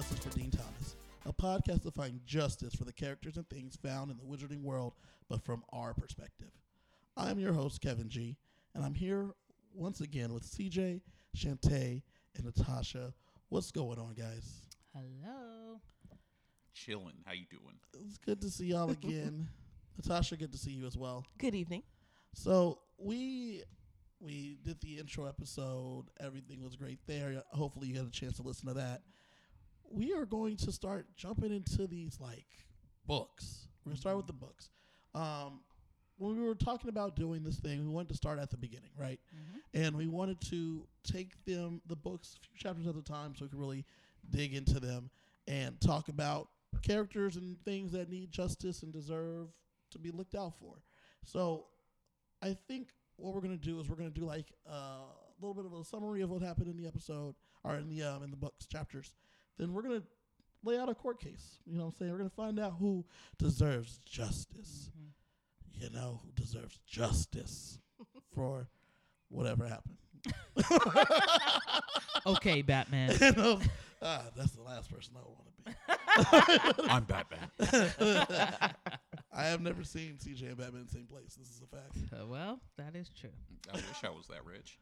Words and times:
Welcome 0.00 0.16
to 0.16 0.22
Justice 0.22 0.32
for 0.32 0.38
Dean 0.38 0.50
Thomas, 0.50 0.96
a 1.26 1.32
podcast 1.32 1.82
to 1.82 1.90
find 1.90 2.20
justice 2.24 2.74
for 2.74 2.84
the 2.84 2.92
characters 2.92 3.36
and 3.36 3.46
things 3.50 3.76
found 3.76 4.10
in 4.10 4.16
the 4.16 4.22
wizarding 4.22 4.62
world, 4.62 4.94
but 5.28 5.44
from 5.44 5.62
our 5.74 5.92
perspective. 5.92 6.48
I'm 7.18 7.38
your 7.38 7.52
host, 7.52 7.82
Kevin 7.82 8.08
G, 8.08 8.38
and 8.74 8.82
I'm 8.82 8.94
here 8.94 9.34
once 9.74 10.00
again 10.00 10.32
with 10.32 10.42
CJ, 10.42 11.02
Chantae, 11.36 12.00
and 12.34 12.44
Natasha. 12.46 13.12
What's 13.50 13.70
going 13.72 13.98
on, 13.98 14.14
guys? 14.14 14.62
Hello. 14.94 15.82
Chilling. 16.72 17.16
How 17.26 17.34
you 17.34 17.44
doing? 17.50 17.76
It's 18.06 18.16
good 18.16 18.40
to 18.40 18.48
see 18.48 18.68
y'all 18.68 18.90
again. 18.90 19.50
Natasha, 19.98 20.38
good 20.38 20.52
to 20.52 20.58
see 20.58 20.70
you 20.70 20.86
as 20.86 20.96
well. 20.96 21.26
Good 21.36 21.54
evening. 21.54 21.82
So 22.32 22.78
we 22.96 23.64
we 24.18 24.56
did 24.64 24.80
the 24.80 24.98
intro 24.98 25.26
episode. 25.26 26.04
Everything 26.20 26.62
was 26.62 26.74
great 26.74 27.00
there. 27.06 27.42
Hopefully, 27.50 27.88
you 27.88 27.96
had 27.96 28.06
a 28.06 28.10
chance 28.10 28.36
to 28.36 28.42
listen 28.42 28.66
to 28.68 28.74
that. 28.74 29.02
We 29.90 30.12
are 30.14 30.24
going 30.24 30.56
to 30.58 30.72
start 30.72 31.06
jumping 31.16 31.52
into 31.52 31.86
these 31.86 32.18
like 32.20 32.46
books. 33.06 33.66
We're 33.84 33.90
gonna 33.90 34.00
start 34.00 34.16
with 34.16 34.26
the 34.26 34.32
books. 34.32 34.70
Um, 35.14 35.60
when 36.18 36.38
we 36.38 36.46
were 36.46 36.54
talking 36.54 36.88
about 36.90 37.16
doing 37.16 37.42
this 37.42 37.58
thing, 37.58 37.82
we 37.82 37.92
wanted 37.92 38.10
to 38.10 38.14
start 38.14 38.38
at 38.38 38.50
the 38.50 38.56
beginning, 38.56 38.90
right? 38.98 39.18
And 39.74 39.96
we 39.96 40.06
wanted 40.06 40.40
to 40.42 40.86
take 41.02 41.44
them 41.46 41.80
the 41.86 41.96
books 41.96 42.36
a 42.36 42.46
few 42.46 42.56
chapters 42.56 42.86
at 42.86 42.94
a 42.94 43.02
time, 43.02 43.34
so 43.34 43.44
we 43.44 43.48
could 43.48 43.58
really 43.58 43.84
dig 44.30 44.54
into 44.54 44.78
them 44.80 45.10
and 45.48 45.80
talk 45.80 46.08
about 46.08 46.48
characters 46.82 47.36
and 47.36 47.56
things 47.64 47.90
that 47.92 48.10
need 48.10 48.30
justice 48.30 48.82
and 48.82 48.92
deserve 48.92 49.48
to 49.90 49.98
be 49.98 50.10
looked 50.10 50.34
out 50.34 50.52
for. 50.60 50.82
So 51.24 51.64
I 52.42 52.56
think 52.68 52.88
what 53.16 53.34
we're 53.34 53.40
gonna 53.40 53.56
do 53.56 53.80
is 53.80 53.88
we're 53.88 53.96
gonna 53.96 54.10
do 54.10 54.24
like 54.24 54.52
uh, 54.68 54.72
a 54.72 55.40
little 55.40 55.54
bit 55.54 55.64
of 55.64 55.72
a 55.72 55.84
summary 55.84 56.20
of 56.20 56.30
what 56.30 56.42
happened 56.42 56.68
in 56.68 56.76
the 56.76 56.86
episode 56.86 57.34
or 57.64 57.76
in 57.76 57.88
the 57.88 58.02
um, 58.02 58.22
in 58.22 58.30
the 58.30 58.36
books 58.36 58.66
chapters. 58.66 59.14
Then 59.60 59.74
we're 59.74 59.82
gonna 59.82 60.02
lay 60.64 60.78
out 60.78 60.88
a 60.88 60.94
court 60.94 61.20
case. 61.20 61.58
You 61.66 61.76
know 61.76 61.84
what 61.84 61.92
I'm 61.92 61.98
saying? 61.98 62.12
We're 62.12 62.18
gonna 62.18 62.30
find 62.30 62.58
out 62.58 62.76
who 62.78 63.04
deserves 63.38 63.98
justice. 64.06 64.90
You 65.74 65.90
know 65.90 66.22
who 66.24 66.32
deserves 66.32 66.78
justice 66.86 67.78
for 68.34 68.68
whatever 69.28 69.66
happened. 69.66 69.98
Okay, 72.26 72.60
Batman. 72.62 73.16
You 73.20 73.32
know? 73.32 73.60
Ah, 74.02 74.24
that's 74.36 74.52
the 74.52 74.62
last 74.62 74.90
person 74.92 75.14
I 75.16 75.20
want 75.26 75.46
to 75.56 76.76
be. 76.76 76.90
I'm 76.90 77.04
Batman. 77.04 77.50
I 79.32 79.44
have 79.46 79.62
never 79.62 79.84
seen 79.84 80.18
CJ 80.22 80.48
and 80.48 80.56
Batman 80.58 80.80
in 80.82 80.86
the 80.86 80.92
same 80.92 81.06
place. 81.06 81.34
This 81.34 81.48
is 81.48 81.62
a 81.62 81.66
fact. 81.66 81.96
Uh, 82.12 82.26
well, 82.26 82.60
that 82.76 82.94
is 82.94 83.08
true. 83.08 83.30
I 83.72 83.76
wish 83.76 84.04
I 84.04 84.10
was 84.10 84.26
that 84.28 84.44
rich. 84.44 84.78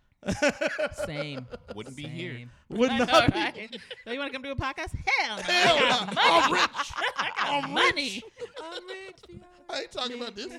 Same. 1.07 1.47
Wouldn't 1.75 1.97
be 1.97 2.05
here. 2.05 2.35
Same. 2.35 2.51
Would 2.71 2.91
I 2.91 2.99
not 2.99 3.09
know, 3.09 3.27
be- 3.27 3.33
right? 3.33 3.81
So 4.05 4.13
you 4.13 4.19
want 4.19 4.33
to 4.33 4.39
come 4.39 4.43
do 4.43 4.51
a 4.51 4.57
podcast? 4.57 4.95
Hell 5.07 5.37
no. 5.37 5.43
Hell 5.43 6.15
I 6.15 6.15
got 6.17 6.19
no. 6.19 6.19
money. 6.19 6.43
I'm 6.43 6.53
rich. 6.53 6.93
I 7.17 7.31
got 7.37 7.65
I'm 7.65 7.71
money. 7.73 8.23
I'm 8.63 8.89
rich. 8.89 9.43
I 9.71 9.81
ain't 9.81 9.93
talking 9.93 10.17
about 10.17 10.35
this. 10.35 10.53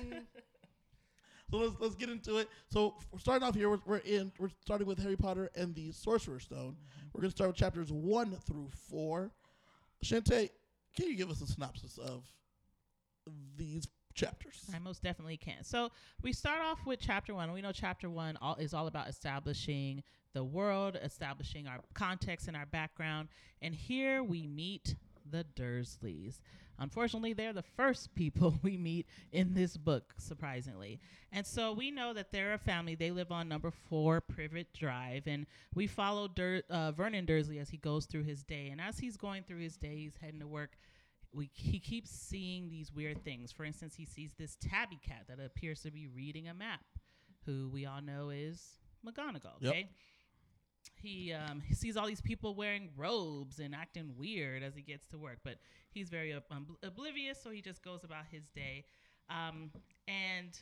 So 1.50 1.56
let's 1.58 1.74
let's 1.80 1.94
get 1.96 2.08
into 2.08 2.36
it. 2.38 2.48
So 2.68 2.94
we're 3.12 3.18
starting 3.18 3.46
off 3.46 3.54
here. 3.54 3.68
We're, 3.70 3.80
we're 3.84 3.96
in. 3.98 4.30
We're 4.38 4.50
starting 4.62 4.86
with 4.86 4.98
Harry 5.00 5.16
Potter 5.16 5.50
and 5.56 5.74
the 5.74 5.90
Sorcerer's 5.92 6.44
Stone. 6.44 6.76
Mm-hmm. 6.76 7.08
We're 7.12 7.22
gonna 7.22 7.32
start 7.32 7.50
with 7.50 7.56
chapters 7.56 7.92
one 7.92 8.36
through 8.46 8.68
four. 8.88 9.32
Chantae, 10.04 10.50
can 10.96 11.06
you 11.08 11.16
give 11.16 11.30
us 11.30 11.40
a 11.42 11.46
synopsis 11.46 11.98
of 11.98 12.24
these 13.56 13.86
chapters? 14.20 14.64
I 14.74 14.78
most 14.78 15.02
definitely 15.02 15.36
can. 15.36 15.64
So 15.64 15.90
we 16.22 16.32
start 16.32 16.60
off 16.60 16.78
with 16.86 17.00
chapter 17.00 17.34
one. 17.34 17.52
We 17.52 17.62
know 17.62 17.72
chapter 17.72 18.10
one 18.10 18.36
all, 18.40 18.56
is 18.56 18.74
all 18.74 18.86
about 18.86 19.08
establishing 19.08 20.02
the 20.32 20.44
world, 20.44 20.98
establishing 21.02 21.66
our 21.66 21.80
context 21.94 22.48
and 22.48 22.56
our 22.56 22.66
background. 22.66 23.28
And 23.62 23.74
here 23.74 24.22
we 24.22 24.46
meet 24.46 24.94
the 25.28 25.44
Dursleys. 25.56 26.40
Unfortunately, 26.78 27.34
they're 27.34 27.52
the 27.52 27.62
first 27.62 28.14
people 28.14 28.58
we 28.62 28.76
meet 28.76 29.06
in 29.32 29.52
this 29.52 29.76
book, 29.76 30.14
surprisingly. 30.16 30.98
And 31.30 31.46
so 31.46 31.72
we 31.72 31.90
know 31.90 32.14
that 32.14 32.32
they're 32.32 32.54
a 32.54 32.58
family. 32.58 32.94
They 32.94 33.10
live 33.10 33.30
on 33.30 33.48
number 33.48 33.70
four 33.70 34.20
Privet 34.20 34.72
Drive. 34.72 35.24
And 35.26 35.46
we 35.74 35.86
follow 35.86 36.26
Dur- 36.26 36.62
uh, 36.70 36.92
Vernon 36.92 37.26
Dursley 37.26 37.58
as 37.58 37.68
he 37.68 37.76
goes 37.76 38.06
through 38.06 38.24
his 38.24 38.42
day. 38.42 38.68
And 38.70 38.80
as 38.80 38.98
he's 38.98 39.16
going 39.16 39.42
through 39.42 39.60
his 39.60 39.76
day, 39.76 39.96
he's 39.96 40.16
heading 40.20 40.40
to 40.40 40.46
work 40.46 40.78
we 41.32 41.50
he 41.54 41.78
keeps 41.78 42.10
seeing 42.10 42.68
these 42.68 42.92
weird 42.92 43.22
things. 43.24 43.52
For 43.52 43.64
instance, 43.64 43.94
he 43.94 44.04
sees 44.04 44.32
this 44.38 44.56
tabby 44.60 44.98
cat 45.06 45.26
that 45.28 45.38
appears 45.44 45.82
to 45.82 45.90
be 45.90 46.06
reading 46.06 46.48
a 46.48 46.54
map, 46.54 46.84
who 47.46 47.68
we 47.72 47.86
all 47.86 48.02
know 48.02 48.30
is 48.30 48.78
McGonagall. 49.06 49.60
Yep. 49.60 49.70
Okay. 49.72 49.88
He 50.94 51.32
um, 51.32 51.60
he 51.60 51.74
sees 51.74 51.96
all 51.96 52.06
these 52.06 52.20
people 52.20 52.54
wearing 52.54 52.90
robes 52.96 53.58
and 53.58 53.74
acting 53.74 54.14
weird 54.16 54.62
as 54.62 54.74
he 54.74 54.82
gets 54.82 55.06
to 55.08 55.18
work, 55.18 55.38
but 55.44 55.56
he's 55.90 56.08
very 56.08 56.34
ob- 56.34 56.44
um, 56.50 56.66
oblivious, 56.82 57.42
so 57.42 57.50
he 57.50 57.60
just 57.60 57.82
goes 57.82 58.04
about 58.04 58.24
his 58.30 58.48
day. 58.50 58.84
Um, 59.28 59.70
and 60.08 60.58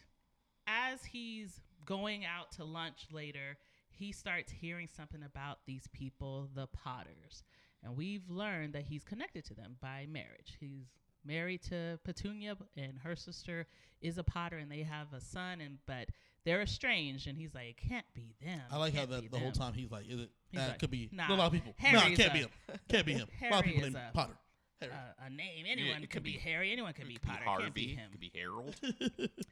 as 0.67 1.05
he's 1.05 1.61
going 1.85 2.25
out 2.25 2.53
to 2.53 2.65
lunch 2.65 3.07
later, 3.11 3.57
he 3.91 4.13
starts 4.13 4.53
hearing 4.53 4.89
something 4.95 5.23
about 5.23 5.59
these 5.67 5.89
people, 5.93 6.49
the 6.55 6.67
Potters. 6.67 7.43
And 7.85 7.97
we've 7.97 8.29
learned 8.29 8.73
that 8.75 8.85
he's 8.85 9.05
connected 9.05 9.45
to 9.47 9.55
them 9.55 9.77
by 9.81 10.07
marriage. 10.11 10.57
He's 10.59 10.87
married 11.25 11.63
to 11.65 11.99
Petunia, 12.05 12.57
and 12.77 12.99
her 13.05 13.15
sister 13.17 13.67
is 14.01 14.19
a 14.19 14.25
Potter, 14.25 14.57
and 14.59 14.71
they 14.71 14.83
have 14.83 15.13
a 15.13 15.21
son. 15.21 15.61
And 15.61 15.79
but 15.87 16.09
they're 16.45 16.63
estranged, 16.63 17.27
and 17.29 17.39
he's 17.39 17.55
like, 17.55 17.77
"Can't 17.89 18.07
be 18.15 18.35
them." 18.45 18.61
I 18.71 18.79
like 18.79 18.95
how 18.95 19.01
can't 19.07 19.11
that 19.11 19.31
the 19.31 19.39
whole 19.39 19.53
time 19.53 19.75
he's 19.75 19.91
like, 19.91 20.07
"Is 20.09 20.21
it? 20.21 20.31
He's 20.51 20.61
Uh, 20.61 20.69
like, 20.69 20.79
could 20.81 20.91
be 20.91 21.09
nah, 21.13 21.33
a 21.33 21.37
lot 21.37 21.47
of 21.47 21.53
people. 21.53 21.75
Harry 21.79 21.93
no, 21.95 22.07
is 22.13 22.19
can't 22.19 22.31
a- 22.31 22.33
be 22.33 22.39
him. 22.41 22.51
Can't 22.89 23.07
be 23.07 23.13
him. 23.15 23.21
a 23.21 23.45
lot 23.51 23.61
of 23.61 23.65
Harry 23.65 23.73
people 23.75 23.85
is 23.89 23.95
named 23.95 24.07
a- 24.09 24.13
Potter. 24.15 24.39
Harry. 24.81 24.93
Uh, 24.93 25.25
a 25.27 25.31
name. 25.31 25.65
Anyone 25.69 25.97
it 25.97 26.01
could 26.03 26.11
could 26.11 26.23
be 26.25 26.33
be- 26.33 26.39
Harry. 26.39 26.73
Anyone 26.73 26.93
could 26.95 27.07
be 27.09 27.15
could 27.15 27.23
be 27.23 27.29
Potter. 27.29 27.45
Harvey. 27.45 27.63
Can't 27.63 27.75
be 27.75 27.95
him. 27.95 28.07
It 28.07 28.11
could 28.13 28.21
be 28.21 28.33
Harold. 28.35 29.31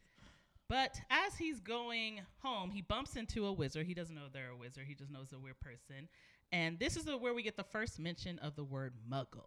But 0.69 1.01
as 1.11 1.37
he's 1.37 1.61
going 1.61 2.23
home, 2.43 2.71
he 2.73 2.83
bumps 2.83 3.15
into 3.15 3.47
a 3.47 3.53
wizard. 3.53 3.87
He 3.87 3.95
doesn't 3.95 4.15
know 4.17 4.23
they're 4.33 4.51
a 4.51 4.57
wizard. 4.57 4.87
He 4.89 4.95
just 4.95 5.13
knows 5.13 5.33
a 5.33 5.39
weird 5.39 5.61
person. 5.61 6.09
And 6.53 6.79
this 6.79 6.97
is 6.97 7.05
the, 7.05 7.17
where 7.17 7.35
we 7.35 7.43
get 7.43 7.57
the 7.57 7.65
first 7.65 7.99
mention 7.99 8.39
of 8.39 8.55
the 8.57 8.65
word 8.65 8.95
muggle. 9.11 9.47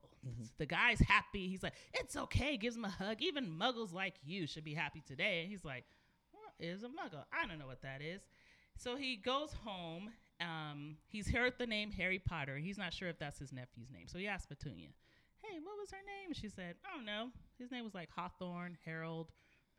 The 0.58 0.66
guy's 0.66 1.00
happy. 1.00 1.48
He's 1.48 1.64
like, 1.64 1.74
it's 1.94 2.18
okay. 2.18 2.58
Gives 2.58 2.76
him 2.76 2.84
a 2.86 2.90
hug. 2.90 3.18
Even 3.22 3.48
muggles 3.48 3.94
like 3.94 4.16
you 4.26 4.48
should 4.48 4.66
be 4.66 4.74
happy 4.74 5.02
today. 5.08 5.42
And 5.42 5.50
he's 5.50 5.64
like, 5.64 5.86
what 6.32 6.52
is 6.60 6.84
a 6.84 6.88
muggle? 6.88 7.24
I 7.32 7.48
don't 7.48 7.58
know 7.58 7.68
what 7.68 7.82
that 7.84 8.02
is. 8.02 8.22
So 8.78 8.98
he 8.98 9.16
goes 9.16 9.54
home. 9.64 10.10
Um, 10.42 10.98
he's 11.08 11.30
heard 11.30 11.54
the 11.58 11.66
name 11.66 11.92
Harry 11.92 12.20
Potter. 12.20 12.58
He's 12.58 12.78
not 12.78 12.94
sure 12.94 13.08
if 13.08 13.18
that's 13.18 13.40
his 13.40 13.52
nephew's 13.54 13.92
name. 13.92 14.08
So 14.08 14.18
he 14.20 14.28
asks 14.28 14.46
Petunia, 14.46 14.90
hey, 15.42 15.58
what 15.64 15.78
was 15.80 15.92
her 15.92 15.98
name? 15.98 16.34
She 16.34 16.50
said, 16.50 16.76
I 16.86 16.96
don't 16.96 17.06
know. 17.06 17.30
His 17.58 17.72
name 17.72 17.86
was 17.86 17.94
like 17.94 18.10
Hawthorne, 18.16 18.78
Harold, 18.86 19.32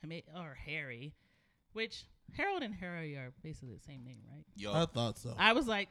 I 0.02 0.06
may- 0.06 0.24
or 0.34 0.56
Harry, 0.66 1.14
which 1.74 2.04
Harold 2.32 2.62
and 2.62 2.74
Harry 2.74 3.16
are 3.16 3.32
basically 3.42 3.74
the 3.74 3.82
same 3.82 4.04
name, 4.04 4.20
right? 4.30 4.44
Yo, 4.56 4.72
I 4.72 4.86
thought 4.86 5.18
so. 5.18 5.34
I 5.38 5.52
was 5.52 5.66
like, 5.66 5.88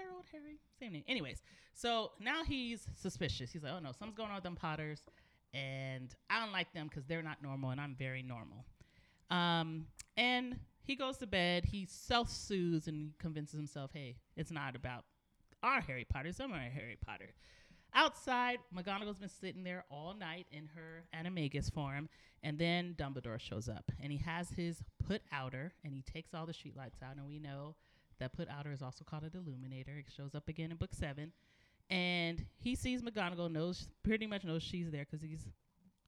Harold, 0.00 0.24
Harry, 0.32 0.58
same 0.78 0.92
name. 0.92 1.04
Anyways, 1.08 1.42
so 1.74 2.12
now 2.20 2.44
he's 2.44 2.86
suspicious. 2.94 3.52
He's 3.52 3.62
like, 3.62 3.72
oh 3.72 3.78
no, 3.78 3.92
something's 3.92 4.16
going 4.16 4.28
on 4.30 4.36
with 4.36 4.44
them 4.44 4.56
Potters, 4.56 5.02
and 5.52 6.14
I 6.28 6.40
don't 6.40 6.52
like 6.52 6.72
them 6.72 6.88
because 6.88 7.04
they're 7.04 7.22
not 7.22 7.42
normal, 7.42 7.70
and 7.70 7.80
I'm 7.80 7.94
very 7.98 8.22
normal. 8.22 8.64
Um, 9.30 9.86
and 10.16 10.58
he 10.82 10.96
goes 10.96 11.18
to 11.18 11.26
bed. 11.26 11.64
He 11.64 11.86
self 11.86 12.28
soothes 12.28 12.88
and 12.88 13.12
convinces 13.18 13.56
himself, 13.56 13.90
hey, 13.92 14.16
it's 14.36 14.50
not 14.50 14.74
about 14.76 15.04
our 15.62 15.80
Harry 15.80 16.06
Potter, 16.08 16.28
it's 16.28 16.40
our 16.40 16.48
Harry 16.48 16.98
Potter. 17.04 17.30
Outside, 17.92 18.58
McGonagall's 18.74 19.18
been 19.18 19.28
sitting 19.28 19.64
there 19.64 19.84
all 19.90 20.14
night 20.14 20.46
in 20.52 20.68
her 20.74 21.04
animagus 21.14 21.72
form, 21.72 22.08
and 22.42 22.56
then 22.58 22.94
Dumbledore 22.96 23.40
shows 23.40 23.68
up, 23.68 23.90
and 24.00 24.12
he 24.12 24.18
has 24.18 24.50
his 24.50 24.82
put 25.04 25.22
outer, 25.32 25.72
and 25.84 25.92
he 25.92 26.02
takes 26.02 26.32
all 26.32 26.46
the 26.46 26.52
streetlights 26.52 27.02
out, 27.02 27.16
and 27.16 27.26
we 27.26 27.40
know 27.40 27.74
that 28.20 28.32
put 28.32 28.48
outer 28.48 28.72
is 28.72 28.82
also 28.82 29.04
called 29.04 29.24
an 29.24 29.32
illuminator. 29.34 29.98
It 29.98 30.06
shows 30.14 30.34
up 30.34 30.48
again 30.48 30.70
in 30.70 30.76
book 30.76 30.94
seven, 30.94 31.32
and 31.90 32.46
he 32.58 32.74
sees 32.74 33.02
McGonagall, 33.02 33.50
knows 33.50 33.88
pretty 34.02 34.26
much 34.26 34.44
knows 34.44 34.62
she's 34.62 34.90
there 34.90 35.06
because 35.10 35.22
he's 35.22 35.48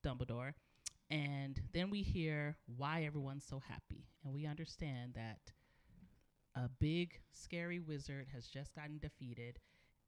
Dumbledore, 0.07 0.53
and 1.11 1.61
then 1.73 1.91
we 1.91 2.03
hear 2.03 2.57
why 2.77 3.05
everyone's 3.05 3.45
so 3.45 3.61
happy, 3.69 4.07
and 4.25 4.33
we 4.33 4.47
understand 4.47 5.15
that 5.15 5.39
a 6.55 6.69
big 6.81 7.19
scary 7.33 7.81
wizard 7.81 8.29
has 8.33 8.47
just 8.47 8.75
gotten 8.75 8.99
defeated 8.99 9.59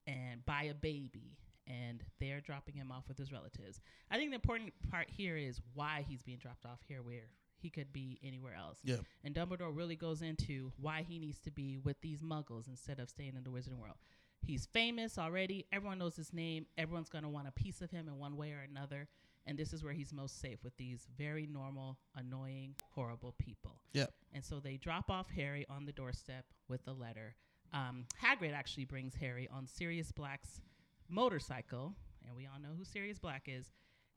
and 0.07 0.45
by 0.45 0.65
a 0.65 0.75
baby 0.75 1.39
and 1.67 2.03
they're 2.21 2.41
dropping 2.41 2.75
him 2.75 2.93
off 2.93 3.05
with 3.09 3.17
his 3.17 3.33
relatives. 3.33 3.81
I 4.11 4.17
think 4.17 4.31
the 4.31 4.35
important 4.35 4.73
part 4.91 5.09
here 5.09 5.37
is 5.37 5.61
why 5.73 6.05
he's 6.07 6.23
being 6.23 6.39
dropped 6.39 6.67
off 6.67 6.81
here 6.87 7.03
where 7.03 7.29
he 7.61 7.71
could 7.71 7.93
be 7.93 8.19
anywhere 8.23 8.55
else. 8.55 8.79
Yeah. 8.85 8.97
And 9.23 9.35
Dumbledore 9.35 9.75
really 9.75 9.97
goes 9.97 10.23
into 10.23 10.73
why 10.81 11.05
he 11.09 11.19
needs 11.19 11.39
to 11.41 11.51
be 11.51 11.79
with 11.79 12.01
these 12.01 12.21
muggles 12.21 12.69
instead 12.69 12.99
of 13.01 13.09
staying 13.09 13.35
in 13.37 13.45
the 13.45 13.51
wizarding 13.51 13.81
world. 13.81 13.97
He's 14.43 14.67
famous 14.67 15.17
already. 15.17 15.67
Everyone 15.73 15.99
knows 15.99 16.17
his 16.17 16.33
name. 16.33 16.67
Everyone's 16.77 17.09
going 17.09 17.25
to 17.25 17.31
want 17.31 17.49
a 17.49 17.53
piece 17.53 17.81
of 17.81 17.91
him 17.91 18.09
in 18.09 18.19
one 18.19 18.37
way 18.37 18.53
or 18.53 18.61
another. 18.69 19.09
And 19.47 19.59
this 19.59 19.73
is 19.73 19.83
where 19.85 19.93
he's 19.93 20.13
most 20.13 20.41
safe 20.41 20.63
with 20.65 20.77
these 20.77 21.07
very 21.19 21.47
normal, 21.47 21.99
annoying, 22.17 22.75
horrible 22.91 23.35
people. 23.39 23.81
Yep. 23.93 24.13
And 24.33 24.45
so 24.45 24.61
they 24.61 24.77
drop 24.77 25.11
off 25.11 25.29
Harry 25.31 25.67
on 25.69 25.85
the 25.85 25.93
doorstep 25.93 26.45
with 26.69 26.81
a 26.87 26.93
letter. 26.93 27.35
Um, 27.73 28.07
Hagrid 28.23 28.55
actually 28.55 28.85
brings 28.85 29.15
Harry 29.17 29.49
on 29.53 29.67
Sirius 29.67 30.13
Black's 30.13 30.61
motorcycle, 31.09 31.95
and 32.27 32.37
we 32.37 32.47
all 32.47 32.61
know 32.61 32.75
who 32.77 32.85
Sirius 32.85 33.19
Black 33.19 33.45
is, 33.47 33.73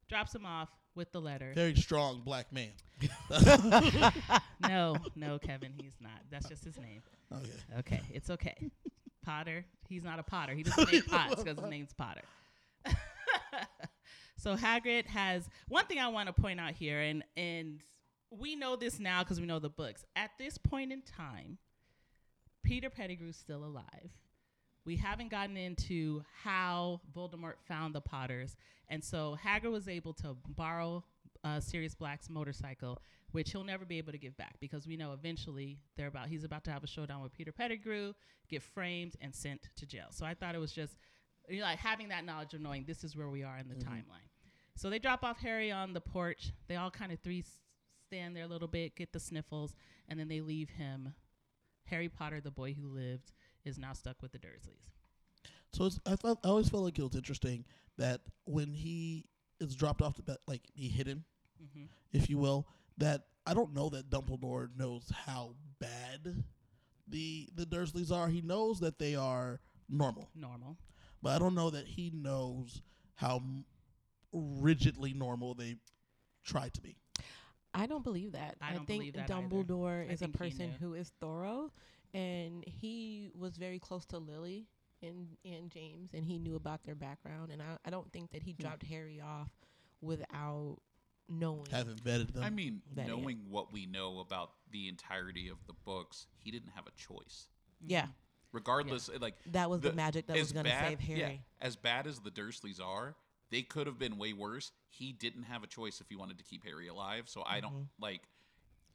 drops 0.10 0.34
him 0.34 0.46
off 0.46 0.70
with 0.96 1.12
the 1.12 1.22
letter. 1.22 1.52
Very 1.56 1.76
strong 1.76 2.22
black 2.26 2.52
man. 2.52 2.72
no, 4.68 4.98
no, 5.16 5.40
Kevin, 5.40 5.74
he's 5.80 5.94
not. 6.02 6.20
That's 6.32 6.50
just 6.50 6.64
his 6.64 6.78
name. 6.78 7.02
Okay. 7.32 7.80
Okay, 7.80 8.02
it's 8.12 8.30
okay. 8.30 8.56
Potter, 9.24 9.66
he's 9.88 10.04
not 10.04 10.20
a 10.20 10.24
Potter. 10.24 10.54
He 10.54 10.64
doesn't 10.64 10.92
name 10.92 11.02
Potts 11.08 11.44
because 11.44 11.60
his 11.60 11.70
name's 11.70 11.94
Potter. 11.94 12.22
so 14.38 14.56
Hagrid 14.56 15.06
has 15.06 15.50
one 15.68 15.86
thing 15.86 16.00
I 16.00 16.08
want 16.08 16.28
to 16.28 16.42
point 16.42 16.60
out 16.60 16.74
here, 16.74 17.02
and 17.02 17.24
and 17.36 17.82
we 18.32 18.56
know 18.56 18.76
this 18.76 19.00
now 19.00 19.24
because 19.24 19.40
we 19.40 19.46
know 19.46 19.60
the 19.60 19.70
books. 19.70 20.06
At 20.16 20.32
this 20.40 20.58
point 20.58 20.92
in 20.92 21.02
time, 21.02 21.58
Peter 22.64 22.90
Pettigrew's 22.90 23.38
still 23.38 23.64
alive. 23.64 24.12
We 24.88 24.96
haven't 24.96 25.30
gotten 25.30 25.58
into 25.58 26.24
how 26.44 27.02
Voldemort 27.14 27.56
found 27.68 27.94
the 27.94 28.00
Potters, 28.00 28.56
and 28.88 29.04
so 29.04 29.38
Hagrid 29.46 29.70
was 29.72 29.90
able 29.90 30.14
to 30.14 30.38
borrow 30.48 31.04
uh, 31.44 31.60
Sirius 31.60 31.94
Black's 31.94 32.30
motorcycle, 32.30 33.02
which 33.34 33.52
he'll 33.52 33.66
never 33.66 33.84
be 33.84 33.98
able 33.98 34.14
to 34.14 34.18
give 34.18 34.38
back 34.38 34.56
because 34.62 34.88
we 34.88 34.96
know 34.96 35.12
eventually 35.12 35.78
they're 35.98 36.08
about 36.08 36.30
he's 36.30 36.46
about 36.46 36.64
to 36.64 36.72
have 36.72 36.86
a 36.86 36.88
showdown 36.88 37.22
with 37.22 37.34
Peter 37.34 37.52
Pettigrew, 37.52 38.14
get 38.50 38.64
framed 38.64 39.18
and 39.20 39.36
sent 39.36 39.70
to 39.76 39.86
jail. 39.86 40.08
So 40.12 40.26
I 40.26 40.34
thought 40.34 40.56
it 40.56 40.60
was 40.60 40.72
just 40.72 40.98
you 41.50 41.60
know, 41.60 41.66
like 41.66 41.80
having 41.80 42.08
that 42.10 42.24
knowledge 42.24 42.54
of 42.54 42.62
knowing 42.62 42.86
this 42.86 43.04
is 43.04 43.14
where 43.16 43.30
we 43.30 43.44
are 43.44 43.58
in 43.58 43.68
the 43.68 43.76
Mhm. 43.76 43.84
timeline. 43.90 44.30
So 44.76 44.90
they 44.90 45.00
drop 45.00 45.22
off 45.24 45.40
Harry 45.40 45.70
on 45.72 45.92
the 45.94 46.02
porch. 46.02 46.54
They 46.68 46.78
all 46.78 46.92
kind 46.92 47.12
of 47.12 47.20
three 47.20 47.40
s- 47.40 47.60
stand 48.06 48.36
there 48.38 48.44
a 48.46 48.48
little 48.48 48.68
bit, 48.70 48.96
get 48.96 49.12
the 49.12 49.20
sniffles, 49.20 49.76
and 50.08 50.18
then 50.20 50.28
they 50.30 50.40
leave 50.40 50.70
him. 50.70 51.14
Harry 51.86 52.10
Potter, 52.10 52.42
the 52.42 52.52
boy 52.52 52.74
who 52.74 52.88
lived, 52.88 53.32
is 53.68 53.78
now 53.78 53.94
stuck 53.94 54.22
with 54.22 54.32
the 54.32 54.40
Dursleys. 54.40 54.90
So 55.74 55.86
it's, 55.86 56.00
I 56.06 56.16
felt 56.16 56.40
I 56.44 56.48
always 56.50 56.70
felt 56.70 56.84
like 56.84 56.98
it 56.98 57.04
was 57.04 57.16
interesting 57.16 57.66
that 57.98 58.22
when 58.46 58.74
he 58.74 59.26
is 59.60 59.76
dropped 59.76 60.02
off 60.02 60.16
the 60.16 60.24
bed, 60.24 60.38
like 60.48 60.62
he 60.74 60.88
hidden, 60.90 61.24
hmm 61.74 61.86
if 62.14 62.30
you 62.30 62.38
will, 62.38 62.68
that 62.98 63.24
I 63.46 63.54
don't 63.54 63.74
know 63.74 63.90
that 63.90 64.10
Dumbledore 64.10 64.70
knows 64.78 65.12
how 65.26 65.56
bad 65.80 66.44
the 67.08 67.50
the 67.56 67.66
Dursleys 67.66 68.12
are. 68.12 68.30
He 68.30 68.42
knows 68.42 68.80
that 68.80 68.98
they 69.00 69.16
are 69.16 69.60
normal, 69.90 70.30
Normal. 70.36 70.78
but 71.22 71.36
I 71.36 71.40
don't 71.40 71.56
know 71.56 71.70
that 71.70 71.86
he 71.86 72.12
knows 72.14 72.82
how 73.16 73.42
rigidly 74.34 75.14
normal 75.14 75.54
they 75.54 75.78
try 76.46 76.70
to 76.70 76.82
be. 76.82 76.98
I 77.74 77.86
don't 77.86 78.04
believe 78.04 78.32
that. 78.34 78.56
I 78.62 78.74
don't 78.74 78.86
think 78.88 79.00
believe 79.02 79.14
that. 79.16 79.30
Dumbledore 79.30 80.08
I 80.10 80.14
is 80.14 80.22
a 80.22 80.26
think 80.26 80.34
he 80.34 80.38
person 80.38 80.72
who 80.80 80.94
is 80.94 81.12
thorough, 81.20 81.72
and 82.18 82.64
he 82.66 83.30
was 83.38 83.58
very 83.58 83.80
close 83.80 84.06
to 84.08 84.18
Lily 84.18 84.68
and 85.04 85.28
and 85.46 85.70
James, 85.70 86.12
and 86.14 86.26
he 86.26 86.40
knew 86.40 86.56
about 86.56 86.84
their 86.84 86.96
background. 86.96 87.52
And 87.52 87.62
I, 87.62 87.78
I 87.86 87.90
don't 87.90 88.12
think 88.12 88.32
that 88.32 88.44
he 88.44 88.52
Hmm. 88.54 88.64
dropped 88.64 88.84
Harry 88.88 89.22
off 89.22 89.50
without 90.02 90.78
knowing. 91.30 91.66
Haven't 91.72 92.04
vetted 92.04 92.34
them. 92.34 92.44
I 92.44 92.50
mean, 92.50 92.82
That 92.96 93.06
it. 93.06 93.10
knowing 93.10 93.40
what 93.50 93.72
we 93.72 93.86
know 93.86 94.20
about 94.20 94.52
the 94.72 94.88
entirety 94.88 95.50
of 95.50 95.58
the 95.68 95.74
books, 95.86 96.28
he 96.38 96.52
didn't 96.52 96.72
have 96.76 96.86
a 96.88 96.92
choice. 96.92 97.48
Yeah, 97.86 98.08
Regardless, 98.54 99.10
like 99.20 99.36
that 99.52 99.70
was 99.70 99.82
the, 99.82 99.90
the- 99.90 99.96
magic 99.96 100.26
that 100.28 100.38
was 100.38 100.52
going 100.52 100.66
to 100.66 100.72
save 100.72 101.00
Harry. 101.00 101.20
Yeah, 101.20 101.32
as 101.68 101.76
bad 101.76 102.08
as 102.08 102.20
the 102.20 102.32
Dursleys 102.32 102.82
are, 102.82 103.16
they 103.52 103.62
could 103.62 103.86
have 103.88 104.00
been 104.00 104.18
way 104.18 104.34
worse. 104.34 104.72
He 104.90 105.12
didn't 105.14 105.44
have 105.44 105.64
a 105.64 105.68
choice 105.68 106.02
if 106.02 106.08
he 106.10 106.16
wanted 106.16 106.38
to 106.40 106.44
keep 106.44 106.64
Harry 106.66 106.88
alive. 106.88 107.26
So 107.30 107.44
I 107.46 107.60
don't 107.60 107.74
Mm-hmm. 107.74 108.02
like. 108.04 108.22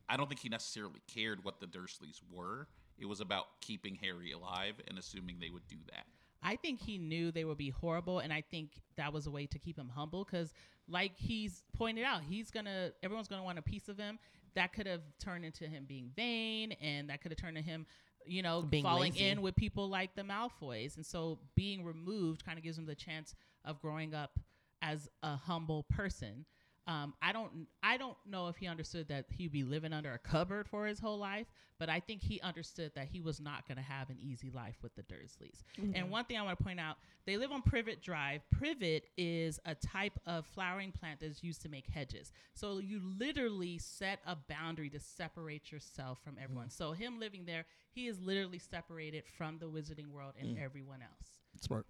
I 0.08 0.16
don't 0.16 0.28
think 0.28 0.40
he 0.40 0.48
necessarily 0.50 1.00
cared 1.06 1.44
what 1.44 1.60
the 1.60 1.66
Dursleys 1.66 2.20
were. 2.30 2.66
It 2.98 3.06
was 3.06 3.20
about 3.20 3.46
keeping 3.60 3.96
Harry 3.96 4.32
alive 4.32 4.74
and 4.88 4.98
assuming 4.98 5.38
they 5.40 5.50
would 5.50 5.66
do 5.68 5.78
that. 5.90 6.04
I 6.42 6.56
think 6.56 6.80
he 6.80 6.98
knew 6.98 7.30
they 7.30 7.44
would 7.44 7.58
be 7.58 7.70
horrible, 7.70 8.18
and 8.18 8.32
I 8.32 8.40
think 8.40 8.82
that 8.96 9.12
was 9.12 9.26
a 9.26 9.30
way 9.30 9.46
to 9.46 9.58
keep 9.58 9.78
him 9.78 9.88
humble. 9.88 10.24
Because, 10.24 10.52
like 10.88 11.12
he's 11.16 11.62
pointed 11.72 12.04
out, 12.04 12.22
he's 12.22 12.50
gonna 12.50 12.92
everyone's 13.02 13.28
gonna 13.28 13.44
want 13.44 13.58
a 13.58 13.62
piece 13.62 13.88
of 13.88 13.96
him. 13.96 14.18
That 14.54 14.72
could 14.72 14.86
have 14.86 15.02
turned 15.18 15.44
into 15.44 15.66
him 15.68 15.84
being 15.86 16.10
vain, 16.16 16.72
and 16.72 17.08
that 17.10 17.22
could 17.22 17.30
have 17.30 17.38
turned 17.38 17.56
to 17.56 17.62
him, 17.62 17.86
you 18.26 18.42
know, 18.42 18.62
Being 18.62 18.82
falling 18.82 19.12
lazy. 19.12 19.24
in 19.28 19.40
with 19.40 19.54
people 19.56 19.88
like 19.88 20.14
the 20.14 20.22
Malfoys. 20.22 20.96
And 20.96 21.06
so, 21.06 21.38
being 21.54 21.84
removed 21.84 22.44
kind 22.44 22.58
of 22.58 22.64
gives 22.64 22.76
him 22.76 22.86
the 22.86 22.94
chance 22.96 23.34
of 23.64 23.80
growing 23.80 24.12
up 24.12 24.38
as 24.82 25.08
a 25.22 25.36
humble 25.36 25.84
person. 25.84 26.44
Um, 26.88 27.14
I 27.23 27.32
don't, 27.32 27.69
I 27.82 27.96
don't 27.96 28.17
know 28.29 28.49
if 28.49 28.56
he 28.56 28.67
understood 28.67 29.08
that 29.08 29.26
he'd 29.31 29.52
be 29.52 29.62
living 29.62 29.93
under 29.93 30.12
a 30.12 30.19
cupboard 30.19 30.67
for 30.69 30.87
his 30.87 30.99
whole 30.99 31.19
life, 31.19 31.46
but 31.79 31.88
I 31.88 32.00
think 32.00 32.23
he 32.23 32.40
understood 32.40 32.93
that 32.96 33.08
he 33.12 33.20
was 33.20 33.40
not 33.40 33.67
going 33.69 33.76
to 33.76 33.82
have 33.82 34.11
an 34.11 34.17
easy 34.20 34.50
life 34.50 34.76
with 34.82 34.94
the 34.96 35.02
Dursleys. 35.02 35.62
And 35.94 36.11
one 36.11 36.25
thing 36.25 36.38
I 36.38 36.43
want 36.43 36.58
to 36.58 36.64
point 36.64 36.81
out, 36.81 36.96
they 37.25 37.37
live 37.37 37.52
on 37.52 37.62
Privet 37.62 38.02
Drive. 38.02 38.43
Privet 38.50 39.05
is 39.17 39.61
a 39.64 39.75
type 39.76 40.19
of 40.26 40.44
flowering 40.46 40.93
plant 40.93 41.20
that's 41.20 41.43
used 41.43 41.62
to 41.62 41.69
make 41.69 41.87
hedges. 41.87 42.32
So 42.55 42.79
you 42.79 43.00
literally 43.19 43.78
set 43.78 44.20
a 44.26 44.37
boundary 44.37 44.90
to 44.90 45.00
separate 45.00 45.70
yourself 45.70 46.19
from 46.25 46.37
everyone. 46.43 46.70
So 46.70 46.93
him 46.93 47.20
living 47.20 47.44
there, 47.46 47.64
he 47.93 48.06
is 48.08 48.20
literally 48.20 48.58
separated 48.58 49.25
from 49.38 49.58
the 49.58 49.67
wizarding 49.67 50.11
world 50.11 50.35
and 50.40 50.58
everyone 50.58 51.00
else. 51.02 51.28
Smart. 51.61 51.87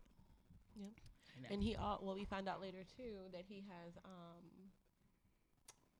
You 0.76 0.84
know? 1.42 1.48
And 1.50 1.62
he, 1.62 1.76
all 1.76 1.98
well, 2.02 2.14
we 2.14 2.24
find 2.24 2.48
out 2.48 2.60
later 2.60 2.84
too 2.96 3.28
that 3.32 3.44
he 3.48 3.64
has 3.68 3.94
um, 4.04 4.44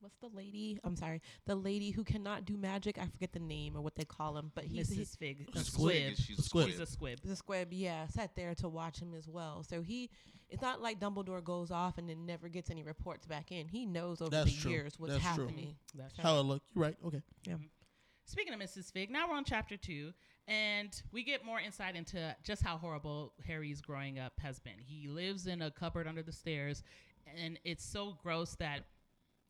what's 0.03 0.17
the 0.19 0.29
lady? 0.37 0.79
I'm 0.85 0.97
sorry, 0.97 1.23
the 1.47 1.55
lady 1.55 1.91
who 1.91 2.05
cannot 2.05 2.45
do 2.45 2.57
magic. 2.57 2.99
I 2.99 3.07
forget 3.07 3.33
the 3.33 3.39
name 3.41 3.77
or 3.77 3.81
what 3.81 3.95
they 3.95 4.05
call 4.05 4.37
him, 4.37 4.53
but 4.55 4.65
he's, 4.65 4.91
he's 4.91 5.09
Mrs. 5.11 5.19
Figg, 5.19 5.49
A 5.55 5.59
a 5.59 5.65
squib. 5.65 6.15
squib. 6.15 6.17
She's 6.17 6.39
a 6.39 6.43
Squib. 6.43 6.63
squib. 6.65 6.69
She's 6.71 6.81
a 6.81 6.87
squib. 6.87 7.19
the 7.25 7.37
squib, 7.37 7.69
yeah, 7.73 8.07
sat 8.09 8.35
there 8.37 8.55
to 8.57 8.69
watch 8.69 8.99
him 9.01 9.15
as 9.17 9.29
well. 9.29 9.65
So 9.69 9.81
he, 9.81 10.11
it's 10.51 10.61
not 10.63 10.83
like 10.83 11.01
Dumbledore 11.01 11.43
goes 11.43 11.71
off 11.71 11.97
and 11.99 12.09
then 12.09 12.27
never 12.27 12.49
gets 12.49 12.71
any 12.71 12.83
reports 12.83 13.25
back 13.27 13.53
in. 13.53 13.69
He 13.69 13.87
knows 13.87 14.21
over 14.21 14.31
That's 14.31 14.55
the 14.55 14.61
true. 14.61 14.71
years 14.73 14.95
what's 14.99 15.15
That's 15.15 15.35
true. 15.37 15.47
happening. 15.47 15.77
That's 15.95 16.17
How 16.19 16.39
it 16.41 16.43
looked. 16.43 16.67
You're 16.75 16.85
right. 16.85 16.97
Okay. 17.07 17.23
Yeah. 17.47 17.55
Mm-hmm. 17.55 17.63
Speaking 18.27 18.55
of 18.55 18.61
Mrs. 18.61 18.93
Figg, 18.93 19.11
now 19.11 19.29
we're 19.29 19.35
on 19.37 19.45
chapter 19.45 19.77
two, 19.77 20.13
and 20.49 21.03
we 21.13 21.23
get 21.25 21.45
more 21.45 21.61
insight 21.61 21.97
into 21.97 22.35
just 22.45 22.63
how 22.63 22.77
horrible 22.79 23.33
Harry's 23.47 23.81
growing 23.81 24.19
up 24.19 24.33
has 24.41 24.59
been. 24.61 24.75
He 24.79 25.09
lives 25.09 25.47
in 25.47 25.61
a 25.63 25.71
cupboard 25.71 26.07
under 26.07 26.23
the 26.23 26.33
stairs, 26.33 26.83
and 27.37 27.59
it's 27.65 27.85
so 27.85 28.17
gross 28.23 28.55
that 28.61 28.85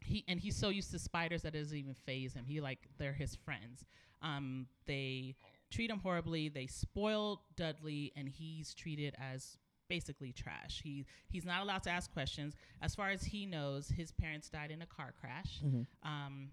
he 0.04 0.24
and 0.28 0.40
he's 0.40 0.56
so 0.56 0.68
used 0.68 0.90
to 0.92 0.98
spiders 0.98 1.42
that 1.42 1.54
it 1.54 1.58
doesn't 1.58 1.76
even 1.76 1.94
phase 1.94 2.34
him. 2.34 2.44
He 2.46 2.60
like 2.60 2.80
they're 2.98 3.12
his 3.12 3.36
friends. 3.36 3.84
Um, 4.22 4.66
they 4.86 5.34
treat 5.70 5.90
him 5.90 5.98
horribly. 5.98 6.48
They 6.48 6.66
spoil 6.66 7.42
Dudley, 7.56 8.12
and 8.16 8.28
he's 8.28 8.74
treated 8.74 9.14
as 9.18 9.56
basically 9.88 10.32
trash. 10.32 10.80
He 10.82 11.06
he's 11.28 11.44
not 11.44 11.62
allowed 11.62 11.82
to 11.84 11.90
ask 11.90 12.12
questions. 12.12 12.54
As 12.80 12.94
far 12.94 13.10
as 13.10 13.22
he 13.24 13.46
knows, 13.46 13.88
his 13.88 14.12
parents 14.12 14.48
died 14.48 14.70
in 14.70 14.82
a 14.82 14.86
car 14.86 15.12
crash. 15.20 15.60
Um, 16.02 16.50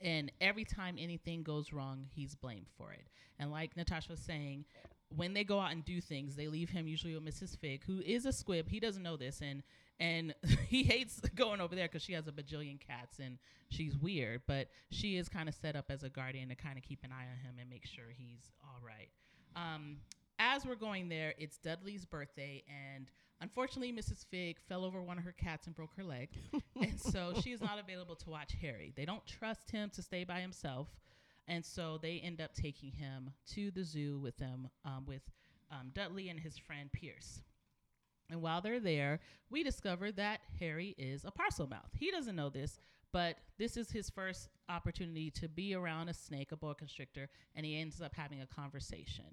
and 0.00 0.30
every 0.40 0.64
time 0.64 0.96
anything 0.98 1.42
goes 1.42 1.72
wrong, 1.72 2.06
he's 2.14 2.34
blamed 2.34 2.68
for 2.76 2.92
it. 2.92 3.06
And 3.38 3.50
like 3.50 3.76
Natasha 3.76 4.12
was 4.12 4.20
saying, 4.20 4.64
when 5.14 5.32
they 5.34 5.44
go 5.44 5.58
out 5.58 5.72
and 5.72 5.84
do 5.84 6.00
things, 6.00 6.36
they 6.36 6.48
leave 6.48 6.70
him 6.70 6.86
usually 6.86 7.14
with 7.16 7.24
Mrs. 7.24 7.58
Figg, 7.58 7.84
who 7.84 8.00
is 8.00 8.26
a 8.26 8.32
squib. 8.32 8.68
He 8.68 8.78
doesn't 8.80 9.02
know 9.02 9.16
this, 9.16 9.40
and 9.40 9.62
and 10.00 10.34
he 10.68 10.82
hates 10.82 11.20
going 11.34 11.60
over 11.60 11.74
there 11.74 11.86
because 11.86 12.02
she 12.02 12.12
has 12.12 12.26
a 12.28 12.32
bajillion 12.32 12.78
cats 12.80 13.18
and 13.18 13.38
she's 13.70 13.96
weird. 13.96 14.42
But 14.46 14.68
she 14.90 15.16
is 15.16 15.28
kind 15.28 15.48
of 15.48 15.54
set 15.54 15.76
up 15.76 15.86
as 15.90 16.02
a 16.02 16.08
guardian 16.08 16.48
to 16.48 16.54
kind 16.54 16.78
of 16.78 16.84
keep 16.84 17.04
an 17.04 17.10
eye 17.12 17.26
on 17.30 17.38
him 17.44 17.56
and 17.60 17.68
make 17.68 17.86
sure 17.86 18.04
he's 18.16 18.52
all 18.62 18.80
right. 18.84 19.08
Um, 19.56 19.98
as 20.38 20.64
we're 20.64 20.76
going 20.76 21.08
there, 21.08 21.34
it's 21.38 21.58
Dudley's 21.58 22.04
birthday, 22.04 22.62
and 22.68 23.10
unfortunately, 23.40 23.92
Mrs. 23.92 24.24
Figg 24.26 24.58
fell 24.68 24.84
over 24.84 25.02
one 25.02 25.18
of 25.18 25.24
her 25.24 25.32
cats 25.32 25.66
and 25.66 25.74
broke 25.74 25.94
her 25.96 26.04
leg, 26.04 26.28
and 26.80 27.00
so 27.00 27.32
she 27.42 27.50
is 27.50 27.60
not 27.60 27.78
available 27.78 28.14
to 28.16 28.30
watch 28.30 28.52
Harry. 28.60 28.92
They 28.96 29.04
don't 29.04 29.26
trust 29.26 29.70
him 29.70 29.90
to 29.90 30.02
stay 30.02 30.22
by 30.24 30.40
himself, 30.40 30.88
and 31.48 31.64
so 31.64 31.98
they 32.00 32.20
end 32.22 32.40
up 32.40 32.54
taking 32.54 32.92
him 32.92 33.30
to 33.54 33.70
the 33.72 33.82
zoo 33.82 34.20
with 34.20 34.36
them, 34.36 34.68
um, 34.84 35.04
with 35.06 35.22
um, 35.72 35.90
Dudley 35.92 36.28
and 36.28 36.38
his 36.38 36.56
friend 36.56 36.90
Piers. 36.92 37.40
And 38.30 38.42
while 38.42 38.60
they're 38.60 38.80
there, 38.80 39.20
we 39.50 39.62
discover 39.62 40.12
that 40.12 40.40
Harry 40.60 40.94
is 40.98 41.24
a 41.24 41.30
Parselmouth. 41.30 41.94
He 41.98 42.10
doesn't 42.10 42.36
know 42.36 42.50
this, 42.50 42.78
but 43.12 43.36
this 43.58 43.76
is 43.76 43.90
his 43.90 44.10
first 44.10 44.48
opportunity 44.68 45.30
to 45.30 45.48
be 45.48 45.74
around 45.74 46.08
a 46.08 46.14
snake, 46.14 46.52
a 46.52 46.56
boa 46.56 46.74
constrictor, 46.74 47.28
and 47.54 47.64
he 47.64 47.80
ends 47.80 48.02
up 48.02 48.14
having 48.14 48.42
a 48.42 48.46
conversation. 48.46 49.24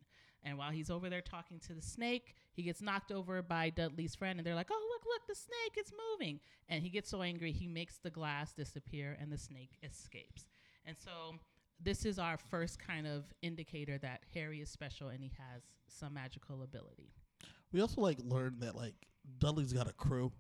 And 0.43 0.57
while 0.57 0.71
he's 0.71 0.89
over 0.89 1.09
there 1.09 1.21
talking 1.21 1.59
to 1.61 1.73
the 1.73 1.81
snake, 1.81 2.35
he 2.53 2.61
gets 2.61 2.81
knocked 2.81 3.11
over 3.11 3.41
by 3.41 3.69
Dudley's 3.71 4.15
friend, 4.15 4.39
and 4.39 4.45
they're 4.45 4.55
like, 4.55 4.69
"Oh, 4.71 4.87
look, 4.93 5.05
look, 5.05 5.27
the 5.27 5.35
snake! 5.35 5.73
It's 5.75 5.91
moving!" 6.11 6.39
And 6.69 6.83
he 6.83 6.89
gets 6.89 7.09
so 7.09 7.21
angry, 7.21 7.51
he 7.51 7.67
makes 7.67 7.97
the 7.97 8.11
glass 8.11 8.53
disappear, 8.53 9.17
and 9.19 9.31
the 9.31 9.37
snake 9.37 9.77
escapes. 9.83 10.45
And 10.85 10.95
so, 10.97 11.39
this 11.79 12.05
is 12.05 12.19
our 12.19 12.37
first 12.37 12.79
kind 12.79 13.07
of 13.07 13.25
indicator 13.41 13.97
that 13.97 14.21
Harry 14.33 14.61
is 14.61 14.69
special 14.69 15.09
and 15.09 15.21
he 15.21 15.31
has 15.37 15.63
some 15.87 16.13
magical 16.13 16.63
ability. 16.63 17.11
We 17.71 17.81
also 17.81 18.01
like 18.01 18.17
learned 18.23 18.61
that 18.61 18.75
like 18.75 18.95
Dudley's 19.39 19.73
got 19.73 19.89
a 19.89 19.93
crew, 19.93 20.31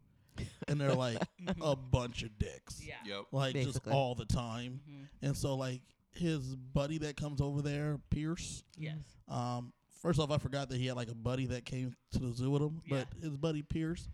and 0.67 0.79
they're 0.79 0.93
like 0.93 1.17
a 1.61 1.75
bunch 1.75 2.23
of 2.23 2.37
dicks. 2.37 2.81
Yeah. 2.83 2.95
Yep. 3.05 3.25
Like 3.31 3.53
just 3.55 3.65
Basically. 3.67 3.93
all 3.93 4.15
the 4.15 4.25
time. 4.25 4.81
Mhm. 4.89 5.07
And 5.21 5.37
so 5.37 5.55
like 5.55 5.81
his 6.13 6.55
buddy 6.55 6.97
that 6.99 7.17
comes 7.17 7.41
over 7.41 7.61
there, 7.61 7.99
Piers. 8.09 8.63
Yes. 8.77 8.97
Um, 9.27 9.73
first 10.01 10.19
off, 10.19 10.31
I 10.31 10.37
forgot 10.37 10.69
that 10.69 10.77
he 10.77 10.87
had 10.87 10.95
like 10.95 11.09
a 11.09 11.15
buddy 11.15 11.47
that 11.47 11.65
came 11.65 11.93
to 12.11 12.19
the 12.19 12.31
zoo 12.31 12.51
with 12.51 12.61
him, 12.61 12.81
Yeah. 12.85 13.03
but 13.11 13.21
his 13.21 13.35
buddy 13.35 13.63
Piers, 13.63 14.07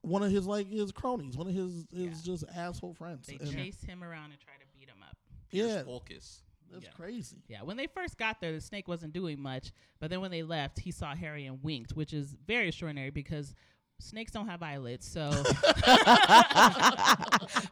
one 0.00 0.22
of 0.22 0.30
his 0.30 0.46
like 0.46 0.70
his 0.70 0.90
cronies, 0.92 1.36
one 1.36 1.48
of 1.48 1.54
his 1.54 1.84
his 1.92 2.26
Yeah. 2.26 2.32
just 2.34 2.44
asshole 2.54 2.94
friends. 2.94 3.26
They 3.26 3.36
And 3.36 3.52
chase 3.52 3.82
him 3.82 4.02
around 4.02 4.30
and 4.30 4.40
try 4.40 4.54
to 4.54 4.64
beat 4.78 4.88
him 4.88 5.02
up. 5.02 5.16
yeah, 5.50 5.82
Focus. 5.82 6.42
That's 6.70 6.84
Yeah. 6.84 6.90
crazy. 6.92 7.42
Yeah, 7.48 7.62
when 7.62 7.76
they 7.76 7.86
first 7.86 8.18
got 8.18 8.40
there, 8.40 8.52
the 8.52 8.60
snake 8.60 8.88
wasn't 8.88 9.12
doing 9.12 9.40
much, 9.40 9.72
but 10.00 10.10
then 10.10 10.20
when 10.20 10.30
they 10.30 10.42
left, 10.42 10.80
he 10.80 10.90
saw 10.90 11.14
Harry 11.14 11.46
and 11.46 11.62
winked, 11.62 11.92
which 11.92 12.12
is 12.12 12.36
very 12.46 12.68
extraordinary 12.68 13.10
because 13.10 13.54
snakes 14.00 14.32
don't 14.32 14.48
have 14.48 14.62
eyelids. 14.62 15.06
So 15.06 15.28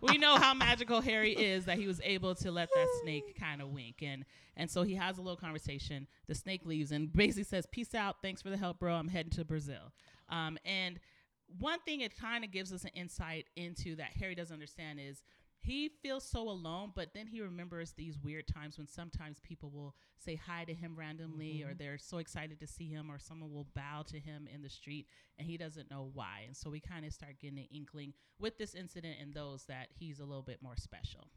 we 0.00 0.18
know 0.18 0.36
how 0.36 0.54
magical 0.54 1.00
Harry 1.00 1.32
is 1.32 1.64
that 1.66 1.78
he 1.78 1.86
was 1.86 2.00
able 2.02 2.34
to 2.36 2.50
let 2.50 2.68
that 2.74 2.86
snake 3.02 3.36
kind 3.38 3.60
of 3.62 3.68
wink, 3.68 4.02
and 4.02 4.24
and 4.56 4.70
so 4.70 4.82
he 4.82 4.94
has 4.94 5.18
a 5.18 5.22
little 5.22 5.36
conversation. 5.36 6.06
The 6.26 6.34
snake 6.34 6.64
leaves 6.64 6.92
and 6.92 7.12
basically 7.12 7.44
says, 7.44 7.66
"Peace 7.70 7.94
out, 7.94 8.16
thanks 8.22 8.42
for 8.42 8.50
the 8.50 8.56
help, 8.56 8.78
bro. 8.78 8.94
I'm 8.94 9.08
heading 9.08 9.30
to 9.32 9.44
Brazil." 9.44 9.92
Um, 10.28 10.58
and 10.64 10.98
one 11.60 11.78
thing 11.80 12.00
it 12.00 12.16
kind 12.16 12.44
of 12.44 12.50
gives 12.50 12.72
us 12.72 12.84
an 12.84 12.90
insight 12.94 13.46
into 13.56 13.96
that 13.96 14.10
Harry 14.18 14.34
doesn't 14.34 14.54
understand 14.54 14.98
is 15.00 15.22
he 15.66 15.90
feels 16.00 16.23
so 16.23 16.49
alone, 16.49 16.92
but 16.94 17.12
then 17.12 17.26
he 17.26 17.40
remembers 17.40 17.92
these 17.92 18.18
weird 18.18 18.46
times 18.46 18.78
when 18.78 18.87
sometimes 18.87 19.40
people 19.40 19.70
will 19.70 19.96
say 20.16 20.37
hi 20.37 20.64
to 20.64 20.73
him 20.73 20.94
randomly, 20.96 21.62
or 21.62 21.68
mm-hmm. 21.68 21.78
they're 21.78 21.99
so 21.99 22.18
excited 22.18 22.61
to 22.61 22.66
see 22.66 22.88
him, 22.88 23.11
or 23.11 23.18
someone 23.18 23.52
will 23.52 23.66
bow 23.75 24.02
to 24.06 24.20
him 24.20 24.49
in 24.52 24.62
the 24.62 24.68
street, 24.68 25.08
and 25.38 25.46
he 25.49 25.56
doesn't 25.56 25.90
know 25.90 26.08
why. 26.14 26.44
And 26.46 26.56
so 26.56 26.70
we 26.70 26.78
kind 26.78 27.04
of 27.04 27.12
start 27.12 27.40
getting 27.40 27.58
an 27.58 27.68
inkling 27.75 28.14
with 28.38 28.58
this 28.58 28.76
incident 28.76 29.16
and 29.20 29.35
those 29.35 29.64
that 29.64 29.88
he's 29.99 30.20
a 30.20 30.25
little 30.25 30.42
bit 30.42 30.62
more 30.62 30.76
special. 30.76 31.28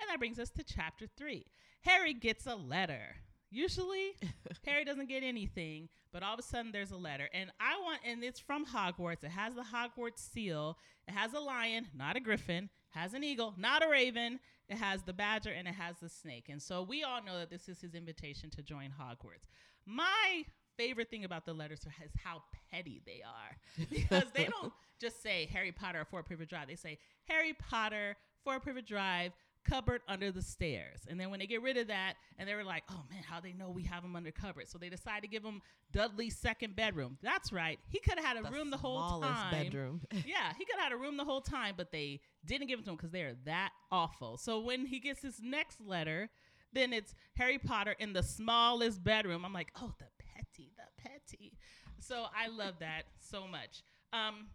And 0.00 0.08
that 0.08 0.20
brings 0.20 0.38
us 0.38 0.50
to 0.50 0.62
chapter 0.62 1.06
three. 1.16 1.46
Harry 1.82 2.14
gets 2.14 2.46
a 2.46 2.54
letter. 2.54 3.16
Usually, 3.50 4.14
Harry 4.66 4.84
doesn't 4.84 5.08
get 5.08 5.22
anything, 5.22 5.88
but 6.12 6.22
all 6.22 6.34
of 6.34 6.40
a 6.40 6.42
sudden 6.42 6.72
there's 6.72 6.90
a 6.90 6.96
letter. 6.96 7.28
And 7.32 7.50
I 7.60 7.78
want, 7.80 8.00
and 8.04 8.22
it's 8.22 8.40
from 8.40 8.66
Hogwarts. 8.66 9.24
It 9.24 9.30
has 9.30 9.54
the 9.54 9.62
Hogwarts 9.62 10.18
seal. 10.18 10.76
It 11.06 11.12
has 11.12 11.32
a 11.32 11.40
lion, 11.40 11.88
not 11.94 12.16
a 12.16 12.20
griffin, 12.20 12.68
has 12.90 13.14
an 13.14 13.24
eagle, 13.24 13.54
not 13.56 13.84
a 13.84 13.88
raven. 13.88 14.40
It 14.68 14.76
has 14.76 15.02
the 15.02 15.14
badger 15.14 15.50
and 15.50 15.66
it 15.66 15.74
has 15.74 15.96
the 16.00 16.08
snake. 16.08 16.46
And 16.50 16.60
so 16.60 16.82
we 16.82 17.02
all 17.02 17.22
know 17.24 17.38
that 17.38 17.50
this 17.50 17.68
is 17.68 17.80
his 17.80 17.94
invitation 17.94 18.50
to 18.50 18.62
join 18.62 18.90
Hogwarts. 19.00 19.48
My 19.86 20.44
favorite 20.76 21.10
thing 21.10 21.24
about 21.24 21.46
the 21.46 21.54
letters 21.54 21.80
is 21.80 22.12
how 22.22 22.42
petty 22.70 23.00
they 23.06 23.22
are 23.24 23.86
because 23.90 24.30
they 24.34 24.44
don't 24.44 24.72
just 25.00 25.22
say 25.22 25.48
Harry 25.52 25.72
Potter 25.72 26.00
or 26.00 26.04
Fort 26.04 26.26
Privet 26.26 26.48
Drive. 26.48 26.68
They 26.68 26.76
say 26.76 26.98
Harry 27.24 27.54
Potter, 27.54 28.16
Fort 28.44 28.62
Privet 28.62 28.86
Drive, 28.86 29.32
cupboard 29.68 30.00
under 30.08 30.30
the 30.30 30.42
stairs. 30.42 31.00
And 31.08 31.20
then 31.20 31.30
when 31.30 31.40
they 31.40 31.46
get 31.46 31.62
rid 31.62 31.76
of 31.76 31.88
that, 31.88 32.14
and 32.38 32.48
they 32.48 32.54
were 32.54 32.64
like, 32.64 32.84
oh 32.90 33.02
man, 33.10 33.22
how 33.22 33.40
they 33.40 33.52
know 33.52 33.70
we 33.70 33.82
have 33.84 34.04
him 34.04 34.16
under 34.16 34.30
cupboard. 34.30 34.68
So 34.68 34.78
they 34.78 34.88
decide 34.88 35.22
to 35.22 35.28
give 35.28 35.42
him 35.42 35.60
Dudley's 35.92 36.36
second 36.36 36.76
bedroom. 36.76 37.18
That's 37.22 37.52
right. 37.52 37.78
He 37.88 37.98
could 38.00 38.18
have 38.18 38.24
had 38.24 38.36
a 38.36 38.50
room 38.50 38.70
the 38.70 38.76
whole 38.76 38.98
smallest 38.98 39.32
time. 39.32 39.64
bedroom. 39.64 40.00
yeah, 40.12 40.52
he 40.56 40.64
could 40.64 40.76
have 40.76 40.84
had 40.84 40.92
a 40.92 40.96
room 40.96 41.16
the 41.16 41.24
whole 41.24 41.40
time, 41.40 41.74
but 41.76 41.92
they 41.92 42.20
didn't 42.44 42.68
give 42.68 42.78
it 42.78 42.84
to 42.84 42.90
him 42.90 42.96
because 42.96 43.10
they 43.10 43.22
are 43.22 43.36
that 43.44 43.70
awful. 43.90 44.36
So 44.36 44.60
when 44.60 44.86
he 44.86 45.00
gets 45.00 45.22
his 45.22 45.40
next 45.42 45.80
letter, 45.80 46.30
then 46.72 46.92
it's 46.92 47.14
Harry 47.36 47.58
Potter 47.58 47.94
in 47.98 48.12
the 48.12 48.22
smallest 48.22 49.02
bedroom. 49.02 49.44
I'm 49.44 49.52
like, 49.52 49.72
oh, 49.80 49.92
the 49.98 50.06
petty, 50.18 50.72
the 50.76 51.02
petty. 51.02 51.58
So 52.00 52.26
I 52.36 52.48
love 52.48 52.74
that 52.80 53.04
so 53.18 53.46
much. 53.46 53.82
Um, 54.12 54.48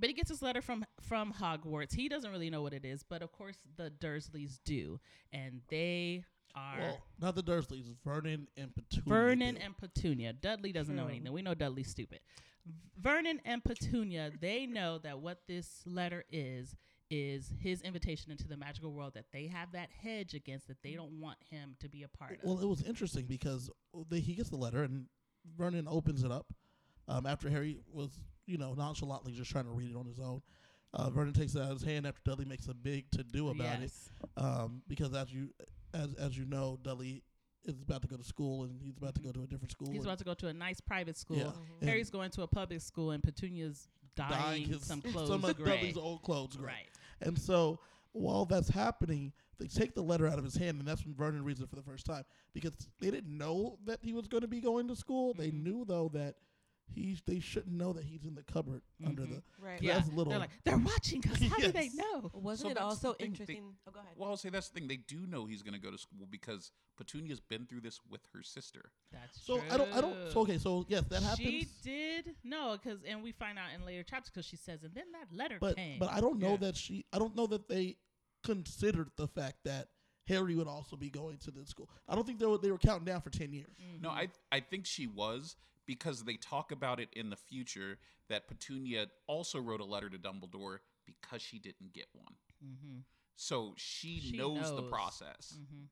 but 0.00 0.08
he 0.08 0.14
gets 0.14 0.30
his 0.30 0.42
letter 0.42 0.62
from 0.62 0.84
from 1.00 1.32
Hogwarts. 1.32 1.94
He 1.94 2.08
doesn't 2.08 2.30
really 2.30 2.50
know 2.50 2.62
what 2.62 2.72
it 2.72 2.84
is, 2.84 3.02
but 3.02 3.22
of 3.22 3.32
course 3.32 3.58
the 3.76 3.90
Dursleys 3.90 4.58
do, 4.64 5.00
and 5.32 5.60
they 5.68 6.24
are 6.54 6.78
Well, 6.78 6.98
not 7.20 7.34
the 7.34 7.42
Dursleys, 7.42 7.94
Vernon 8.04 8.48
and 8.56 8.74
Petunia. 8.74 9.08
Vernon 9.08 9.54
do. 9.54 9.60
and 9.64 9.76
Petunia. 9.76 10.32
Dudley 10.32 10.72
doesn't 10.72 10.94
know 10.94 11.06
anything. 11.06 11.32
We 11.32 11.42
know 11.42 11.54
Dudley's 11.54 11.88
stupid. 11.90 12.20
Vernon 13.00 13.40
and 13.44 13.64
Petunia, 13.64 14.30
they 14.40 14.66
know 14.66 14.98
that 14.98 15.18
what 15.18 15.38
this 15.48 15.82
letter 15.86 16.24
is 16.30 16.76
is 17.10 17.52
his 17.60 17.82
invitation 17.82 18.30
into 18.30 18.48
the 18.48 18.56
magical 18.56 18.92
world 18.92 19.12
that 19.14 19.26
they 19.32 19.46
have 19.46 19.72
that 19.72 19.90
hedge 20.02 20.32
against 20.32 20.66
that 20.68 20.82
they 20.82 20.92
don't 20.94 21.20
want 21.20 21.36
him 21.50 21.76
to 21.78 21.88
be 21.88 22.04
a 22.04 22.08
part 22.08 22.32
of. 22.32 22.38
Well, 22.42 22.60
it 22.60 22.66
was 22.66 22.82
interesting 22.82 23.26
because 23.26 23.68
they, 24.08 24.20
he 24.20 24.34
gets 24.34 24.48
the 24.48 24.56
letter 24.56 24.82
and 24.82 25.06
Vernon 25.58 25.86
opens 25.88 26.22
it 26.24 26.30
up 26.30 26.46
um, 27.08 27.26
after 27.26 27.50
Harry 27.50 27.80
was, 27.92 28.18
you 28.46 28.58
know, 28.58 28.74
nonchalantly 28.74 29.32
just 29.32 29.50
trying 29.50 29.64
to 29.64 29.70
read 29.70 29.90
it 29.90 29.96
on 29.96 30.06
his 30.06 30.18
own. 30.18 30.42
Uh, 30.94 31.08
Vernon 31.08 31.32
takes 31.32 31.54
it 31.54 31.60
out 31.62 31.70
of 31.70 31.80
his 31.80 31.82
hand 31.84 32.06
after 32.06 32.20
Dudley 32.24 32.44
makes 32.44 32.68
a 32.68 32.74
big 32.74 33.10
to 33.12 33.22
do 33.24 33.48
about 33.48 33.80
it 33.80 33.90
um, 34.36 34.82
because 34.88 35.14
as 35.14 35.32
you 35.32 35.48
as 35.94 36.12
as 36.14 36.36
you 36.36 36.44
know, 36.44 36.78
Dudley 36.82 37.22
is 37.64 37.80
about 37.80 38.02
to 38.02 38.08
go 38.08 38.16
to 38.16 38.24
school 38.24 38.64
and 38.64 38.80
he's 38.82 38.96
about 38.98 39.14
to 39.14 39.22
go 39.22 39.30
to 39.32 39.42
a 39.42 39.46
different 39.46 39.70
school. 39.70 39.90
He's 39.90 40.04
about 40.04 40.18
to 40.18 40.24
go 40.24 40.34
to 40.34 40.48
a 40.48 40.52
nice 40.52 40.80
private 40.80 41.16
school. 41.16 41.36
Yeah. 41.38 41.50
And 41.80 41.88
Harry's 41.88 42.10
going 42.10 42.30
to 42.32 42.42
a 42.42 42.46
public 42.46 42.80
school 42.80 43.12
and 43.12 43.22
Petunia's 43.22 43.88
dyeing, 44.16 44.32
dyeing 44.32 44.64
his, 44.68 44.84
some 44.84 45.00
clothes 45.12 45.28
some 45.28 45.44
of 45.44 45.56
gray. 45.56 45.76
Dudley's 45.76 45.96
old 45.96 46.22
clothes 46.22 46.56
gray. 46.56 46.66
Right. 46.72 46.88
And 47.20 47.38
so 47.38 47.78
while 48.12 48.44
that's 48.44 48.68
happening, 48.68 49.32
they 49.58 49.68
take 49.68 49.94
the 49.94 50.02
letter 50.02 50.26
out 50.26 50.38
of 50.38 50.44
his 50.44 50.56
hand, 50.56 50.78
and 50.80 50.86
that's 50.86 51.04
when 51.04 51.14
Vernon 51.14 51.44
reads 51.44 51.60
it 51.60 51.70
for 51.70 51.76
the 51.76 51.82
first 51.82 52.04
time 52.04 52.24
because 52.52 52.72
they 53.00 53.10
didn't 53.10 53.36
know 53.38 53.78
that 53.86 54.00
he 54.02 54.12
was 54.12 54.26
going 54.26 54.42
to 54.42 54.48
be 54.48 54.60
going 54.60 54.88
to 54.88 54.96
school. 54.96 55.32
They 55.32 55.50
Mhm. 55.50 55.62
knew 55.62 55.84
though 55.86 56.10
that 56.12 56.34
he 56.94 57.16
they 57.26 57.40
shouldn't 57.40 57.74
know 57.74 57.92
that 57.92 58.04
he's 58.04 58.24
in 58.24 58.34
the 58.34 58.42
cupboard 58.42 58.82
under 59.04 59.22
Mhm. 59.22 59.30
the. 59.30 59.42
Right. 59.58 59.82
Yeah. 59.82 59.94
That's 59.94 60.08
a 60.08 60.12
little. 60.12 60.30
They're 60.30 60.38
like, 60.40 60.50
they're 60.64 60.78
watching 60.78 61.22
us. 61.30 61.40
How 61.50 61.56
do 61.58 61.72
they 61.72 61.84
Yes. 61.84 61.94
know? 61.94 62.30
Wasn't 62.34 62.66
So 62.68 62.70
it 62.70 62.78
also 62.78 63.08
the 63.12 63.14
thing, 63.14 63.18
they- 63.18 63.26
interesting? 63.26 63.76
oh, 63.86 63.90
go 63.90 64.00
ahead. 64.00 64.12
Well, 64.16 64.30
I'll 64.30 64.36
say 64.36 64.48
that's 64.50 64.68
the 64.68 64.78
thing. 64.80 64.88
They 64.88 64.96
do 64.98 65.26
know 65.26 65.46
he's 65.46 65.62
going 65.62 65.74
to 65.74 65.80
go 65.80 65.90
to 65.90 65.98
school 65.98 66.26
because 66.30 66.70
Petunia's 66.96 67.40
been 67.40 67.66
through 67.66 67.80
this 67.80 68.00
with 68.08 68.20
her 68.34 68.42
sister. 68.42 68.92
That's 69.10 69.40
So 69.42 69.58
true. 69.58 69.68
I 69.70 69.76
don't. 69.76 69.92
I 69.92 70.00
don't. 70.00 70.30
So 70.32 70.40
okay. 70.40 70.58
So 70.58 70.84
yes, 70.88 71.04
that 71.08 71.22
happens. 71.22 71.38
She 71.48 71.66
did 71.82 72.36
no, 72.44 72.78
because 72.80 73.02
and 73.04 73.22
we 73.22 73.32
find 73.32 73.58
out 73.58 73.72
in 73.74 73.84
later 73.84 74.02
chapters 74.02 74.30
because 74.30 74.46
she 74.46 74.56
says, 74.56 74.82
and 74.82 74.94
then 74.94 75.04
that 75.12 75.34
letter 75.36 75.58
but 75.60 75.76
came. 75.76 75.98
but 75.98 76.10
I 76.10 76.20
don't 76.20 76.38
know 76.38 76.52
Yeah. 76.52 76.56
that 76.58 76.76
she. 76.76 77.04
I 77.12 77.18
don't 77.18 77.34
know 77.34 77.46
that 77.48 77.68
they 77.68 77.96
considered 78.44 79.10
the 79.16 79.28
fact 79.28 79.58
that 79.64 79.88
Harry 80.28 80.54
would 80.54 80.68
also 80.68 80.96
be 80.96 81.10
going 81.10 81.38
to 81.38 81.50
the 81.50 81.64
school. 81.66 81.88
I 82.08 82.14
don't 82.14 82.26
think 82.26 82.38
they 82.38 82.46
were 82.46 82.58
they 82.58 82.70
were 82.70 82.78
counting 82.78 83.04
down 83.04 83.20
for 83.22 83.30
ten 83.30 83.52
years. 83.52 83.74
No, 84.00 84.10
I 84.10 84.28
I 84.50 84.60
think 84.60 84.86
she 84.86 85.06
was 85.06 85.56
because 85.96 86.24
they 86.24 86.36
talk 86.36 86.72
about 86.72 87.00
it 87.00 87.08
in 87.12 87.28
the 87.30 87.36
future 87.36 87.98
that 88.28 88.48
Petunia 88.48 89.06
also 89.26 89.58
wrote 89.60 89.80
a 89.80 89.84
letter 89.84 90.08
to 90.08 90.16
Dumbledore 90.18 90.78
because 91.06 91.42
she 91.42 91.58
didn't 91.58 91.92
get 91.92 92.06
one. 92.14 92.32
mm-hmm. 92.64 92.98
So 93.36 93.74
she, 93.76 94.20
She 94.20 94.36
knows, 94.36 94.74
the 94.76 94.82
process. 94.82 95.58
Mm-hmm. 95.58 95.84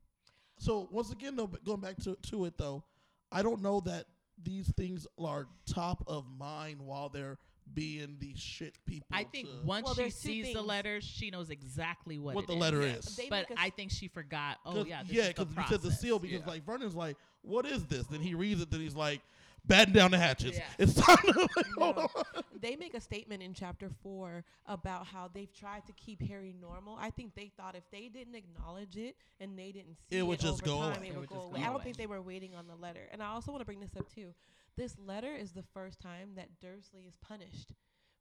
So 0.58 0.88
once 0.90 1.10
again, 1.10 1.36
though, 1.36 1.46
but 1.46 1.64
going 1.64 1.80
back 1.80 1.96
to 2.04 2.16
to 2.30 2.44
it 2.44 2.56
though, 2.56 2.84
I 3.32 3.42
don't 3.42 3.60
know 3.62 3.80
that 3.80 4.04
these 4.42 4.70
things 4.76 5.06
are 5.18 5.48
top 5.66 6.02
of 6.06 6.24
mind 6.38 6.80
while 6.80 7.08
they're 7.08 7.38
being 7.74 8.16
these 8.18 8.38
shit 8.38 8.74
people. 8.86 9.06
I 9.12 9.24
think 9.24 9.48
to- 9.48 9.66
once 9.66 9.84
Well, 9.86 9.94
she 9.94 10.10
sees 10.10 10.46
the 10.46 10.52
things. 10.54 10.66
letters, 10.66 11.04
she 11.04 11.30
knows 11.30 11.50
exactly 11.50 12.18
what, 12.18 12.34
what 12.34 12.44
it 12.44 12.46
the 12.48 12.54
is. 12.54 12.60
letter 12.60 12.80
Yeah. 12.82 12.94
is. 12.94 13.16
They 13.16 13.28
But 13.28 13.46
I 13.56 13.70
think 13.70 13.90
she 13.90 14.08
forgot. 14.08 14.58
Oh 14.64 14.84
yeah, 14.84 15.02
this 15.02 15.12
yeah, 15.12 15.22
is 15.24 15.34
the 15.34 15.44
because 15.46 15.54
because 15.64 15.82
the 15.82 15.92
seal. 15.92 16.18
Because 16.18 16.40
Yeah. 16.40 16.46
like 16.46 16.64
Vernon's 16.64 16.94
like, 16.94 17.16
what 17.42 17.66
is 17.66 17.84
this? 17.86 18.06
Then 18.06 18.20
he 18.20 18.34
reads 18.34 18.60
it. 18.60 18.70
Then 18.70 18.80
he's 18.80 18.94
like, 18.96 19.20
batten 19.66 19.92
down 19.94 20.10
the 20.10 20.18
hatches. 20.18 20.56
Yeah. 20.56 20.64
It's 20.78 20.94
time 20.94 21.16
to 21.26 21.40
like, 21.56 21.66
hold 21.78 21.96
No. 21.96 22.02
on. 22.02 22.42
they 22.60 22.76
make 22.76 22.94
a 22.94 23.00
statement 23.00 23.42
in 23.42 23.54
chapter 23.54 23.88
four 24.02 24.44
about 24.66 25.06
how 25.06 25.28
they've 25.32 25.52
tried 25.52 25.86
to 25.86 25.92
keep 25.92 26.20
Harry 26.28 26.54
normal. 26.60 26.96
I 27.00 27.10
think 27.10 27.34
they 27.34 27.50
thought 27.56 27.76
if 27.76 27.84
they 27.90 28.08
didn't 28.08 28.34
acknowledge 28.34 28.96
it 28.96 29.16
and 29.40 29.58
they 29.58 29.72
didn't 29.72 29.96
see 30.08 30.16
It 30.16 30.18
it, 30.20 30.26
would 30.26 30.40
just 30.40 30.62
over 30.62 30.66
go 30.66 30.80
time, 30.80 30.98
away. 30.98 31.06
it 31.08 31.10
It 31.10 31.12
would 31.14 31.20
would 31.20 31.28
go 31.28 31.34
just 31.36 31.46
away. 31.48 31.60
go 31.60 31.66
I 31.66 31.68
don't 31.70 31.82
think 31.82 31.96
they 31.96 32.06
were 32.06 32.22
waiting 32.22 32.54
on 32.54 32.66
the 32.66 32.76
letter. 32.76 33.08
And 33.12 33.22
I 33.22 33.26
also 33.28 33.50
want 33.50 33.60
to 33.60 33.66
bring 33.66 33.80
this 33.80 33.96
up 33.96 34.12
too. 34.12 34.34
This 34.76 34.96
letter 34.98 35.34
is 35.34 35.52
the 35.52 35.64
first 35.74 36.00
time 36.00 36.30
that 36.36 36.48
Dursley 36.60 37.02
is 37.06 37.16
punished. 37.16 37.72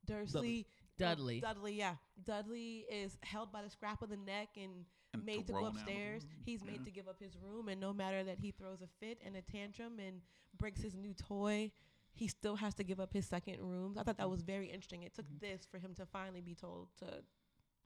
Dursley, 0.06 0.66
Dudley. 0.98 1.40
Dudley, 1.40 1.74
yeah, 1.78 1.96
Dudley 2.26 2.86
is 2.92 3.18
held 3.22 3.52
by 3.52 3.62
the 3.62 3.70
scrap 3.70 4.02
of 4.02 4.10
the 4.10 4.18
neck 4.18 4.50
and, 4.58 4.66
And 4.66 4.86
made 5.18 5.48
to 5.48 5.54
go 5.54 5.60
thrown 5.60 5.64
out 5.64 5.68
of 5.70 5.74
the 5.76 5.80
upstairs. 5.82 6.24
Mm-hmm. 6.24 6.42
He's 6.46 6.64
made 6.64 6.80
Yeah. 6.80 6.86
to 6.86 6.92
give 6.92 7.08
up 7.08 7.20
his 7.20 7.36
room, 7.38 7.68
and 7.68 7.80
no 7.80 7.94
matter 7.94 8.24
that 8.24 8.40
he 8.40 8.52
throws 8.52 8.82
a 8.82 8.88
fit 9.00 9.20
and 9.26 9.36
a 9.36 9.42
tantrum 9.42 10.00
and 10.00 10.22
breaks 10.58 10.82
his 10.82 10.96
new 10.96 11.14
toy, 11.14 11.72
he 12.14 12.28
still 12.28 12.56
has 12.56 12.74
to 12.76 12.84
give 12.84 13.00
up 13.00 13.14
his 13.14 13.26
second 13.26 13.60
room. 13.62 13.96
I 13.98 14.04
thought 14.04 14.18
that 14.18 14.30
was 14.30 14.42
very 14.42 14.68
interesting. 14.68 15.04
It 15.04 15.14
took 15.14 15.26
mm-hmm. 15.26 15.46
this 15.46 15.66
for 15.70 15.78
him 15.78 15.94
to 15.96 16.06
finally 16.06 16.42
be 16.42 16.56
told 16.56 16.90
to 17.00 17.06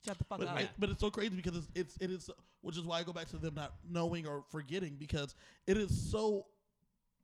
shut 0.06 0.18
the 0.18 0.24
fuck 0.24 0.40
But, 0.40 0.48
up. 0.48 0.62
it- 0.62 0.70
but 0.78 0.90
it's 0.90 1.00
so 1.00 1.10
crazy 1.10 1.36
because 1.36 1.56
it's, 1.58 1.70
it's 1.76 1.98
it 1.98 2.12
is 2.12 2.30
which 2.62 2.78
is 2.78 2.84
why 2.86 3.00
I 3.00 3.04
go 3.04 3.14
back 3.14 3.28
to 3.30 3.38
them 3.38 3.56
not 3.56 3.74
knowing 3.90 4.26
or 4.26 4.44
forgetting 4.50 4.96
because 4.98 5.36
it 5.68 5.78
is 5.78 6.12
so 6.12 6.46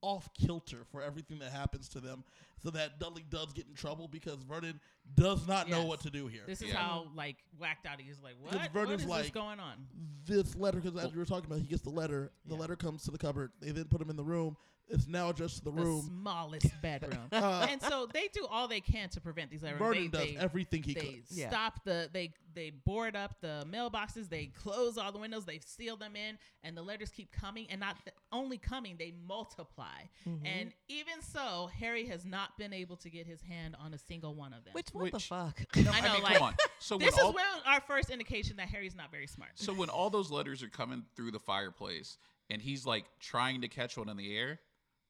off 0.01 0.29
kilter 0.33 0.85
for 0.91 1.01
everything 1.01 1.39
that 1.39 1.51
happens 1.51 1.89
to 1.89 1.99
them, 1.99 2.23
so 2.61 2.69
that 2.71 2.99
Dudley 2.99 3.25
does 3.29 3.53
get 3.53 3.67
in 3.67 3.73
trouble 3.73 4.07
because 4.07 4.43
Vernon 4.43 4.79
does 5.15 5.47
not 5.47 5.69
know 5.69 5.85
what 5.85 6.01
to 6.01 6.09
do 6.09 6.27
here. 6.27 6.43
This 6.45 6.61
is 6.61 6.69
Yeah. 6.69 6.77
how 6.77 7.07
like 7.15 7.37
whacked 7.57 7.85
out 7.85 7.99
he 7.99 8.09
is. 8.09 8.21
Like 8.21 8.35
what? 8.39 8.51
'Cause 8.51 8.61
What 8.61 8.71
Vernon's 8.71 9.01
is 9.01 9.07
this 9.07 9.09
like- 9.09 9.33
going 9.33 9.59
on? 9.59 9.87
this 10.25 10.55
letter 10.55 10.79
because 10.79 10.95
as 10.97 11.03
Well- 11.05 11.11
you 11.13 11.19
were 11.19 11.25
talking 11.25 11.45
about, 11.45 11.59
he 11.61 11.67
gets 11.67 11.81
the 11.81 11.89
letter. 11.89 12.31
The 12.45 12.55
Yeah. 12.55 12.61
letter 12.61 12.75
comes 12.75 13.03
to 13.03 13.11
the 13.11 13.17
cupboard. 13.17 13.51
They 13.59 13.71
then 13.71 13.85
put 13.85 14.01
him 14.01 14.09
in 14.09 14.15
the 14.15 14.23
room. 14.23 14.55
It's 14.89 15.07
now 15.07 15.31
just 15.31 15.63
the 15.63 15.71
the 15.71 15.81
room. 15.83 16.01
smallest 16.01 16.67
bedroom. 16.81 17.19
Uh, 17.31 17.67
and 17.69 17.81
so 17.81 18.07
they 18.11 18.27
do 18.33 18.45
all 18.49 18.67
they 18.67 18.81
can 18.81 19.07
to 19.09 19.21
prevent 19.21 19.49
these 19.51 19.63
letters. 19.63 19.79
Vernon 19.79 20.09
they, 20.11 20.17
does 20.17 20.27
they, 20.27 20.37
everything 20.37 20.83
he 20.83 20.93
they 20.93 20.99
could. 21.01 21.23
Yeah. 21.29 21.49
stop 21.49 21.83
the 21.85 22.09
they 22.11 22.33
they 22.55 22.71
board 22.71 23.15
up 23.15 23.35
the 23.41 23.65
mailboxes 23.71 24.27
they 24.29 24.47
close 24.47 24.97
all 24.97 25.11
the 25.11 25.19
windows 25.19 25.45
they 25.45 25.59
seal 25.63 25.95
them 25.95 26.15
in 26.15 26.37
and 26.63 26.75
the 26.75 26.81
letters 26.81 27.09
keep 27.11 27.31
coming 27.31 27.67
and 27.69 27.79
not 27.79 27.95
th- 28.03 28.15
only 28.31 28.57
coming 28.57 28.95
they 28.97 29.13
multiply 29.27 29.85
Mm-hmm. 30.27 30.45
and 30.45 30.71
even 30.87 31.21
so 31.21 31.69
harry 31.79 32.05
has 32.07 32.25
not 32.25 32.57
been 32.57 32.73
able 32.73 32.97
to 32.97 33.09
get 33.09 33.25
his 33.27 33.41
hand 33.41 33.75
on 33.79 33.93
a 33.93 33.97
single 33.97 34.33
one 34.33 34.51
of 34.53 34.63
them 34.65 34.73
Which 34.73 34.87
what 34.91 35.11
the 35.11 35.19
fuck? 35.19 35.61
No, 35.77 35.91
I 35.91 36.01
know, 36.01 36.13
mean, 36.15 36.23
like, 36.23 36.33
come 36.33 36.43
on. 36.47 36.55
So 36.79 36.97
this 36.97 37.15
when 37.15 37.23
all, 37.23 37.29
is 37.29 37.35
when 37.35 37.45
our 37.67 37.81
first 37.81 38.09
indication 38.09 38.57
that 38.57 38.67
harry's 38.69 38.95
not 38.95 39.11
very 39.11 39.27
smart 39.27 39.51
so 39.55 39.71
when 39.73 39.89
all 39.89 40.09
those 40.09 40.31
letters 40.31 40.63
are 40.63 40.69
coming 40.69 41.03
through 41.15 41.31
the 41.31 41.39
fireplace, 41.39 42.17
and 42.49 42.61
he's 42.61 42.85
like 42.85 43.05
trying 43.19 43.61
to 43.61 43.67
catch 43.67 43.95
one 43.97 44.09
in 44.09 44.17
the 44.17 44.35
air, 44.35 44.59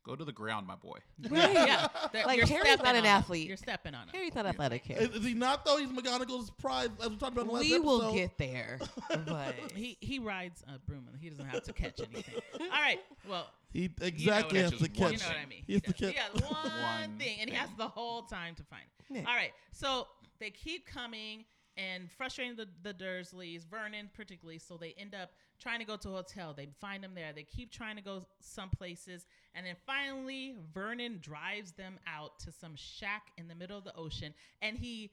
go 0.04 0.16
to 0.16 0.24
the 0.26 0.32
ground, 0.32 0.66
my 0.68 0.76
boy. 0.76 0.98
Right. 1.30 1.54
yeah 1.54 1.88
they're- 2.14 2.26
Like, 2.26 2.38
you're 2.38 2.48
Harry's 2.48 2.64
stepping 2.68 2.86
not 2.86 2.96
an 2.96 3.02
on 3.02 3.06
'em. 3.06 3.18
athlete. 3.18 3.48
you're 3.48 3.58
stepping 3.58 3.94
on 3.94 4.04
him 4.04 4.10
Harry's 4.14 4.34
not 4.36 4.46
athletic 4.46 4.84
here. 4.86 4.98
Is, 5.00 5.10
is 5.10 5.26
he 5.26 5.34
not 5.34 5.66
though? 5.66 5.78
He's 5.78 5.90
McGonagall's 5.90 6.50
prize, 6.52 6.90
as 7.02 7.10
we 7.10 7.16
talked 7.18 7.34
about 7.34 7.42
in 7.42 7.48
the 7.48 7.54
last 7.54 7.64
We 7.64 7.74
episode. 7.76 7.86
will 7.86 8.14
get 8.14 8.38
there, 8.38 8.80
but 9.26 9.56
he 9.76 9.98
he 10.02 10.20
rides 10.20 10.64
a 10.74 10.80
broom 10.80 11.08
and 11.12 11.20
he 11.22 11.30
doesn't 11.30 11.46
have 11.48 11.64
to 11.64 11.74
catch 11.74 12.00
anything 12.00 12.36
all 12.60 12.68
right 12.70 13.00
well 13.28 13.48
He 13.72 13.84
You 13.84 13.90
know 14.00 14.06
exactly 14.08 14.64
what 14.64 14.72
has 14.72 14.74
I 14.74 14.78
to 14.78 14.84
mean. 14.84 14.92
catch. 14.94 15.12
You 15.12 15.18
know 15.20 15.26
what 15.28 15.38
I 15.38 15.46
mean. 15.46 15.64
He 15.68 15.74
has 15.74 15.82
to 15.84 15.92
does. 15.92 16.00
catch. 16.00 16.14
He 16.14 16.20
has 16.42 16.42
one, 16.52 16.72
One 16.82 17.18
thing, 17.18 17.38
and 17.42 17.50
he 17.50 17.56
has 17.56 17.70
the 17.78 17.88
whole 17.88 18.24
time 18.24 18.56
to 18.56 18.64
find 18.64 18.84
it. 18.84 19.06
Yeah. 19.16 19.30
All 19.30 19.36
right, 19.36 19.52
so 19.72 20.08
they 20.40 20.50
keep 20.52 20.86
coming 20.86 21.46
and 21.80 22.12
frustrating 22.12 22.56
the, 22.56 22.68
the 22.84 22.94
Dursleys, 22.94 23.66
Vernon 23.66 24.10
particularly. 24.14 24.60
So 24.60 24.76
they 24.78 24.94
end 24.98 25.16
up 25.16 25.32
trying 25.62 25.80
to 25.80 25.86
go 25.86 25.96
to 25.98 26.10
a 26.10 26.12
hotel. 26.14 26.54
They 26.56 26.68
find 26.80 27.04
them 27.04 27.12
there. 27.16 27.32
They 27.34 27.44
keep 27.44 27.72
trying 27.72 27.96
to 27.96 28.02
go 28.02 28.26
some 28.40 28.70
places, 28.70 29.26
and 29.56 29.66
then 29.66 29.76
finally 29.86 30.56
Vernon 30.74 31.20
drives 31.22 31.72
them 31.72 32.00
out 32.08 32.40
to 32.40 32.52
some 32.52 32.74
shack 32.76 33.28
in 33.38 33.48
the 33.48 33.56
middle 33.56 33.78
of 33.78 33.84
the 33.84 33.96
ocean, 33.96 34.34
and 34.62 34.78
he 34.78 35.12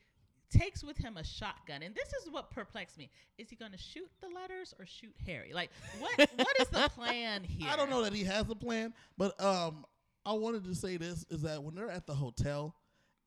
takes 0.48 0.84
with 0.84 0.96
him 0.96 1.16
a 1.16 1.24
shotgun 1.24 1.82
and 1.82 1.92
this 1.96 2.06
is 2.22 2.30
what 2.30 2.52
perplexed 2.52 2.96
me 2.96 3.10
is 3.36 3.50
he 3.50 3.56
going 3.56 3.72
to 3.72 3.76
shoot 3.76 4.08
the 4.20 4.28
letters 4.28 4.72
or 4.78 4.86
shoot 4.86 5.12
harry 5.26 5.50
like 5.52 5.70
what 5.98 6.16
what 6.36 6.60
is 6.60 6.68
the 6.68 6.88
plan 6.94 7.42
here 7.58 7.68
I 7.68 7.74
don't 7.74 7.90
know 7.90 8.02
that 8.04 8.12
he 8.12 8.24
has 8.24 8.48
a 8.48 8.54
plan, 8.54 8.94
but 9.18 9.38
um, 9.42 9.84
I 10.24 10.32
wanted 10.32 10.64
to 10.64 10.74
say 10.74 10.96
this 10.96 11.24
is 11.30 11.42
that 11.42 11.62
when 11.62 11.74
they're 11.74 11.90
at 11.90 12.06
the 12.06 12.14
hotel, 12.14 12.74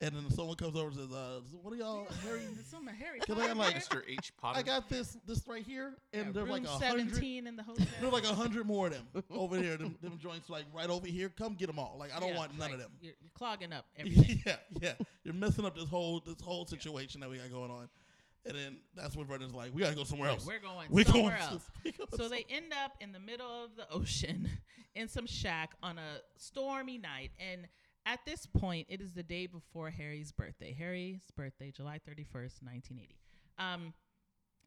and 0.02 0.14
then 0.14 0.30
someone 0.30 0.56
comes 0.56 0.76
over 0.76 0.88
and 0.88 0.96
says, 0.96 1.12
uh, 1.12 1.40
"What 1.62 1.72
are 1.74 1.76
y'all, 1.76 2.06
Harry?" 2.24 2.40
There's 2.54 2.66
some 2.66 2.86
Harry 2.86 3.20
Cause 3.20 3.38
I 3.38 3.48
got 3.48 3.56
like, 3.56 3.74
Mr. 3.74 4.02
H. 4.08 4.32
Potter. 4.40 4.58
I 4.58 4.62
got 4.62 4.88
this, 4.88 5.16
this 5.26 5.46
right 5.46 5.62
here, 5.64 5.94
and 6.12 6.26
Yeah, 6.26 6.32
there's 6.32 6.48
like 6.48 6.64
a 6.64 6.68
hundred. 6.68 7.10
17 7.14 7.46
in 7.46 7.56
the 7.56 7.62
hotel. 7.64 7.86
There's 8.00 8.12
like 8.12 8.24
a 8.24 8.34
hundred 8.34 8.66
more 8.66 8.86
of 8.86 8.94
them 8.94 9.06
over 9.30 9.56
here. 9.56 9.76
Them, 9.76 9.96
them 10.02 10.18
joints 10.18 10.48
like 10.48 10.64
right 10.74 10.88
over 10.88 11.06
here. 11.06 11.28
Come 11.28 11.54
get 11.54 11.66
them 11.66 11.78
all. 11.78 11.96
Like 11.98 12.14
I 12.16 12.20
don't 12.20 12.30
Yeah, 12.30 12.38
want 12.38 12.52
none 12.52 12.60
like, 12.60 12.72
of 12.74 12.78
them. 12.80 12.90
You're, 13.00 13.14
you're 13.20 13.30
clogging 13.34 13.72
up 13.72 13.84
everything. 13.98 14.42
yeah, 14.46 14.56
yeah. 14.80 14.92
You're 15.24 15.34
messing 15.34 15.64
up 15.64 15.74
this 15.76 15.88
whole 15.88 16.20
this 16.24 16.40
whole 16.40 16.66
situation 16.66 17.20
that 17.20 17.28
we 17.30 17.36
got 17.38 17.50
going 17.50 17.70
on. 17.70 17.88
And 18.46 18.56
then 18.56 18.78
that's 18.96 19.14
when 19.14 19.26
Vernon's 19.26 19.52
like, 19.52 19.74
we 19.74 19.82
gotta 19.82 19.94
go 19.94 20.04
somewhere 20.04 20.30
else. 20.30 20.46
We're 20.46 20.60
going 20.60 20.86
We're 20.90 21.04
somewhere 21.04 21.36
going 21.38 21.52
else. 21.52 21.62
we 21.84 21.92
going 21.92 22.08
So 22.16 22.26
they 22.30 22.46
end 22.48 22.72
up 22.84 22.92
in 23.00 23.12
the 23.12 23.20
middle 23.20 23.64
of 23.64 23.76
the 23.76 23.86
ocean 23.92 24.48
in 24.94 25.08
some 25.08 25.26
shack 25.26 25.72
on 25.82 25.98
a 25.98 26.20
stormy 26.38 26.96
night. 26.96 27.32
And 27.38 27.68
at 28.06 28.20
this 28.24 28.46
point, 28.46 28.86
it 28.88 29.00
is 29.00 29.12
the 29.12 29.22
day 29.22 29.46
before 29.46 29.90
Harry's 29.90 30.32
birthday. 30.32 30.74
Harry's 30.76 31.22
birthday, 31.36 31.70
July 31.70 31.98
31st, 31.98 32.62
1980. 32.62 33.16
Um, 33.58 33.92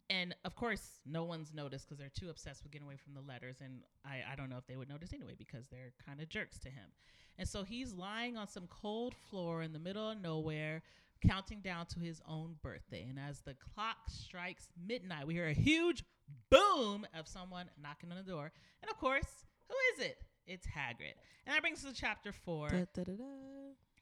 and 0.09 0.35
of 0.45 0.55
course, 0.55 0.99
no 1.05 1.23
one's 1.23 1.53
noticed 1.53 1.87
because 1.87 1.97
they're 1.97 2.11
too 2.13 2.29
obsessed 2.29 2.63
with 2.63 2.71
getting 2.71 2.87
away 2.87 2.97
from 2.97 3.13
the 3.13 3.21
letters. 3.21 3.57
And 3.61 3.81
I, 4.05 4.21
I 4.31 4.35
don't 4.35 4.49
know 4.49 4.57
if 4.57 4.67
they 4.67 4.75
would 4.75 4.89
notice 4.89 5.13
anyway 5.13 5.33
because 5.37 5.65
they're 5.67 5.93
kind 6.05 6.21
of 6.21 6.29
jerks 6.29 6.59
to 6.59 6.69
him. 6.69 6.91
And 7.37 7.47
so 7.47 7.63
he's 7.63 7.93
lying 7.93 8.37
on 8.37 8.47
some 8.47 8.67
cold 8.67 9.15
floor 9.29 9.63
in 9.63 9.73
the 9.73 9.79
middle 9.79 10.11
of 10.11 10.21
nowhere, 10.21 10.83
counting 11.25 11.61
down 11.61 11.87
to 11.87 11.99
his 11.99 12.21
own 12.27 12.55
birthday. 12.61 13.07
And 13.09 13.17
as 13.17 13.39
the 13.41 13.55
clock 13.55 13.97
strikes 14.07 14.67
midnight, 14.87 15.25
we 15.25 15.33
hear 15.33 15.47
a 15.47 15.53
huge 15.53 16.03
boom 16.49 17.07
of 17.17 17.27
someone 17.27 17.69
knocking 17.81 18.11
on 18.11 18.17
the 18.17 18.31
door. 18.31 18.51
And 18.81 18.91
of 18.91 18.97
course, 18.97 19.45
who 19.67 19.75
is 19.95 20.07
it? 20.07 20.17
It's 20.45 20.67
Hagrid. 20.67 21.15
And 21.45 21.55
that 21.55 21.61
brings 21.61 21.85
us 21.85 21.93
to 21.93 21.99
chapter 21.99 22.31
four. 22.31 22.69
Da, 22.69 22.85
da, 22.93 23.03
da. 23.03 23.23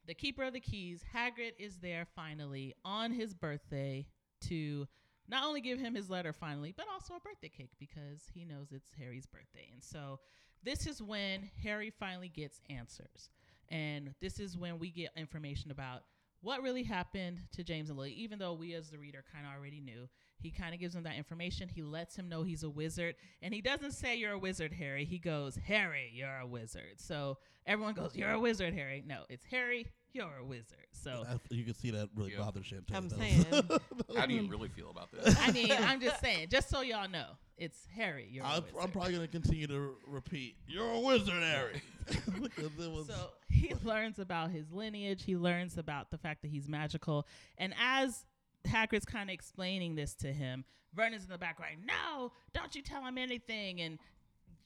The 0.07 0.13
Keeper 0.13 0.43
of 0.43 0.53
the 0.53 0.59
Keys, 0.59 1.03
Hagrid 1.13 1.53
is 1.59 1.77
there 1.77 2.05
finally 2.15 2.73
on 2.83 3.11
his 3.11 3.33
birthday 3.33 4.07
to 4.47 4.87
not 5.29 5.45
only 5.45 5.61
give 5.61 5.79
him 5.79 5.95
his 5.95 6.09
letter 6.09 6.33
finally, 6.33 6.73
but 6.75 6.87
also 6.91 7.13
a 7.13 7.19
birthday 7.19 7.49
cake 7.49 7.71
because 7.79 8.23
he 8.33 8.43
knows 8.43 8.71
it's 8.71 8.91
Harry's 8.99 9.27
birthday. 9.27 9.69
And 9.71 9.83
so 9.83 10.19
this 10.63 10.87
is 10.87 11.01
when 11.01 11.49
Harry 11.63 11.91
finally 11.91 12.29
gets 12.29 12.59
answers. 12.69 13.29
And 13.69 14.13
this 14.19 14.39
is 14.39 14.57
when 14.57 14.79
we 14.79 14.89
get 14.89 15.11
information 15.15 15.71
about 15.71 16.01
what 16.41 16.61
really 16.61 16.83
happened 16.83 17.39
to 17.53 17.63
James 17.63 17.89
and 17.89 17.97
Lily, 17.97 18.13
even 18.13 18.39
though 18.39 18.53
we 18.53 18.73
as 18.73 18.89
the 18.89 18.97
reader 18.97 19.23
kind 19.31 19.45
of 19.45 19.53
already 19.53 19.79
knew. 19.79 20.09
He 20.41 20.51
kind 20.51 20.73
of 20.73 20.79
gives 20.79 20.95
him 20.95 21.03
that 21.03 21.15
information. 21.15 21.69
He 21.69 21.81
lets 21.83 22.15
him 22.15 22.27
know 22.29 22.43
he's 22.43 22.63
a 22.63 22.69
wizard. 22.69 23.15
And 23.41 23.53
he 23.53 23.61
doesn't 23.61 23.91
say, 23.91 24.15
You're 24.15 24.33
a 24.33 24.39
wizard, 24.39 24.73
Harry. 24.73 25.05
He 25.05 25.17
goes, 25.19 25.57
Harry, 25.67 26.11
you're 26.13 26.39
a 26.39 26.47
wizard. 26.47 26.97
So 26.97 27.37
everyone 27.65 27.93
goes, 27.93 28.15
You're 28.15 28.31
a 28.31 28.39
wizard, 28.39 28.73
Harry. 28.73 29.03
No, 29.05 29.23
it's 29.29 29.45
Harry, 29.45 29.87
you're 30.13 30.37
a 30.41 30.45
wizard. 30.45 30.77
So 30.91 31.21
That's- 31.23 31.39
you 31.49 31.63
can 31.63 31.73
see 31.73 31.91
that 31.91 32.09
really 32.15 32.31
Yeah. 32.33 32.39
bothers 32.39 32.65
Champagne. 32.65 32.97
I'm 32.97 33.09
though. 33.09 33.17
saying. 33.17 33.45
How 34.17 34.25
do 34.25 34.33
you 34.33 34.47
really 34.47 34.69
feel 34.69 34.89
about 34.89 35.11
this? 35.11 35.35
I 35.39 35.51
mean, 35.51 35.71
I'm 35.71 36.01
just 36.01 36.19
saying, 36.19 36.47
just 36.49 36.69
so 36.69 36.81
y'all 36.81 37.09
know, 37.09 37.27
it's 37.57 37.85
Harry, 37.95 38.27
you're 38.31 38.43
a 38.43 38.47
I'm, 38.47 38.63
wizard. 38.63 38.75
I'm 38.81 38.91
probably 38.91 39.13
gonna 39.13 39.27
continue 39.27 39.67
to 39.67 39.95
repeat. 40.07 40.55
You're 40.67 40.89
a 40.91 40.99
wizard, 40.99 41.41
Harry. 41.43 41.81
because 42.41 42.71
it 42.79 42.91
was. 42.91 43.07
So 43.07 43.29
he 43.49 43.73
learns 43.83 44.19
about 44.19 44.51
his 44.51 44.71
lineage. 44.71 45.23
He 45.23 45.37
learns 45.37 45.77
about 45.77 46.09
the 46.11 46.17
fact 46.17 46.41
that 46.41 46.49
he's 46.49 46.67
magical. 46.67 47.27
And 47.57 47.73
as 47.79 48.25
Hagrid's 48.67 49.05
kind 49.05 49.29
of 49.29 49.33
explaining 49.33 49.95
this 49.95 50.13
to 50.15 50.31
him, 50.31 50.65
Vernon's 50.93 51.23
in 51.23 51.29
the 51.29 51.37
background. 51.37 51.77
No, 51.85 52.31
don't 52.53 52.75
you 52.75 52.81
tell 52.81 53.03
him 53.03 53.17
anything. 53.17 53.81
And 53.81 53.97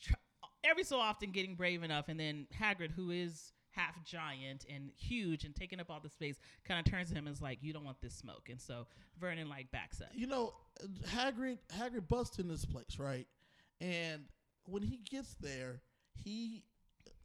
tr- 0.01 0.13
every 0.63 0.83
so 0.83 0.97
often 0.97 1.31
getting 1.31 1.55
brave 1.55 1.83
enough. 1.83 2.09
And 2.09 2.19
then 2.19 2.47
Hagrid, 2.59 2.91
who 2.91 3.11
is 3.11 3.53
half 3.71 4.01
giant 4.05 4.65
and 4.73 4.89
huge 4.97 5.43
and 5.43 5.53
taking 5.55 5.79
up 5.79 5.89
all 5.89 5.99
the 5.99 6.09
space, 6.09 6.37
kind 6.67 6.79
of 6.79 6.91
turns 6.91 7.09
to 7.09 7.15
him 7.15 7.27
and 7.27 7.35
is 7.35 7.41
like, 7.41 7.59
"You 7.61 7.73
don't 7.73 7.83
want 7.83 8.01
this 8.01 8.15
smoke." 8.15 8.49
And 8.49 8.59
so 8.59 8.87
Vernon 9.19 9.49
like 9.49 9.69
backs 9.71 10.01
up. 10.01 10.09
you 10.13 10.27
know, 10.27 10.53
Hagrid 11.07 11.59
Hagrid 11.77 12.07
busts 12.07 12.39
in 12.39 12.47
this 12.47 12.65
place, 12.65 12.97
right? 12.97 13.27
And 13.81 14.25
when 14.65 14.81
he 14.81 14.97
gets 15.09 15.35
there, 15.35 15.81
he 16.23 16.63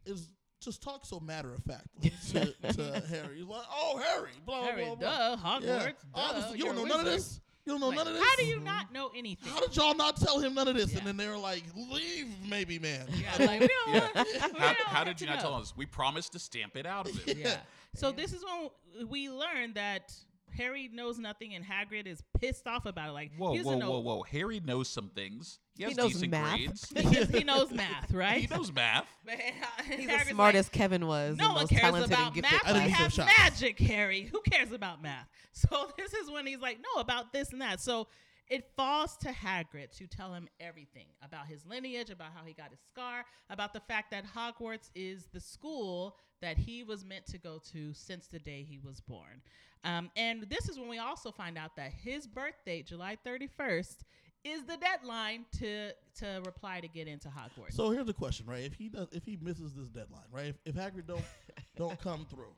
is 0.04 0.28
just 0.60 0.82
talk 0.82 1.04
so 1.06 1.20
matter 1.20 1.52
of 1.54 1.62
fact 1.64 1.86
to, 2.32 2.72
to 2.72 3.02
Harry. 3.08 3.36
He's 3.38 3.44
like, 3.46 3.64
"Oh, 3.70 4.00
Harry, 4.04 4.30
blah 4.44 4.64
Harry, 4.64 4.84
blah 4.84 4.94
blah." 4.94 5.36
duh, 5.36 5.36
Hogwarts, 5.36 5.64
Yeah. 5.66 5.86
duh. 5.86 5.92
Honestly, 6.14 6.58
you 6.58 6.64
don't 6.64 6.76
know 6.76 6.84
none 6.84 7.00
of 7.00 7.06
this. 7.06 7.40
You 7.66 7.72
don't 7.74 7.80
know 7.80 7.88
Like, 7.88 7.98
none 7.98 8.06
of 8.08 8.14
this. 8.14 8.22
How 8.24 8.36
do 8.36 8.46
you 8.46 8.58
not 8.60 8.92
know 8.92 9.10
anything? 9.14 9.52
How 9.52 9.60
did 9.60 9.76
y'all 9.76 9.94
not 9.94 10.16
tell 10.16 10.40
him 10.40 10.54
none 10.54 10.66
of 10.66 10.74
this? 10.76 10.92
Yeah. 10.92 10.98
And 10.98 11.06
then 11.06 11.16
they 11.18 11.28
were 11.28 11.36
like, 11.36 11.62
"Leave, 11.76 12.26
maybe, 12.48 12.78
man." 12.78 13.06
Yeah, 13.12 13.44
like, 13.46 13.60
we 13.60 13.68
don't 13.68 13.94
Yeah. 13.94 14.08
want, 14.14 14.28
we 14.32 14.38
How, 14.40 14.48
don't 14.72 14.76
how 14.88 15.04
did 15.04 15.18
to 15.18 15.24
you 15.24 15.30
not 15.30 15.36
know. 15.36 15.42
tell 15.42 15.54
us? 15.54 15.74
We 15.76 15.84
promised 15.86 16.32
to 16.32 16.38
stamp 16.38 16.76
it 16.76 16.86
out 16.86 17.08
of 17.08 17.16
him. 17.24 17.38
Yeah. 17.38 17.56
So 17.96 18.12
this 18.12 18.32
is 18.32 18.44
when 18.44 19.08
we 19.08 19.28
learned 19.28 19.74
that 19.74 20.12
Harry 20.56 20.88
knows 20.92 21.18
nothing 21.18 21.54
and 21.54 21.64
Hagrid 21.64 22.06
is 22.06 22.22
pissed 22.40 22.66
off 22.66 22.86
about 22.86 23.08
it. 23.08 23.12
Like 23.12 23.30
Whoa, 23.36 23.56
whoa, 23.56 23.78
know. 23.78 23.90
whoa, 23.90 23.98
whoa! 24.00 24.22
Harry 24.22 24.60
knows 24.60 24.88
some 24.88 25.08
things. 25.10 25.58
He, 25.76 25.84
He 25.86 25.94
knows 25.94 26.12
decent 26.12 26.30
math. 26.32 26.56
grades. 26.94 27.30
He 27.34 27.44
knows 27.44 27.70
math, 27.72 28.12
right? 28.12 28.40
he 28.42 28.46
knows 28.46 28.72
math. 28.72 29.06
But 29.24 29.34
uh, 29.34 29.82
He's 29.84 30.08
Hagrid's 30.08 30.22
as 30.22 30.28
smart 30.28 30.54
like, 30.54 30.60
as 30.60 30.68
Kevin 30.68 31.06
was. 31.06 31.36
no 31.38 31.46
one 31.48 31.54
most 31.62 31.70
cares 31.70 31.80
talented 31.82 32.10
about 32.12 32.26
and 32.26 32.34
gifted 32.34 32.52
math. 32.52 32.66
I 32.66 32.72
didn't 32.72 32.84
We 32.86 32.90
have 32.90 33.12
shots. 33.12 33.32
magic, 33.38 33.78
Harry. 33.80 34.28
Who 34.32 34.40
cares 34.42 34.72
about 34.72 35.02
math? 35.02 35.26
So 35.52 35.90
this 35.98 36.14
is 36.14 36.30
when 36.30 36.46
he's 36.46 36.60
like, 36.60 36.78
no, 36.78 37.00
about 37.00 37.32
this 37.32 37.52
and 37.52 37.60
that. 37.60 37.80
So 37.80 38.06
it 38.48 38.70
falls 38.76 39.16
to 39.18 39.28
Hagrid 39.30 39.90
to 39.98 40.06
tell 40.06 40.32
him 40.32 40.48
everything 40.60 41.06
about 41.24 41.46
his 41.48 41.66
lineage, 41.66 42.08
about 42.10 42.28
how 42.34 42.44
he 42.44 42.52
got 42.52 42.70
his 42.70 42.78
scar, 42.92 43.24
about 43.50 43.72
the 43.72 43.80
fact 43.80 44.10
that 44.12 44.24
Hogwarts 44.26 44.90
is 44.94 45.26
the 45.32 45.40
school 45.40 46.16
that 46.40 46.56
he 46.56 46.82
was 46.84 47.04
meant 47.04 47.26
to 47.26 47.38
go 47.38 47.60
to 47.72 47.92
since 47.94 48.26
the 48.28 48.38
day 48.38 48.64
he 48.68 48.78
was 48.78 49.00
born. 49.00 49.42
Um, 49.84 50.10
and 50.16 50.42
this 50.50 50.68
is 50.68 50.78
when 50.78 50.88
we 50.88 50.98
also 50.98 51.30
find 51.30 51.56
out 51.56 51.76
that 51.76 51.92
his 51.92 52.26
birthday, 52.26 52.82
July 52.82 53.16
31st, 53.26 53.96
is 54.44 54.64
the 54.64 54.76
deadline 54.78 55.44
to 55.58 55.90
to 56.18 56.42
reply 56.44 56.80
to 56.80 56.88
get 56.88 57.06
into 57.08 57.28
Hogwarts. 57.28 57.72
So 57.74 57.90
here's 57.90 58.06
the 58.06 58.14
question, 58.14 58.46
right? 58.46 58.62
If 58.64 58.74
he 58.74 58.88
does, 58.88 59.08
if 59.12 59.24
he 59.24 59.38
misses 59.40 59.74
this 59.74 59.88
deadline, 59.88 60.24
right? 60.32 60.46
If, 60.46 60.56
if 60.64 60.74
Hagrid 60.76 61.06
don't 61.06 61.24
don't 61.76 62.00
come 62.00 62.26
through, 62.28 62.52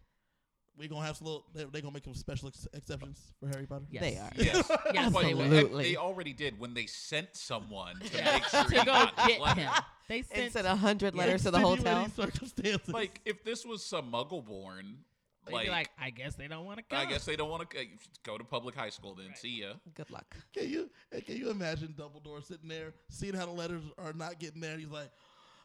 we 0.76 0.86
gonna 0.88 1.04
have 1.06 1.16
some 1.16 1.26
little. 1.26 1.44
They, 1.54 1.64
they 1.64 1.80
gonna 1.80 1.92
make 1.94 2.04
some 2.04 2.14
special 2.14 2.48
ex- 2.48 2.68
exceptions 2.72 3.32
for 3.40 3.48
Harry 3.48 3.66
Potter. 3.66 3.84
Yes. 3.90 4.02
They 4.02 4.16
are. 4.18 4.30
Yes, 4.36 4.70
Yes, 4.94 5.12
Well, 5.12 5.22
they 5.24 5.30
Absolutely. 5.32 5.84
They 5.84 5.96
already 5.96 6.32
did 6.32 6.58
when 6.60 6.72
they 6.74 6.86
sent 6.86 7.34
someone 7.36 7.98
to 7.98 8.16
Yeah, 8.16 8.32
make 8.32 8.44
sure 8.44 8.64
to 8.68 8.70
he 8.70 8.76
go 8.78 8.84
got 8.84 9.16
get 9.28 9.40
letter. 9.40 9.60
him. 9.62 9.72
They 10.08 10.22
sent 10.22 10.40
And 10.40 10.52
sent 10.52 10.66
a 10.68 10.76
hundred 10.76 11.14
letters 11.16 11.42
to 11.44 11.50
the 11.50 11.58
Extenuating 11.58 11.84
hotel. 11.86 12.08
Circumstances. 12.26 12.88
Like 12.94 13.20
if 13.24 13.42
this 13.44 13.64
was 13.66 13.84
some 13.84 14.10
Muggle 14.12 14.44
born, 14.44 14.98
They'd 15.46 15.54
like, 15.54 15.64
be 15.64 15.70
like, 15.70 15.90
I 16.00 16.10
guess 16.10 16.36
they 16.36 16.46
don't 16.46 16.64
want 16.64 16.78
to 16.78 16.84
come. 16.84 16.98
I 17.00 17.10
guess 17.10 17.24
they 17.24 17.34
don't 17.34 17.50
want 17.50 17.68
to 17.68 17.78
uh, 17.78 17.82
go 18.22 18.38
to 18.38 18.44
public 18.44 18.76
high 18.76 18.90
school. 18.90 19.14
Then 19.14 19.28
Right. 19.28 19.38
see 19.38 19.60
ya. 19.62 19.74
Good 19.94 20.10
luck. 20.10 20.36
Can 20.54 20.68
you 20.68 20.90
uh, 21.14 21.20
can 21.24 21.36
you 21.36 21.50
imagine 21.50 21.94
Dumbledore 21.98 22.44
sitting 22.44 22.68
there, 22.68 22.94
seeing 23.10 23.34
how 23.34 23.46
the 23.46 23.52
letters 23.52 23.82
are 23.98 24.12
not 24.12 24.38
getting 24.38 24.60
there? 24.60 24.78
He's 24.78 24.88
like, 24.88 25.10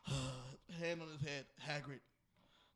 hand 0.79 1.01
on 1.01 1.07
his 1.09 1.21
head, 1.21 1.45
Hagrid. 1.67 1.99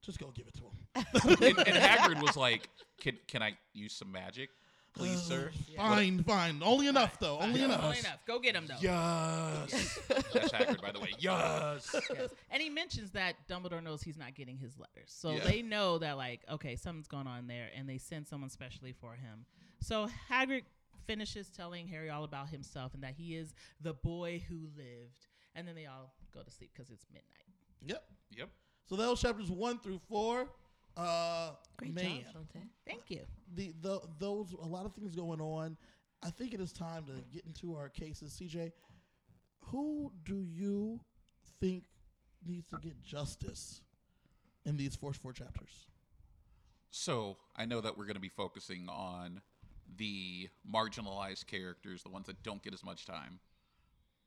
Just 0.01 0.19
go 0.19 0.31
give 0.31 0.47
it 0.47 0.53
to 0.55 0.61
him. 0.61 1.41
and, 1.57 1.67
and 1.67 1.77
Hagrid 1.77 2.21
was 2.21 2.35
like, 2.35 2.69
"Can 2.99 3.17
can 3.27 3.41
I 3.41 3.57
use 3.73 3.93
some 3.93 4.11
magic, 4.11 4.49
please, 4.93 5.17
uh, 5.17 5.29
sir?" 5.29 5.51
Fine, 5.77 6.23
fine. 6.23 6.61
Only 6.63 6.87
enough 6.87 7.19
though. 7.19 7.39
Only 7.39 7.61
enough. 7.63 7.83
Only 7.83 7.99
enough. 7.99 8.25
Go 8.25 8.39
get 8.39 8.55
him 8.55 8.67
though. 8.67 8.75
Yes. 8.81 9.99
That's 10.07 10.51
Hagrid, 10.51 10.81
by 10.81 10.91
the 10.91 10.99
way. 10.99 11.11
Yes. 11.19 11.93
Yes. 11.93 12.29
And 12.49 12.61
he 12.61 12.69
mentions 12.69 13.11
that 13.11 13.35
Dumbledore 13.47 13.81
knows 13.83 14.01
he's 14.01 14.17
not 14.17 14.35
getting 14.35 14.57
his 14.57 14.77
letters. 14.77 15.07
So 15.13 15.31
Yeah. 15.31 15.43
they 15.45 15.61
know 15.61 15.97
that, 15.99 16.17
like, 16.17 16.41
okay, 16.49 16.75
something's 16.75 17.07
going 17.07 17.27
on 17.27 17.47
there, 17.47 17.69
and 17.75 17.87
they 17.87 17.97
send 17.97 18.27
someone 18.27 18.49
specially 18.49 18.93
for 18.93 19.13
him. 19.15 19.45
So 19.81 20.07
Hagrid 20.29 20.63
finishes 21.07 21.49
telling 21.49 21.87
Harry 21.87 22.09
all 22.09 22.23
about 22.23 22.49
himself 22.49 22.93
and 22.93 23.03
that 23.03 23.15
he 23.15 23.35
is 23.35 23.53
the 23.81 23.93
boy 23.93 24.43
who 24.47 24.67
lived. 24.77 25.27
And 25.55 25.67
then 25.67 25.75
they 25.75 25.85
all 25.85 26.13
go 26.33 26.41
to 26.43 26.51
sleep 26.51 26.69
because 26.73 26.89
it's 26.91 27.05
midnight. 27.11 27.25
Yep. 27.85 28.03
Yep. 28.37 28.49
So 28.87 28.95
that 28.95 29.09
was 29.09 29.19
chapters 29.21 29.49
one 29.49 29.79
through 29.79 29.99
four. 30.07 30.47
Uh, 30.97 31.51
Great 31.77 31.93
man, 31.93 32.21
job, 32.33 32.43
Chantae. 32.55 32.67
Thank 32.85 33.09
you. 33.09 33.21
the, 33.55 33.73
the 33.81 34.01
those 34.19 34.53
a 34.53 34.67
lot 34.67 34.85
of 34.85 34.93
things 34.93 35.15
going 35.15 35.41
on. 35.41 35.77
I 36.23 36.29
think 36.29 36.53
it 36.53 36.59
is 36.59 36.71
time 36.71 37.05
to 37.05 37.13
get 37.33 37.45
into 37.45 37.75
our 37.75 37.89
cases. 37.89 38.39
CJ, 38.39 38.71
who 39.65 40.11
do 40.23 40.45
you 40.47 40.99
think 41.59 41.85
needs 42.45 42.67
to 42.69 42.77
get 42.77 43.01
justice 43.01 43.81
in 44.65 44.77
these 44.77 44.95
first 44.95 45.21
four 45.21 45.33
chapters? 45.33 45.87
So 46.91 47.37
I 47.55 47.65
know 47.65 47.81
that 47.81 47.97
we're 47.97 48.05
going 48.05 48.15
to 48.15 48.21
be 48.21 48.29
focusing 48.29 48.87
on 48.89 49.41
the 49.97 50.49
marginalized 50.71 51.47
characters, 51.47 52.03
the 52.03 52.09
ones 52.09 52.27
that 52.27 52.43
don't 52.43 52.61
get 52.61 52.73
as 52.73 52.83
much 52.83 53.05
time. 53.05 53.39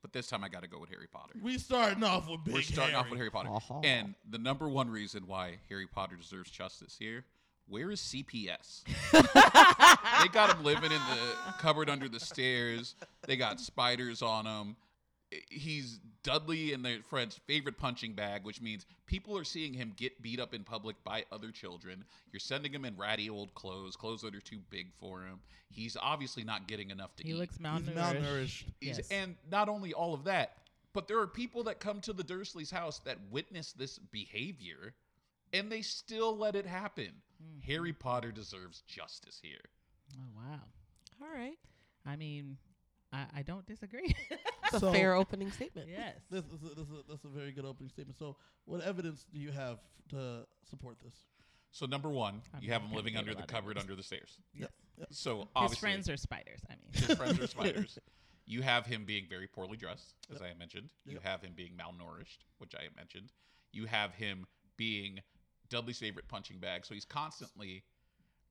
But 0.05 0.12
this 0.12 0.27
time 0.27 0.45
I 0.45 0.51
got 0.51 0.61
to 0.61 0.69
go 0.69 0.79
with 0.79 0.90
Harry 0.90 1.07
Potter. 1.11 1.33
We 1.43 1.57
starting 1.57 2.05
off 2.05 2.29
with 2.29 2.45
big 2.45 2.53
We're 2.53 2.61
starting 2.61 2.95
off 2.95 3.09
with 3.09 3.19
Harry 3.19 3.31
Potter. 3.31 3.49
Uh-huh. 3.49 3.81
And 3.83 4.14
the 4.29 4.37
number 4.37 4.69
one 4.69 4.90
reason 4.90 5.23
why 5.27 5.57
Harry 5.71 5.87
Potter 5.87 6.14
deserves 6.14 6.51
justice 6.51 6.95
here, 6.99 7.25
where 7.69 7.90
is 7.90 8.03
CPS? 8.03 8.83
they 9.12 10.29
got 10.29 10.55
him 10.55 10.62
living 10.62 10.93
in 10.93 10.99
the 10.99 11.53
cupboard 11.59 11.88
under 11.88 12.07
the 12.07 12.21
stairs. 12.21 12.97
They 13.27 13.38
got 13.38 13.61
spiders 13.61 14.21
on 14.21 14.45
him. 14.45 14.77
He's 15.51 16.01
Dudley 16.23 16.73
and 16.73 16.85
their 16.85 17.03
friend's 17.03 17.38
favorite 17.47 17.79
punching 17.79 18.14
bag, 18.14 18.44
which 18.44 18.61
means 18.61 18.87
people 19.07 19.37
are 19.37 19.44
seeing 19.44 19.75
him 19.75 19.92
get 19.97 20.23
beat 20.23 20.40
up 20.40 20.55
in 20.55 20.64
public 20.64 20.97
by 21.05 21.25
other 21.33 21.51
children. 21.51 22.05
You're 22.33 22.40
sending 22.40 22.73
him 22.73 22.85
in 22.85 22.97
ratty 22.97 23.29
old 23.29 23.55
clothes, 23.55 23.97
clothes 23.97 24.23
that 24.23 24.35
are 24.35 24.40
too 24.40 24.61
big 24.70 24.88
for 24.99 25.23
him. 25.23 25.40
He's 25.70 25.97
obviously 26.01 26.44
not 26.44 26.68
getting 26.68 26.90
enough 26.90 27.14
to 27.16 27.23
He 27.23 27.31
eat. 27.31 27.33
He 27.33 27.38
looks 27.38 27.57
He's 27.57 27.66
malnourished. 27.66 27.94
malnourished. 27.94 28.64
He's- 28.81 28.97
Yes. 28.99 29.09
And 29.11 29.37
not 29.51 29.68
only 29.68 29.92
all 29.92 30.14
of 30.14 30.25
that, 30.25 30.59
but 30.92 31.09
there 31.09 31.18
are 31.18 31.27
people 31.27 31.64
that 31.64 31.81
come 31.81 32.01
to 32.03 32.12
the 32.12 32.23
Dursleys' 32.25 32.70
house 32.70 33.01
that 33.01 33.18
witness 33.31 33.73
this 33.73 33.99
behavior, 33.99 34.94
and 35.53 35.70
they 35.70 35.83
still 35.83 36.37
let 36.37 36.55
it 36.55 36.66
happen. 36.66 37.11
Mm-hmm. 37.42 37.61
Harry 37.73 37.92
Potter 37.92 38.31
deserves 38.33 38.83
justice 38.87 39.40
here. 39.42 39.59
Oh, 40.16 40.23
wow. 40.37 40.61
All 41.23 41.29
right. 41.35 41.59
I 42.07 42.16
mean, 42.16 42.57
I, 43.14 43.27
I 43.38 43.42
don't 43.42 43.66
disagree. 43.66 44.14
It's 44.72 44.81
So- 44.81 44.88
a 44.88 44.92
fair 44.92 45.14
opening 45.14 45.53
statement. 45.53 45.88
yes. 45.88 46.16
This 46.31 46.44
is 46.46 46.62
a, 46.64 46.74
this 46.74 46.88
is 46.88 46.92
a, 46.92 47.03
this 47.12 47.18
is 47.20 47.24
a 47.27 47.29
very 47.29 47.53
good 47.53 47.64
opening 47.66 47.90
statement. 47.90 48.18
So, 48.18 48.37
what 48.64 48.81
evidence 48.81 49.27
do 49.33 49.38
you 49.38 49.53
have 49.53 49.79
to 50.09 50.46
support 50.68 50.96
this? 51.05 51.14
So 51.70 51.87
number 51.87 52.09
one, 52.09 52.40
I'm 52.55 52.62
you 52.62 52.72
have 52.72 52.83
him 52.83 52.92
living 52.92 53.16
under 53.16 53.35
the 53.35 53.42
cupboard 53.42 53.79
under 53.79 53.94
the 53.94 54.03
stairs. 54.03 54.38
Yes. 54.55 54.70
So 55.11 55.46
His 55.62 55.77
friends 55.77 56.09
are 56.09 56.16
spiders. 56.16 56.61
I 56.70 56.74
mean, 56.74 56.90
his 56.92 57.16
friends 57.16 57.38
are 57.38 57.46
spiders. 57.57 57.98
You 58.46 58.62
have 58.62 58.87
him 58.87 59.05
being 59.05 59.27
very 59.29 59.46
poorly 59.46 59.77
dressed, 59.77 60.14
as 60.35 60.40
I 60.42 60.55
mentioned. 60.59 60.90
You 61.05 61.18
have 61.22 61.42
him 61.42 61.53
being 61.55 61.72
malnourished, 61.72 62.38
which 62.59 62.74
I 62.74 62.83
mentioned. 62.96 63.33
You 63.72 63.87
have 63.87 64.12
him 64.14 64.46
being 64.77 65.20
Dudley's 65.68 65.98
favorite 65.98 66.27
punching 66.29 66.59
bag, 66.59 66.85
so 66.87 66.94
he's 66.94 67.05
constantly 67.05 67.85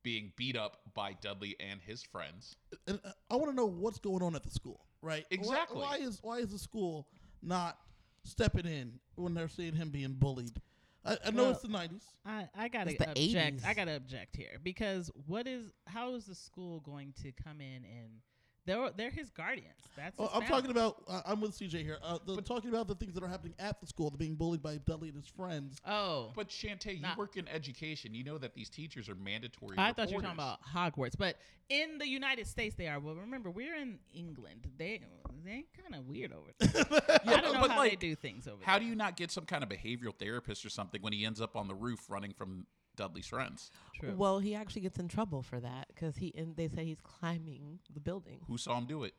being 0.03 0.31
beat 0.35 0.55
up 0.57 0.81
by 0.93 1.13
Dudley 1.21 1.55
and 1.59 1.79
his 1.81 2.03
friends. 2.03 2.55
And 2.87 2.99
uh, 3.05 3.11
I 3.31 3.35
want 3.35 3.49
to 3.49 3.55
know 3.55 3.65
what's 3.65 3.99
going 3.99 4.21
on 4.21 4.35
at 4.35 4.43
the 4.43 4.51
school, 4.51 4.85
right? 5.01 5.25
Why- 5.29 5.35
Exactly. 5.37 5.79
Why, 5.81 5.97
is 5.97 6.19
why 6.21 6.37
is 6.39 6.51
the 6.51 6.59
school 6.59 7.07
not 7.41 7.77
stepping 8.23 8.65
in 8.65 8.99
when 9.15 9.33
they're 9.33 9.47
seeing 9.47 9.73
him 9.73 9.89
being 9.89 10.13
bullied? 10.13 10.61
I, 11.05 11.17
I 11.25 11.31
know 11.31 11.43
Well, 11.43 11.51
it's 11.51 11.61
the 11.61 11.67
'90s. 11.67 12.03
I, 12.25 12.47
I 12.55 12.67
gotta 12.69 12.91
It's 12.91 12.99
the 12.99 13.09
object. 13.09 13.63
80s. 13.63 13.65
I 13.67 13.73
gotta 13.73 13.95
object 13.95 14.35
here 14.37 14.57
because 14.63 15.11
what 15.27 15.47
is 15.47 15.71
how 15.85 16.15
is 16.15 16.25
the 16.25 16.35
school 16.35 16.79
going 16.79 17.13
to 17.23 17.31
come 17.43 17.59
in 17.59 17.83
and 17.83 18.21
they're 18.65 18.89
they're 18.95 19.11
his 19.11 19.29
guardians. 19.29 19.73
That's 19.95 20.17
his 20.17 20.29
I'm 20.33 20.43
talking 20.43 20.71
about. 20.71 21.03
Uh, 21.07 21.21
I'm 21.25 21.41
with 21.41 21.51
CJ 21.51 21.83
here. 21.83 21.97
Uh, 22.03 22.17
the, 22.25 22.41
talking 22.41 22.69
about 22.69 22.87
the 22.87 22.95
things 22.95 23.13
that 23.13 23.23
are 23.23 23.27
happening 23.27 23.53
at 23.59 23.79
the 23.81 23.87
school. 23.87 24.09
They're 24.09 24.17
being 24.17 24.35
bullied 24.35 24.61
by 24.61 24.77
Dudley 24.77 25.09
and 25.09 25.17
his 25.17 25.27
friends. 25.27 25.77
Oh, 25.87 26.31
But 26.35 26.49
Chantae, 26.49 26.95
you 26.95 27.01
Not- 27.01 27.17
work 27.17 27.37
in 27.37 27.47
education. 27.47 28.13
You 28.13 28.23
know 28.23 28.37
that 28.37 28.53
these 28.53 28.69
teachers 28.69 29.09
are 29.09 29.15
mandatory. 29.15 29.75
I 29.77 29.93
thought 29.93 30.09
you 30.09 30.15
were 30.15 30.21
talking 30.21 30.37
about 30.37 30.59
Hogwarts, 30.63 31.17
but 31.17 31.37
in 31.69 31.97
the 31.97 32.07
United 32.07 32.47
States 32.47 32.75
they 32.75 32.87
are. 32.87 32.99
Well, 32.99 33.15
remember 33.15 33.49
we're 33.51 33.75
in 33.75 33.99
England. 34.13 34.67
They 34.77 35.01
they 35.43 35.65
kind 35.81 35.95
of 35.95 36.07
weird 36.07 36.31
over 36.33 36.51
there. 36.59 36.85
I 37.25 37.41
don't 37.41 37.53
know 37.53 37.61
but 37.61 37.71
how 37.71 37.83
they 37.83 37.95
do 37.95 38.15
things 38.15 38.47
over 38.47 38.57
How 38.63 38.65
there. 38.65 38.73
How 38.73 38.79
do 38.79 38.85
you 38.85 38.95
not 38.95 39.17
get 39.17 39.31
some 39.31 39.45
kind 39.45 39.63
of 39.63 39.69
behavioral 39.69 40.15
therapist 40.17 40.65
or 40.65 40.69
something 40.69 41.01
when 41.01 41.13
he 41.13 41.25
ends 41.25 41.41
up 41.41 41.55
on 41.55 41.67
the 41.67 41.75
roof 41.75 42.09
running 42.09 42.33
from 42.33 42.65
Dudley's 42.95 43.27
friends? 43.27 43.71
True. 43.99 44.13
Well, 44.15 44.39
he 44.39 44.55
actually 44.55 44.81
gets 44.81 44.99
in 44.99 45.07
trouble 45.07 45.41
for 45.41 45.59
that 45.59 45.87
because 45.87 46.15
he 46.17 46.33
and 46.37 46.55
they 46.55 46.67
say 46.67 46.85
he's 46.85 47.01
climbing 47.01 47.79
the 47.93 47.99
building. 47.99 48.39
Who 48.47 48.57
saw 48.57 48.77
him 48.77 48.85
do 48.85 49.03
it? 49.03 49.13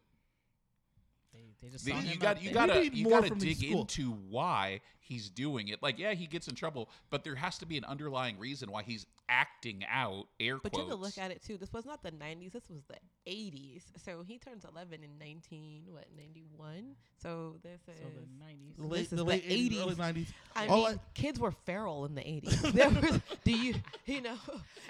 they, 1.33 1.41
they 1.61 1.69
just 1.69 1.85
The- 1.85 1.91
saw 1.93 1.99
you 1.99 2.03
him 2.11 2.19
got 2.19 2.43
you 2.43 2.53
gotta 2.53 2.89
you 2.95 3.09
gotta 3.09 3.31
dig 3.35 3.63
into 3.65 4.13
why 4.13 4.81
he's 5.01 5.29
doing 5.29 5.69
it. 5.69 5.83
Like, 5.83 5.99
yeah, 5.99 6.15
he 6.15 6.27
gets 6.27 6.47
in 6.49 6.55
trouble, 6.55 6.89
but 7.11 7.25
there 7.25 7.35
has 7.35 7.59
to 7.59 7.67
be 7.67 7.77
an 7.77 7.85
underlying 7.85 8.39
reason 8.39 8.71
why 8.71 8.83
he's 8.85 9.07
acting 9.29 9.83
out. 9.91 10.25
Air 10.41 10.59
quotes. 10.59 10.63
But 10.63 10.73
quotes. 10.73 10.85
you 10.85 10.91
have 10.91 10.99
to 10.99 11.03
look 11.05 11.19
at 11.19 11.31
it 11.31 11.43
too. 11.45 11.57
This 11.57 11.73
was 11.73 11.85
not 11.87 12.03
the 12.03 12.11
90s. 12.13 12.53
This 12.53 12.69
was 12.69 12.83
the 12.89 12.97
80s. 13.31 13.83
So 14.05 14.23
he 14.23 14.39
turns 14.39 14.65
11 14.65 15.03
in 15.03 15.19
19 15.19 15.85
what 15.91 16.07
91. 16.17 16.95
So 17.23 17.57
this 17.63 17.81
is 17.89 17.97
So 18.01 18.05
the 18.15 18.45
nineties. 18.45 18.75
The 18.77 18.87
late, 18.87 19.01
is 19.03 19.09
the 19.09 19.17
the 19.17 19.25
late 19.25 19.49
80s, 19.49 19.71
80s. 19.73 19.81
early 19.83 19.95
90s. 19.95 20.27
I 20.57 20.67
All 20.67 20.89
mean, 20.89 21.01
kids 21.15 21.41
were 21.41 21.53
feral 21.53 22.05
in 22.05 22.15
the 22.15 22.21
80s. 22.23 22.73
There 22.75 22.91
was, 22.91 23.21
do 23.45 23.51
you 23.53 23.75
you 24.05 24.21
know? 24.21 24.37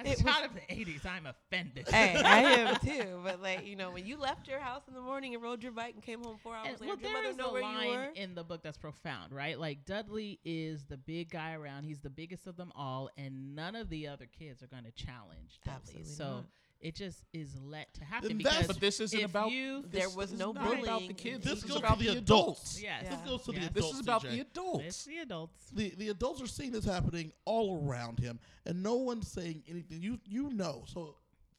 As 0.04 0.06
it 0.18 0.20
a 0.22 0.24
was- 0.24 0.44
of 0.46 0.54
the 0.54 0.72
eighties, 0.72 1.06
I'm 1.06 1.26
offended. 1.26 1.88
hey, 1.88 2.16
I 2.20 2.38
am 2.58 2.76
too. 2.76 3.20
But 3.22 3.40
like 3.40 3.64
you 3.66 3.76
know, 3.76 3.90
when 3.92 4.06
you 4.06 4.16
left 4.16 4.48
your 4.48 4.58
house 4.58 4.82
in 4.88 4.94
the 4.94 5.00
morning 5.00 5.34
and 5.34 5.42
rode 5.42 5.62
your 5.62 5.70
bike 5.72 5.94
and 5.94 6.02
came 6.02 6.22
home 6.24 6.36
four 6.42 6.54
hours 6.56 6.66
And, 6.70 6.80
later, 6.80 6.88
well, 6.88 6.96
did 6.96 7.10
your 7.10 7.22
mother 7.22 7.36
know 7.36 7.50
a 7.50 7.52
where 7.52 7.62
you 7.62 7.68
line 7.68 7.88
were? 7.90 8.08
in 8.16 8.34
the 8.34 8.42
book 8.42 8.62
that's 8.62 8.78
profound, 8.78 9.32
right? 9.32 9.58
Like 9.58 9.84
Dudley 9.84 10.40
is 10.44 10.84
the 10.84 10.96
big 10.96 11.30
guy 11.30 11.52
around. 11.54 11.84
He's 11.84 12.00
the 12.00 12.10
biggest 12.10 12.46
of 12.48 12.56
them 12.56 12.72
all, 12.74 13.10
and 13.16 13.54
none 13.54 13.76
of 13.76 13.88
the 13.90 14.08
other 14.08 14.23
kids 14.26 14.62
are 14.62 14.66
going 14.66 14.84
to 14.84 14.92
challenge 14.92 15.60
Dudley. 15.64 15.76
Absolutely 15.80 16.04
so 16.12 16.24
not. 16.24 16.44
it 16.80 16.94
just 16.94 17.24
is 17.32 17.50
let 17.62 17.92
to 17.94 18.04
happen 18.04 18.28
Then 18.28 18.38
because 18.38 18.52
that's- 18.52 18.66
But 18.68 18.80
this 18.80 19.00
isn't 19.00 19.18
if 19.18 19.30
about 19.30 19.50
you 19.50 19.82
There 19.88 20.06
this 20.06 20.14
was 20.16 20.32
is 20.32 20.38
no 20.38 20.52
not 20.52 20.66
about 20.66 20.80
the 20.82 20.86
bullying. 20.90 21.14
kids. 21.14 21.44
This 21.44 21.54
This, 21.54 21.62
goes 21.62 21.76
is 21.76 21.80
to 21.80 21.86
about 21.86 21.98
the 21.98 22.04
the 22.06 22.18
adults. 22.18 22.60
adults. 22.78 22.82
yes, 22.82 23.02
Yeah. 23.04 23.10
This 23.10 23.20
goes 23.28 23.42
to 23.44 23.52
the 23.52 23.60
Yes. 23.60 23.70
adults. 23.70 23.86
This 23.88 23.94
is 23.94 24.00
about 24.00 24.22
CJ. 24.22 24.30
the 24.30 24.40
it's 24.40 24.50
adults. 24.50 25.04
the 25.04 25.18
adults. 25.18 25.70
the 25.72 25.88
the 25.96 26.08
adults 26.08 26.42
are 26.42 26.46
seeing 26.46 26.72
this 26.72 26.84
happening 26.84 27.32
all 27.44 27.86
around 27.88 28.18
him, 28.18 28.38
and 28.66 28.82
no 28.82 28.94
one's 28.94 29.28
saying 29.28 29.62
anything. 29.68 30.00
You 30.02 30.20
you 30.26 30.50
know. 30.50 30.84
So 30.86 31.16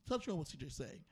touching 0.08 0.32
on 0.34 0.38
what 0.40 0.48
CJ's 0.48 0.76
saying, 0.76 1.04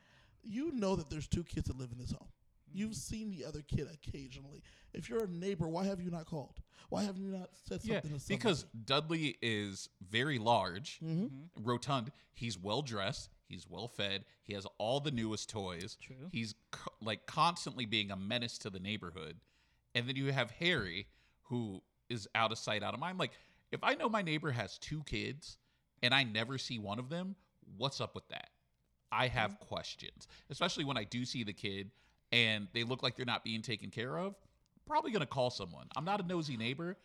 you 0.44 0.72
know 0.72 0.96
that 0.96 1.10
there's 1.10 1.28
two 1.28 1.44
kids 1.44 1.68
that 1.68 1.78
live 1.78 1.92
in 1.92 1.98
this 1.98 2.12
home. 2.12 2.28
You've 2.74 2.96
seen 2.96 3.30
the 3.32 3.46
other 3.46 3.62
kid 3.62 3.88
occasionally. 3.92 4.62
If 4.94 5.10
you're 5.10 5.24
a 5.24 5.28
neighbor, 5.28 5.68
why 5.68 5.86
have 5.86 6.02
you 6.02 6.10
not 6.12 6.26
called? 6.26 6.60
Why 6.90 7.04
haven't 7.04 7.22
you 7.22 7.30
not 7.32 7.50
said 7.68 7.82
something 7.82 7.92
Yeah, 7.92 8.00
to 8.02 8.08
somebody? 8.20 8.36
because 8.36 8.66
Dudley 8.86 9.38
is 9.42 9.90
very 10.02 10.38
large, 10.38 11.00
Mhm. 11.00 11.50
rotund. 11.62 12.12
He's 12.34 12.58
well 12.58 12.82
dressed. 12.82 13.30
He's 13.48 13.68
well 13.68 13.88
fed. 13.88 14.26
He 14.44 14.54
has 14.54 14.66
all 14.78 15.00
the 15.00 15.12
newest 15.12 15.50
toys. 15.50 15.96
True. 16.02 16.30
He's 16.32 16.56
co- 16.72 16.94
like 17.02 17.26
constantly 17.26 17.86
being 17.86 18.12
a 18.12 18.16
menace 18.16 18.58
to 18.60 18.70
the 18.70 18.80
neighborhood. 18.80 19.40
And 19.96 20.08
then 20.10 20.16
you 20.16 20.32
have 20.32 20.52
Harry, 20.52 21.08
who 21.44 21.84
is 22.10 22.28
out 22.36 22.52
of 22.52 22.58
sight, 22.58 22.84
out 22.84 22.94
of 22.94 23.00
mind. 23.00 23.18
Like, 23.20 23.32
if 23.72 23.84
I 23.84 23.94
know 23.96 24.10
my 24.10 24.22
neighbor 24.22 24.52
has 24.52 24.78
two 24.80 25.04
kids 25.04 25.58
and 26.02 26.14
I 26.14 26.24
never 26.24 26.58
see 26.58 26.78
one 26.80 27.00
of 27.00 27.10
them, 27.10 27.36
what's 27.78 28.02
up 28.02 28.14
with 28.16 28.28
that? 28.30 28.50
I 29.12 29.28
have 29.28 29.60
questions, 29.60 30.28
especially 30.50 30.84
when 30.86 30.98
I 30.98 31.04
do 31.04 31.26
see 31.26 31.44
the 31.44 31.54
kid 31.54 31.92
and 32.34 32.68
they 32.74 32.84
look 32.84 33.04
like 33.04 33.16
they're 33.16 33.26
not 33.26 33.44
being 33.44 33.62
taken 33.62 33.90
care 33.90 34.18
of. 34.18 34.36
Probably 34.86 35.12
gonna 35.12 35.26
call 35.26 35.50
someone. 35.50 35.88
I'm 35.96 36.06
not 36.06 36.20
a 36.20 36.28
nosy 36.28 36.58
neighbor, 36.58 36.98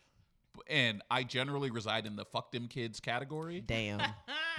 and 0.67 1.01
I 1.09 1.23
generally 1.23 1.71
reside 1.71 2.05
in 2.05 2.15
the 2.15 2.25
fuck 2.25 2.51
them 2.51 2.67
kids 2.67 2.99
category. 2.99 3.61
Damn. 3.61 4.01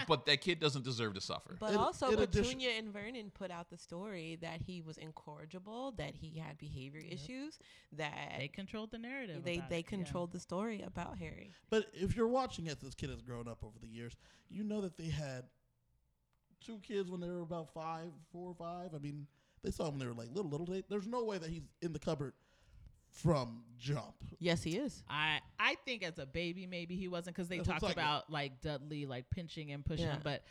But 0.09 0.25
that 0.27 0.41
kid 0.41 0.61
doesn't 0.61 0.83
deserve 0.83 1.13
to 1.15 1.21
suffer. 1.21 1.57
But 1.61 1.73
In- 1.73 1.77
also, 1.77 2.09
in 2.09 2.19
addition- 2.21 2.45
Petunia 2.45 2.71
and 2.79 2.91
Vernon 2.91 3.31
put 3.35 3.51
out 3.51 3.69
the 3.69 3.77
story 3.77 4.39
that 4.41 4.63
he 4.63 4.81
was 4.81 4.97
incorrigible, 4.97 5.93
that 5.99 6.15
he 6.15 6.39
had 6.39 6.57
behavior 6.57 7.03
issues, 7.07 7.59
that 7.93 8.37
They 8.39 8.49
controlled 8.49 8.93
the 8.93 8.99
narrative. 8.99 9.45
they, 9.45 9.57
about 9.57 9.69
they 9.69 9.81
it, 9.81 9.85
yeah. 9.85 9.89
controlled 9.99 10.33
the 10.33 10.41
story 10.41 10.81
about 10.81 11.19
Harry. 11.19 11.53
But 11.69 11.91
if 11.93 12.17
you're 12.17 12.29
watching 12.29 12.67
as 12.69 12.77
this 12.77 12.95
kid 12.95 13.11
has 13.11 13.21
grown 13.21 13.47
up 13.47 13.63
over 13.63 13.79
the 13.79 13.89
years, 13.89 14.17
you 14.49 14.65
know 14.65 14.81
that 14.81 14.97
they 14.97 15.09
had 15.11 15.45
two 16.65 16.79
kids 16.79 17.11
when 17.11 17.21
they 17.21 17.29
were 17.29 17.43
about 17.43 17.75
five, 17.75 18.09
four 18.33 18.49
or 18.49 18.55
five. 18.55 18.95
I 18.95 18.99
mean, 18.99 19.27
they 19.63 19.71
saw 19.71 19.85
him 19.87 19.93
when 19.93 19.99
they 20.01 20.07
were 20.07 20.15
like 20.15 20.29
little, 20.33 20.51
little. 20.51 20.67
They, 20.67 20.83
there's 20.89 21.07
no 21.07 21.25
way 21.25 21.39
that 21.39 21.51
he's 21.51 21.63
in 21.83 21.93
the 21.93 21.99
cupboard 21.99 22.35
from 23.11 23.65
jump. 23.79 24.15
Yes, 24.39 24.63
he 24.63 24.77
is. 24.79 25.03
I 25.09 25.41
I 25.59 25.77
think 25.85 26.03
as 26.03 26.19
a 26.19 26.27
baby 26.27 26.67
maybe 26.67 26.97
he 26.97 27.09
wasn't 27.09 27.35
because 27.37 27.49
they 27.49 27.57
That's 27.59 27.69
talked 27.69 27.81
talking 27.81 27.95
about 27.95 28.31
like 28.31 28.61
Dudley 28.61 29.07
like 29.07 29.29
pinching 29.31 29.73
and 29.73 29.85
pushing 29.85 30.07
Yeah. 30.07 30.19
but 30.23 30.45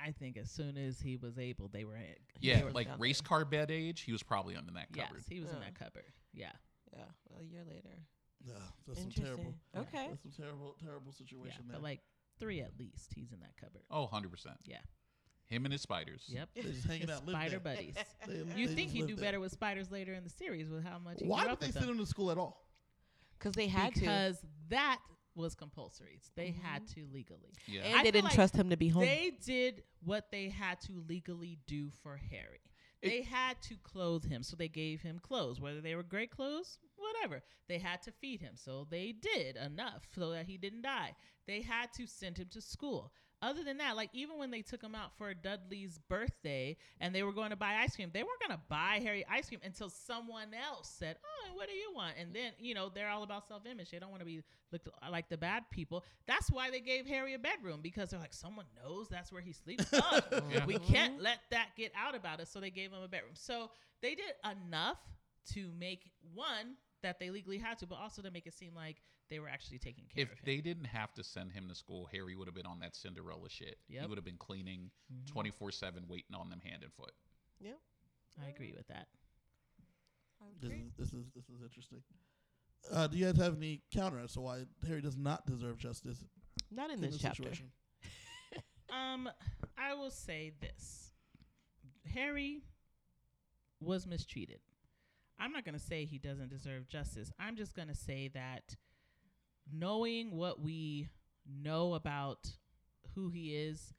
I 0.00 0.10
think 0.10 0.36
as 0.36 0.50
soon 0.50 0.76
as 0.76 1.00
he 1.00 1.16
was 1.16 1.38
able, 1.38 1.68
they 1.68 1.84
were 1.84 1.96
Yeah, 2.40 2.64
were 2.64 2.72
like 2.72 2.88
down 2.88 2.98
race 2.98 3.20
car 3.20 3.44
bed 3.44 3.70
age, 3.70 4.02
he 4.02 4.12
was 4.12 4.22
probably 4.22 4.56
under 4.56 4.72
that 4.72 4.88
yes, 4.94 5.06
cupboard. 5.06 5.22
he 5.28 5.40
was 5.40 5.50
in 5.50 5.60
that 5.60 5.78
cupboard. 5.78 6.04
Yeah, 6.32 6.50
Yeah, 6.92 7.04
well, 7.28 7.40
a 7.40 7.44
year 7.44 7.62
later. 7.66 7.96
Yeah, 8.44 8.54
that's 8.86 9.00
some 9.00 9.10
terrible. 9.10 9.54
Okay. 9.74 10.08
That's 10.08 10.22
some 10.22 10.32
terrible, 10.36 10.76
terrible 10.82 11.12
yeah, 11.12 11.16
situation 11.16 11.64
there. 11.68 11.76
but 11.76 11.82
like 11.82 12.00
three 12.38 12.60
at 12.60 12.72
least, 12.78 13.12
he's 13.14 13.32
in 13.32 13.40
that 13.40 13.56
cupboard. 13.56 13.82
Oh, 13.90 14.08
100%. 14.12 14.28
Yeah. 14.66 14.78
Him 15.46 15.64
and 15.66 15.72
his 15.72 15.82
spiders. 15.82 16.24
Yep, 16.28 16.48
They 16.54 16.62
just 16.62 16.86
hanging 16.86 17.10
out, 17.10 17.26
live 17.26 17.34
spider 17.34 17.50
there. 17.50 17.74
buddies. 17.74 17.94
They- 18.26 18.60
You 18.60 18.66
they 18.68 18.74
think 18.74 18.88
just 18.88 18.94
he'd 18.94 19.00
live 19.02 19.08
do 19.08 19.16
there. 19.16 19.24
better 19.26 19.40
with 19.40 19.52
spiders 19.52 19.90
later 19.90 20.14
in 20.14 20.24
the 20.24 20.30
series 20.30 20.70
with 20.70 20.84
how 20.84 20.98
much 20.98 21.20
he 21.20 21.26
Why 21.26 21.40
grew 21.40 21.48
did 21.48 21.52
up 21.52 21.60
they 21.60 21.66
with 21.66 21.74
send 21.74 21.86
them. 21.86 21.94
him 21.96 22.04
to 22.04 22.06
school 22.06 22.30
at 22.30 22.38
all? 22.38 22.66
Because 23.38 23.52
they 23.52 23.66
had 23.66 23.94
to. 23.94 24.00
because 24.00 24.38
that 24.70 25.00
was 25.34 25.54
compulsory. 25.54 26.20
They 26.36 26.48
mm-hmm. 26.48 26.62
had 26.62 26.86
to 26.88 27.06
legally. 27.12 27.52
Yeah. 27.66 27.82
And 27.82 27.94
I 27.94 27.98
they 27.98 28.02
feel 28.04 28.12
didn't 28.12 28.24
like 28.24 28.34
trust 28.34 28.54
him 28.56 28.70
to 28.70 28.76
be 28.76 28.88
home. 28.88 29.02
They 29.02 29.32
did 29.44 29.82
what 30.02 30.30
they 30.30 30.48
had 30.48 30.80
to 30.82 30.92
legally 31.08 31.58
do 31.66 31.90
for 32.02 32.16
Harry. 32.30 32.60
They 33.02 33.20
had 33.20 33.60
to 33.64 33.76
clothe 33.82 34.24
him, 34.24 34.42
so 34.42 34.56
they 34.56 34.68
gave 34.68 35.02
him 35.02 35.18
clothes. 35.18 35.60
Whether 35.60 35.82
they 35.82 35.94
were 35.94 36.02
great 36.02 36.30
clothes, 36.30 36.78
whatever. 36.96 37.42
They 37.68 37.78
had 37.78 38.00
to 38.04 38.12
feed 38.12 38.40
him, 38.40 38.52
so 38.54 38.86
they 38.88 39.12
did 39.12 39.56
enough 39.56 40.08
so 40.14 40.30
that 40.30 40.46
he 40.46 40.56
didn't 40.56 40.82
die. 40.82 41.14
They 41.46 41.60
had 41.60 41.92
to 41.98 42.06
send 42.06 42.38
him 42.38 42.48
to 42.52 42.62
school. 42.62 43.12
Other 43.44 43.62
than 43.62 43.76
that, 43.76 43.94
like 43.94 44.08
even 44.14 44.38
when 44.38 44.50
they 44.50 44.62
took 44.62 44.80
him 44.80 44.94
out 44.94 45.12
for 45.18 45.34
Dudley's 45.34 45.98
birthday 46.08 46.78
and 46.98 47.14
they 47.14 47.22
were 47.22 47.32
going 47.32 47.50
to 47.50 47.56
buy 47.56 47.74
ice 47.74 47.94
cream, 47.94 48.08
they 48.10 48.22
weren't 48.22 48.40
going 48.40 48.56
to 48.56 48.64
buy 48.70 49.00
Harry 49.02 49.22
ice 49.30 49.48
cream 49.48 49.60
until 49.62 49.90
someone 49.90 50.48
else 50.54 50.88
said, 50.88 51.18
"Oh, 51.22 51.54
what 51.54 51.68
do 51.68 51.74
you 51.74 51.92
want?" 51.94 52.14
And 52.18 52.34
then 52.34 52.52
you 52.58 52.72
know 52.72 52.88
they're 52.88 53.10
all 53.10 53.22
about 53.22 53.46
self-image. 53.46 53.90
They 53.90 53.98
don't 53.98 54.08
want 54.08 54.20
to 54.22 54.26
be 54.26 54.42
looked 54.72 54.88
like 55.10 55.28
the 55.28 55.36
bad 55.36 55.64
people. 55.70 56.06
That's 56.26 56.50
why 56.50 56.70
they 56.70 56.80
gave 56.80 57.06
Harry 57.06 57.34
a 57.34 57.38
bedroom 57.38 57.80
because 57.82 58.08
they're 58.08 58.18
like, 58.18 58.32
someone 58.32 58.64
knows 58.82 59.08
that's 59.08 59.30
where 59.30 59.42
he 59.42 59.52
sleeps. 59.52 59.84
Oh, 59.92 60.20
Yeah. 60.50 60.64
We 60.64 60.78
can't 60.78 61.14
mm-hmm. 61.14 61.24
let 61.24 61.38
that 61.50 61.68
get 61.76 61.92
out 61.96 62.14
about 62.14 62.40
us, 62.40 62.50
so 62.50 62.60
they 62.60 62.70
gave 62.70 62.92
him 62.92 63.02
a 63.02 63.08
bedroom. 63.08 63.34
So 63.34 63.70
they 64.00 64.14
did 64.14 64.32
enough 64.44 64.98
to 65.52 65.70
make 65.78 66.10
one 66.32 66.76
that 67.02 67.18
they 67.20 67.30
legally 67.30 67.58
had 67.58 67.78
to, 67.78 67.86
but 67.86 67.96
also 67.96 68.22
to 68.22 68.30
make 68.30 68.46
it 68.46 68.54
seem 68.54 68.74
like 68.74 68.96
they 69.34 69.40
were 69.40 69.48
actually 69.48 69.78
taking 69.78 70.04
care 70.14 70.22
If 70.22 70.30
of 70.32 70.38
him. 70.38 70.42
they 70.46 70.60
didn't 70.60 70.84
have 70.84 71.12
to 71.14 71.24
send 71.24 71.52
him 71.52 71.68
to 71.68 71.74
school, 71.74 72.06
Harry 72.12 72.36
would 72.36 72.46
have 72.46 72.54
been 72.54 72.66
on 72.66 72.78
that 72.80 72.94
Cinderella 72.94 73.48
shit. 73.50 73.78
He 73.88 73.98
would 73.98 74.16
have 74.16 74.24
been 74.24 74.36
cleaning 74.38 74.90
Mhm. 75.12 75.26
24 75.26 75.72
7, 75.72 76.06
waiting 76.06 76.36
on 76.36 76.48
them 76.50 76.60
hand 76.60 76.84
and 76.84 76.92
foot. 76.94 77.12
Yeah. 77.60 77.74
I 78.40 78.46
agree 78.48 78.72
with 78.72 78.86
that. 78.88 79.08
This 80.60 80.72
is 80.72 80.92
this 80.96 81.12
is 81.12 81.30
this 81.34 81.48
is 81.48 81.62
interesting. 81.62 82.02
Uh, 82.90 83.06
do 83.08 83.16
you 83.16 83.24
guys 83.26 83.36
have 83.38 83.56
any 83.56 83.82
counter 83.90 84.18
as 84.20 84.34
to 84.34 84.40
why 84.40 84.66
Harry 84.86 85.00
does 85.00 85.16
not 85.16 85.46
deserve 85.46 85.78
justice 85.78 86.22
Not 86.70 86.90
in 86.90 86.96
in 86.96 87.00
this 87.00 87.12
this 87.14 87.22
chapter. 87.22 87.42
situation? 87.44 87.72
Um, 88.90 89.28
I 89.78 89.94
will 89.94 90.10
say 90.10 90.52
this: 90.60 91.10
Harry 92.12 92.62
was 93.80 94.06
mistreated. 94.06 94.60
I'm 95.38 95.50
not 95.52 95.64
going 95.64 95.74
to 95.74 95.80
say 95.80 96.04
he 96.04 96.18
doesn't 96.18 96.48
deserve 96.50 96.86
justice. 96.86 97.32
I'm 97.40 97.56
just 97.56 97.74
going 97.74 97.88
to 97.88 97.94
say 97.94 98.28
that 98.34 98.76
knowing 99.72 100.36
what 100.36 100.60
we 100.60 101.08
know 101.46 101.94
about 101.94 102.50
who 103.14 103.30
he 103.30 103.54
is, 103.54 103.94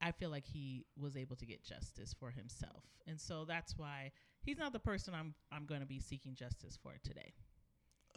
I 0.00 0.12
feel 0.12 0.30
like 0.30 0.44
he 0.44 0.84
was 0.96 1.16
able 1.16 1.36
to 1.36 1.46
get 1.46 1.64
justice 1.64 2.14
for 2.18 2.30
himself, 2.30 2.84
and 3.06 3.20
so 3.20 3.44
that's 3.44 3.76
why 3.76 4.12
he's 4.42 4.58
not 4.58 4.72
the 4.72 4.78
person 4.78 5.14
I'm 5.14 5.34
I'm 5.50 5.64
going 5.66 5.80
to 5.80 5.86
be 5.86 6.00
seeking 6.00 6.34
justice 6.34 6.78
for 6.82 6.92
today. 7.02 7.32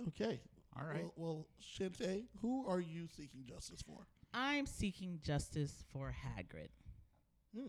Okay. 0.08 0.40
All 0.78 0.86
right. 0.86 1.04
Well, 1.04 1.14
well, 1.16 1.48
Chantae, 1.62 2.26
who 2.42 2.66
are 2.68 2.80
you 2.80 3.08
seeking 3.08 3.44
justice 3.46 3.82
for? 3.82 4.08
I'm 4.34 4.66
seeking 4.66 5.20
justice 5.24 5.84
for 5.92 6.14
Hagrid. 6.14 6.70
Hmm. 7.56 7.68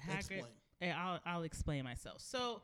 Hagrid. 0.00 0.16
Explain. 0.18 0.44
Eh, 0.80 0.92
I'll 0.92 1.20
I'll 1.24 1.42
explain 1.42 1.84
myself. 1.84 2.20
So 2.20 2.62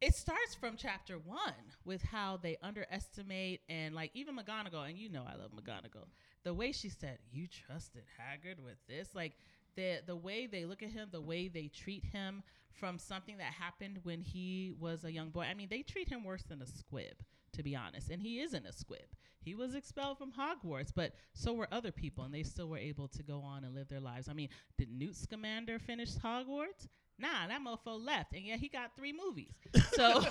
it 0.00 0.14
starts 0.14 0.54
from 0.54 0.76
chapter 0.76 1.18
one 1.18 1.74
with 1.84 2.02
how 2.02 2.38
they 2.38 2.56
underestimate 2.62 3.60
and 3.68 3.94
like 3.94 4.10
even 4.14 4.36
McGonagall, 4.36 4.88
and 4.88 4.98
you 4.98 5.08
know 5.08 5.24
I 5.26 5.36
love 5.36 5.50
McGonagall. 5.52 6.08
The 6.42 6.54
way 6.54 6.72
she 6.72 6.88
said, 6.88 7.18
"You 7.30 7.46
trusted 7.46 8.02
Hagrid 8.18 8.62
with 8.64 8.78
this," 8.88 9.14
like 9.14 9.34
the 9.76 10.00
the 10.06 10.16
way 10.16 10.46
they 10.46 10.64
look 10.64 10.82
at 10.82 10.90
him, 10.90 11.08
the 11.10 11.20
way 11.20 11.48
they 11.48 11.68
treat 11.68 12.04
him 12.04 12.42
from 12.72 12.98
something 12.98 13.36
that 13.38 13.52
happened 13.52 14.00
when 14.02 14.22
he 14.22 14.72
was 14.78 15.04
a 15.04 15.12
young 15.12 15.30
boy. 15.30 15.42
I 15.42 15.54
mean, 15.54 15.68
they 15.68 15.82
treat 15.82 16.08
him 16.08 16.24
worse 16.24 16.44
than 16.44 16.62
a 16.62 16.66
squib, 16.66 17.22
to 17.52 17.62
be 17.62 17.76
honest. 17.76 18.10
And 18.10 18.22
he 18.22 18.40
isn't 18.40 18.64
a 18.66 18.72
squib. 18.72 19.06
He 19.42 19.54
was 19.54 19.74
expelled 19.74 20.18
from 20.18 20.32
Hogwarts, 20.32 20.92
but 20.94 21.14
so 21.32 21.52
were 21.52 21.68
other 21.72 21.92
people, 21.92 22.24
and 22.24 22.32
they 22.32 22.42
still 22.42 22.68
were 22.68 22.78
able 22.78 23.08
to 23.08 23.22
go 23.22 23.40
on 23.40 23.64
and 23.64 23.74
live 23.74 23.88
their 23.88 24.00
lives. 24.00 24.28
I 24.28 24.34
mean, 24.34 24.50
did 24.78 24.90
Newt 24.90 25.16
Scamander 25.16 25.78
finish 25.78 26.14
Hogwarts? 26.16 26.88
Nah, 27.20 27.48
that 27.48 27.60
mofo 27.60 28.02
left, 28.02 28.32
and 28.32 28.42
yeah, 28.42 28.56
he 28.56 28.68
got 28.68 28.96
three 28.96 29.12
movies. 29.12 29.54
So, 29.92 30.24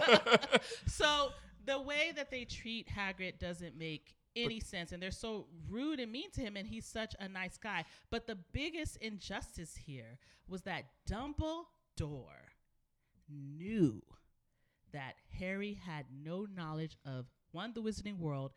so 0.86 1.30
the 1.64 1.80
way 1.80 2.12
that 2.14 2.30
they 2.30 2.44
treat 2.44 2.88
Hagrid 2.88 3.38
doesn't 3.38 3.78
make 3.78 4.14
any 4.36 4.60
sense, 4.60 4.92
and 4.92 5.02
they're 5.02 5.10
so 5.10 5.46
rude 5.70 6.00
and 6.00 6.12
mean 6.12 6.30
to 6.32 6.40
him, 6.40 6.56
and 6.56 6.66
he's 6.66 6.86
such 6.86 7.14
a 7.18 7.28
nice 7.28 7.56
guy. 7.56 7.84
But 8.10 8.26
the 8.26 8.36
biggest 8.52 8.96
injustice 8.96 9.76
here 9.76 10.18
was 10.48 10.62
that 10.62 10.84
Dumbledore 11.08 12.50
knew 13.28 14.02
that 14.92 15.14
Harry 15.38 15.80
had 15.86 16.06
no 16.22 16.46
knowledge 16.54 16.98
of 17.06 17.26
one, 17.52 17.72
the 17.72 17.82
wizarding 17.82 18.18
world, 18.18 18.52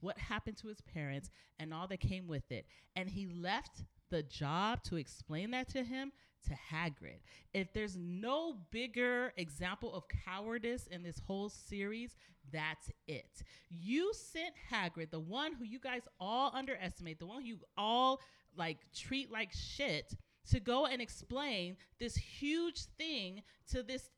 what 0.00 0.18
happened 0.18 0.56
to 0.58 0.68
his 0.68 0.80
parents, 0.80 1.30
and 1.58 1.74
all 1.74 1.86
that 1.88 2.00
came 2.00 2.26
with 2.26 2.50
it. 2.50 2.66
And 2.96 3.10
he 3.10 3.26
left 3.26 3.84
the 4.10 4.22
job 4.22 4.82
to 4.84 4.96
explain 4.96 5.50
that 5.52 5.68
to 5.70 5.82
him 5.82 6.12
to 6.48 6.54
Hagrid. 6.72 7.20
If 7.54 7.72
there's 7.72 7.96
no 7.96 8.56
bigger 8.70 9.32
example 9.36 9.94
of 9.94 10.04
cowardice 10.24 10.86
in 10.86 11.02
this 11.02 11.20
whole 11.26 11.48
series, 11.48 12.16
that's 12.52 12.90
it. 13.06 13.42
You 13.70 14.12
sent 14.14 14.54
Hagrid, 14.70 15.10
the 15.10 15.20
one 15.20 15.52
who 15.54 15.64
you 15.64 15.78
guys 15.78 16.02
all 16.20 16.50
underestimate, 16.54 17.18
the 17.18 17.26
one 17.26 17.42
who 17.42 17.48
you 17.48 17.58
all 17.76 18.20
like 18.56 18.78
treat 18.94 19.30
like 19.30 19.52
shit, 19.52 20.14
to 20.50 20.60
go 20.60 20.86
and 20.86 21.00
explain 21.00 21.76
this 21.98 22.16
huge 22.16 22.84
thing 22.98 23.42
to 23.70 23.82
this 23.82 24.10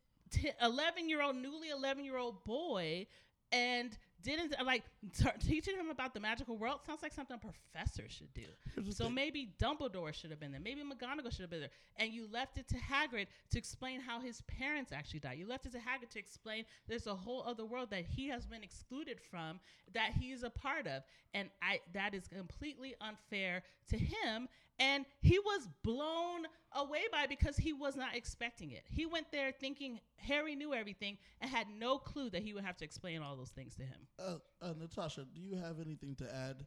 11 0.63 1.09
year 1.09 1.23
old, 1.23 1.37
newly 1.37 1.71
11 1.71 2.05
year 2.05 2.17
old 2.17 2.45
boy 2.45 3.07
and 3.53 3.97
didn't 4.25 4.55
like 4.65 4.83
t- 5.17 5.29
teaching 5.47 5.77
him 5.77 5.91
about 5.91 6.15
the 6.15 6.21
magical 6.21 6.57
world 6.57 6.81
sounds 6.87 7.03
like 7.03 7.13
something 7.13 7.37
a 7.37 7.39
professor 7.39 8.09
should 8.09 8.33
do. 8.35 8.47
So 8.91 9.05
thing. 9.05 9.15
maybe 9.15 9.53
Dumbledore 9.61 10.13
should 10.13 10.31
have 10.31 10.41
been 10.41 10.51
there. 10.51 10.61
Maybe 10.61 10.81
McGonagall 10.81 11.31
should 11.31 11.43
have 11.43 11.51
been 11.51 11.61
there. 11.61 11.71
And 11.97 12.13
you 12.13 12.27
left 12.33 12.59
it 12.59 12.67
to 12.69 12.77
Hagrid 12.77 13.27
to 13.51 13.59
explain 13.59 14.01
how 14.01 14.21
his 14.21 14.41
parents 14.43 14.93
actually 14.93 15.21
died. 15.21 15.39
You 15.39 15.47
left 15.47 15.67
it 15.67 15.73
to 15.73 15.79
Hagrid 15.79 16.11
to 16.11 16.19
explain 16.19 16.65
there's 16.89 17.07
a 17.07 17.15
whole 17.15 17.45
other 17.47 17.65
world 17.65 17.91
that 17.91 18.05
he 18.05 18.29
has 18.29 18.47
been 18.47 18.63
excluded 18.63 19.21
from 19.21 19.61
that 19.93 20.13
he's 20.19 20.43
a 20.43 20.51
part 20.51 20.87
of. 20.87 21.03
And 21.35 21.51
I 21.63 21.81
that 21.93 22.15
is 22.15 22.27
completely 22.27 22.95
unfair 23.01 23.63
to 23.91 23.99
him. 23.99 24.49
And 24.79 25.07
he 25.21 25.39
was 25.39 25.69
blown 25.83 26.47
away 26.73 27.03
by 27.13 27.23
it 27.25 27.29
because 27.29 27.57
he 27.57 27.73
was 27.73 27.95
not 27.95 28.17
expecting 28.17 28.73
it. 28.73 28.83
He 28.89 29.07
went 29.07 29.31
there 29.31 29.53
thinking 29.53 30.01
Harry 30.17 30.57
knew 30.57 30.75
everything 30.75 31.17
and 31.41 31.49
had 31.51 31.67
no 31.79 31.99
clue 31.99 32.29
that 32.31 32.43
he 32.43 32.55
would 32.55 32.65
have 32.65 32.77
to 32.79 32.85
explain 32.85 33.23
all 33.23 33.37
those 33.37 33.51
things 33.51 33.77
to 33.77 33.83
him. 33.83 33.99
Uh, 34.19 34.35
uh, 34.61 34.75
Natasha, 34.79 35.27
do 35.33 35.41
you 35.41 35.55
have 35.57 35.79
anything 35.81 36.17
to 36.17 36.35
add? 36.35 36.65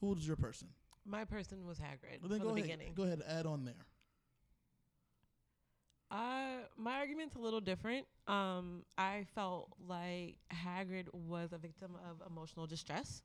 Who 0.00 0.08
was 0.08 0.26
your 0.26 0.36
person? 0.36 0.68
My 1.04 1.24
person 1.24 1.66
was 1.66 1.78
Hagrid 1.78 2.22
Well, 2.22 2.30
then 2.30 2.38
from 2.38 2.48
go 2.48 2.54
the 2.54 2.60
ahead. 2.62 2.78
beginning. 2.78 2.94
Go 2.94 3.02
ahead. 3.02 3.22
Add 3.28 3.44
on 3.46 3.64
there. 3.64 3.74
Uh, 6.10 6.64
my 6.76 6.96
argument's 6.96 7.36
a 7.36 7.38
little 7.38 7.60
different. 7.60 8.06
Um, 8.26 8.82
I 8.98 9.24
felt 9.34 9.72
like 9.88 10.36
Hagrid 10.52 11.06
was 11.12 11.52
a 11.52 11.58
victim 11.58 11.92
of 12.10 12.22
emotional 12.30 12.66
distress. 12.66 13.22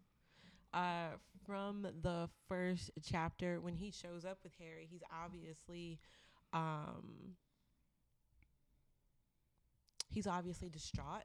Uh, 0.78 1.16
from 1.46 1.88
the 2.04 2.30
first 2.48 2.92
chapter, 3.04 3.60
when 3.60 3.74
he 3.74 3.90
shows 3.90 4.26
up 4.26 4.38
with 4.44 4.52
Harry, 4.60 4.88
he's 4.90 5.02
obviously, 5.24 5.98
um, 6.54 7.36
he's 10.10 10.28
obviously 10.28 10.70
distraught. 10.70 11.24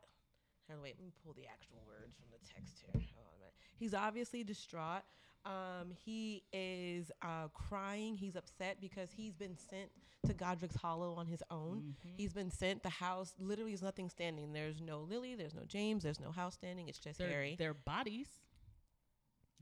On, 0.71 0.81
wait, 0.81 0.95
let 0.99 1.05
me 1.05 1.13
pull 1.25 1.35
the 1.35 1.47
actual 1.47 1.83
words 1.87 2.17
from 2.17 2.29
the 2.31 2.39
text 2.55 2.79
here. 2.81 2.93
Hold 3.15 3.27
on 3.27 3.35
a 3.37 3.39
minute. 3.41 3.55
He's 3.79 3.93
obviously 3.95 4.43
distraught. 4.45 5.03
Um, 5.45 5.91
he 6.05 6.45
is 6.53 7.11
uh, 7.21 7.49
crying. 7.53 8.15
He's 8.15 8.37
upset 8.37 8.81
because 8.81 9.11
he's 9.11 9.35
been 9.35 9.57
sent 9.59 9.91
to 10.25 10.33
Godric's 10.33 10.77
Hollow 10.77 11.15
on 11.15 11.27
his 11.27 11.43
own. 11.51 11.97
Mhm. 12.07 12.13
He's 12.17 12.33
been 12.33 12.51
sent. 12.51 12.85
The 12.85 12.89
house 12.91 13.35
literally 13.41 13.73
is 13.73 13.83
nothing 13.83 14.09
standing. 14.09 14.53
There's 14.53 14.81
no 14.81 15.01
Lily. 15.01 15.35
There's 15.35 15.55
no 15.55 15.65
James. 15.67 16.05
There's 16.05 16.21
no 16.21 16.31
house 16.31 16.55
standing. 16.55 16.89
It's 16.89 17.01
just 17.01 17.19
Their, 17.19 17.29
Harry. 17.29 17.57
their 17.57 17.75
bodies. 17.75 18.29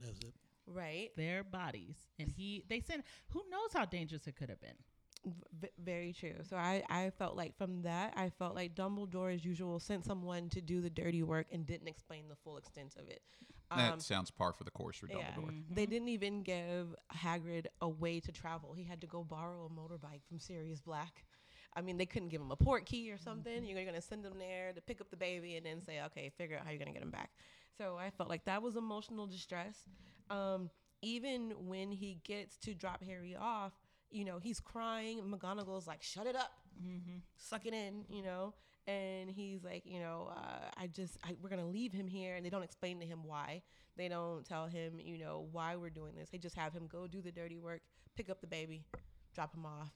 That's 0.03 0.19
it. 0.19 0.33
Right. 0.67 1.09
their 1.17 1.43
bodies 1.43 1.95
and 2.17 2.31
he 2.31 2.63
they 2.69 2.79
said 2.79 3.03
who 3.29 3.43
knows 3.49 3.73
how 3.73 3.83
dangerous 3.85 4.25
it 4.27 4.35
could 4.37 4.49
have 4.49 4.61
been 4.61 4.77
V- 5.59 5.69
very 5.83 6.13
true. 6.13 6.35
So 6.49 6.55
I, 6.55 6.81
I 6.89 7.11
felt 7.11 7.35
like 7.35 7.55
from 7.55 7.83
that, 7.83 8.13
I 8.15 8.29
felt 8.29 8.55
like 8.55 8.73
Dumbledore, 8.73 9.33
as 9.35 9.45
usual, 9.45 9.79
sent 9.79 10.03
someone 10.03 10.49
to 10.49 10.61
do 10.61 10.81
the 10.81 10.89
dirty 10.89 11.21
work 11.21 11.47
and 11.51 11.63
didn't 11.65 11.87
explain 11.87 12.27
the 12.27 12.35
full 12.43 12.57
extent 12.57 12.95
of 12.97 13.07
it. 13.07 13.21
Um, 13.69 13.77
that 13.77 14.01
sounds 14.01 14.31
par 14.31 14.51
for 14.53 14.63
the 14.63 14.71
course 14.71 14.97
for 14.97 15.07
Dumbledore. 15.07 15.19
yeah. 15.19 15.35
Dumbledore. 15.37 15.75
They 15.75 15.85
didn't 15.85 16.09
even 16.09 16.41
give 16.41 16.95
Hagrid 17.15 17.67
a 17.81 17.87
way 17.87 18.19
to 18.19 18.31
travel. 18.31 18.73
He 18.73 18.83
had 18.83 18.99
to 19.01 19.07
go 19.07 19.23
borrow 19.23 19.65
a 19.65 19.69
motorbike 19.69 20.23
from 20.27 20.39
Sirius 20.39 20.81
Black. 20.81 21.25
I 21.75 21.81
mean, 21.81 21.97
they 21.97 22.05
couldn't 22.07 22.29
give 22.29 22.41
him 22.41 22.51
a 22.51 22.57
Portkey 22.57 23.13
or 23.13 23.17
something. 23.17 23.63
You're 23.65 23.81
going 23.83 23.93
to 23.95 24.01
send 24.01 24.25
him 24.25 24.39
there 24.39 24.73
to 24.73 24.81
pick 24.81 24.99
up 25.01 25.09
the 25.11 25.17
baby 25.17 25.55
and 25.55 25.65
then 25.65 25.81
say, 25.81 26.01
okay, 26.07 26.31
figure 26.37 26.57
out 26.57 26.65
how 26.65 26.71
you're 26.71 26.79
going 26.79 26.91
to 26.91 26.93
get 26.93 27.03
him 27.03 27.11
back. 27.11 27.29
So 27.77 27.97
I 27.97 28.09
felt 28.11 28.29
like 28.29 28.45
that 28.45 28.61
was 28.61 28.75
emotional 28.75 29.27
distress. 29.27 29.77
Um, 30.29 30.69
even 31.01 31.53
when 31.67 31.91
he 31.91 32.19
gets 32.23 32.57
to 32.57 32.73
drop 32.73 33.03
Harry 33.03 33.35
off, 33.35 33.73
you 34.09 34.25
know, 34.25 34.39
he's 34.39 34.59
crying. 34.59 35.21
McGonagall's 35.21 35.87
like, 35.87 36.03
shut 36.03 36.27
it 36.27 36.35
up 36.35 36.51
Mm-hmm. 36.81 37.17
suck 37.37 37.65
it 37.65 37.73
in, 37.73 38.05
you 38.09 38.23
know. 38.23 38.53
And 38.87 39.29
he's 39.29 39.63
like, 39.63 39.83
you 39.85 39.99
know, 39.99 40.31
uh, 40.35 40.69
I 40.77 40.87
just, 40.87 41.17
I, 41.23 41.35
we're 41.41 41.49
gonna 41.49 41.67
leave 41.67 41.91
him 41.93 42.07
here, 42.07 42.35
and 42.35 42.45
they 42.45 42.49
don't 42.49 42.63
explain 42.63 42.99
to 42.99 43.05
him 43.05 43.19
why. 43.23 43.61
They 43.97 44.07
don't 44.07 44.45
tell 44.45 44.65
him, 44.67 44.99
you 44.99 45.17
know, 45.19 45.47
why 45.51 45.75
we're 45.75 45.89
doing 45.91 46.15
this. 46.15 46.29
They 46.29 46.37
just 46.39 46.55
have 46.55 46.73
him 46.73 46.87
go 46.87 47.07
do 47.07 47.21
the 47.21 47.31
dirty 47.31 47.57
work, 47.57 47.81
pick 48.15 48.29
up 48.29 48.41
the 48.41 48.47
baby, 48.47 48.85
drop 49.35 49.53
him 49.53 49.65
off, 49.65 49.91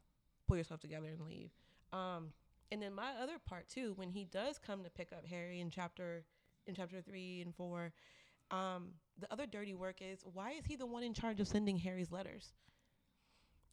pull 0.47 0.57
yourself 0.57 0.79
together, 0.79 1.07
and 1.07 1.21
leave. 1.25 1.49
Um, 1.91 2.33
and 2.71 2.81
then 2.81 2.93
my 2.93 3.13
other 3.21 3.39
part 3.43 3.69
too, 3.69 3.93
when 3.95 4.09
he 4.09 4.25
does 4.25 4.59
come 4.59 4.83
to 4.83 4.89
pick 4.89 5.11
up 5.11 5.25
Harry 5.25 5.59
in 5.59 5.69
chapter, 5.71 6.25
in 6.67 6.75
chapter 6.75 7.01
three 7.01 7.41
and 7.41 7.55
four, 7.55 7.91
um, 8.51 8.89
the 9.19 9.31
other 9.31 9.45
dirty 9.45 9.73
work 9.73 9.97
is 10.01 10.19
why 10.33 10.51
is 10.51 10.65
he 10.65 10.75
the 10.75 10.85
one 10.85 11.03
in 11.03 11.13
charge 11.13 11.39
of 11.39 11.47
sending 11.47 11.77
Harry's 11.77 12.11
letters? 12.11 12.53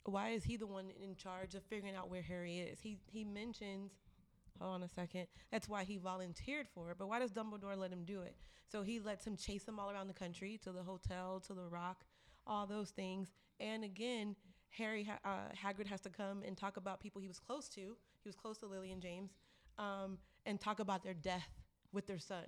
why 0.04 0.30
is 0.30 0.42
he 0.44 0.56
the 0.56 0.66
one 0.66 0.90
in 1.00 1.14
charge 1.14 1.54
of 1.54 1.62
figuring 1.64 1.94
out 1.94 2.10
where 2.10 2.22
Harry 2.22 2.58
is? 2.58 2.80
He 2.80 2.98
he 3.06 3.24
mentions, 3.24 3.92
hold 4.60 4.74
on 4.74 4.82
a 4.82 4.88
second, 4.88 5.26
that's 5.50 5.68
why 5.68 5.84
he 5.84 5.96
volunteered 5.96 6.66
for 6.74 6.90
it. 6.90 6.96
But 6.98 7.08
why 7.08 7.18
does 7.18 7.30
Dumbledore 7.30 7.76
let 7.76 7.92
him 7.92 8.04
do 8.04 8.22
it? 8.22 8.36
So 8.70 8.82
he 8.82 9.00
lets 9.00 9.26
him 9.26 9.36
chase 9.36 9.66
him 9.66 9.78
all 9.78 9.90
around 9.90 10.08
the 10.08 10.14
country, 10.14 10.58
to 10.64 10.72
the 10.72 10.82
hotel, 10.82 11.40
to 11.46 11.54
the 11.54 11.68
Rock, 11.68 12.04
all 12.46 12.66
those 12.66 12.90
things. 12.90 13.30
And 13.60 13.84
again, 13.84 14.34
Harry 14.70 15.04
ha- 15.04 15.18
uh, 15.24 15.54
Hagrid 15.54 15.86
has 15.86 16.00
to 16.02 16.10
come 16.10 16.42
and 16.46 16.56
talk 16.56 16.76
about 16.76 17.00
people 17.00 17.20
he 17.20 17.28
was 17.28 17.38
close 17.38 17.68
to. 17.70 17.80
He 17.80 18.28
was 18.28 18.34
close 18.34 18.58
to 18.58 18.66
Lily 18.66 18.90
and 18.92 19.02
James, 19.02 19.30
um, 19.78 20.18
and 20.46 20.60
talk 20.60 20.80
about 20.80 21.04
their 21.04 21.14
death 21.14 21.48
with 21.92 22.06
their 22.06 22.18
son. 22.18 22.44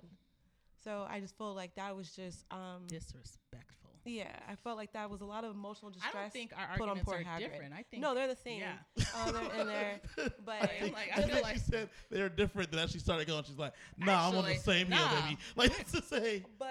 So 0.83 1.05
I 1.09 1.19
just 1.19 1.37
feel 1.37 1.53
like 1.53 1.75
that 1.75 1.95
was 1.95 2.11
just 2.15 2.45
um, 2.51 2.83
Disrespectful. 2.87 3.89
yeah, 4.05 4.27
I 4.47 4.55
felt 4.55 4.77
like 4.77 4.93
that 4.93 5.09
was 5.09 5.21
a 5.21 5.25
lot 5.25 5.43
of 5.43 5.51
emotional 5.55 5.89
distress. 5.91 6.13
I 6.15 6.21
don't 6.21 6.33
think 6.33 6.51
our 6.55 6.77
put 6.77 6.83
on 6.83 6.89
arguments 6.97 7.03
poor 7.05 7.15
are 7.15 7.23
Hagrid. 7.23 7.39
different. 7.51 7.73
I 7.73 7.83
think 7.89 8.01
no, 8.03 8.13
they're 8.13 8.27
the 8.27 8.35
same. 8.35 8.59
yeah. 8.59 8.73
Uh, 9.15 9.31
they're 9.31 9.61
in 9.61 9.67
there, 9.67 9.99
but 10.45 10.61
I 10.61 10.67
think- 10.67 10.93
like, 10.93 11.09
I 11.09 11.13
I 11.13 11.15
feel 11.23 11.27
think 11.35 11.43
like- 11.43 11.53
she 11.55 11.59
said 11.61 11.89
they're 12.11 12.29
different. 12.29 12.71
Then 12.71 12.81
as 12.81 12.91
she 12.91 12.99
started 12.99 13.25
going, 13.27 13.43
she's 13.45 13.57
like, 13.57 13.73
"Nah, 13.97 14.29
I'm 14.29 14.37
on 14.37 14.45
the 14.45 14.55
same 14.55 14.89
nah. 14.89 14.97
here, 14.97 15.21
baby." 15.21 15.37
Like 15.55 15.87
to 15.91 16.01
say, 16.03 16.43
but 16.59 16.69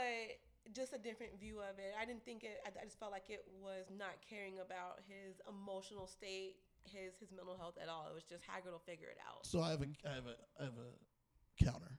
just 0.73 0.93
a 0.93 0.99
different 0.99 1.39
view 1.41 1.59
of 1.61 1.79
it. 1.79 1.95
I 2.01 2.05
didn't 2.05 2.25
think 2.25 2.45
it. 2.45 2.59
I, 2.65 2.69
I 2.81 2.85
just 2.85 2.99
felt 3.01 3.11
like 3.13 3.29
it 3.31 3.45
was 3.63 3.87
not 3.97 4.15
caring 4.29 4.59
about 4.65 5.01
his 5.09 5.41
emotional 5.49 6.07
state, 6.07 6.57
his 6.85 7.15
his 7.19 7.33
mental 7.33 7.57
health 7.57 7.75
at 7.83 7.89
all. 7.89 8.07
It 8.11 8.15
was 8.15 8.25
just 8.25 8.43
Hagrid 8.45 8.71
will 8.73 8.79
figure 8.87 9.09
it 9.09 9.19
out. 9.29 9.45
so 9.47 9.61
I 9.61 9.71
have 9.71 9.81
a, 9.83 9.87
I 10.09 10.15
have 10.15 10.27
a, 10.27 10.37
I 10.61 10.65
have 10.65 10.75
a 10.79 11.65
counter. 11.65 11.99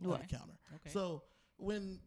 I 0.00 0.02
have 0.02 0.10
What? 0.10 0.24
a 0.24 0.26
counter. 0.26 0.54
Okay. 0.76 0.90
So 0.90 1.22
when 1.56 2.00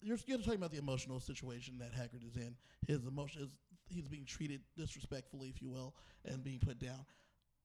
you're, 0.00 0.18
you're 0.26 0.38
talking 0.38 0.54
about 0.54 0.72
the 0.72 0.78
emotional 0.78 1.20
situation 1.20 1.78
that 1.78 1.92
Hagrid 1.92 2.26
is 2.26 2.36
in, 2.36 2.54
his 2.86 3.06
emotion 3.06 3.42
is 3.42 3.50
he's 3.88 4.08
being 4.08 4.24
treated 4.24 4.60
disrespectfully, 4.76 5.48
if 5.48 5.60
you 5.60 5.68
will, 5.68 5.94
and 6.24 6.42
being 6.42 6.58
put 6.58 6.78
down. 6.78 7.04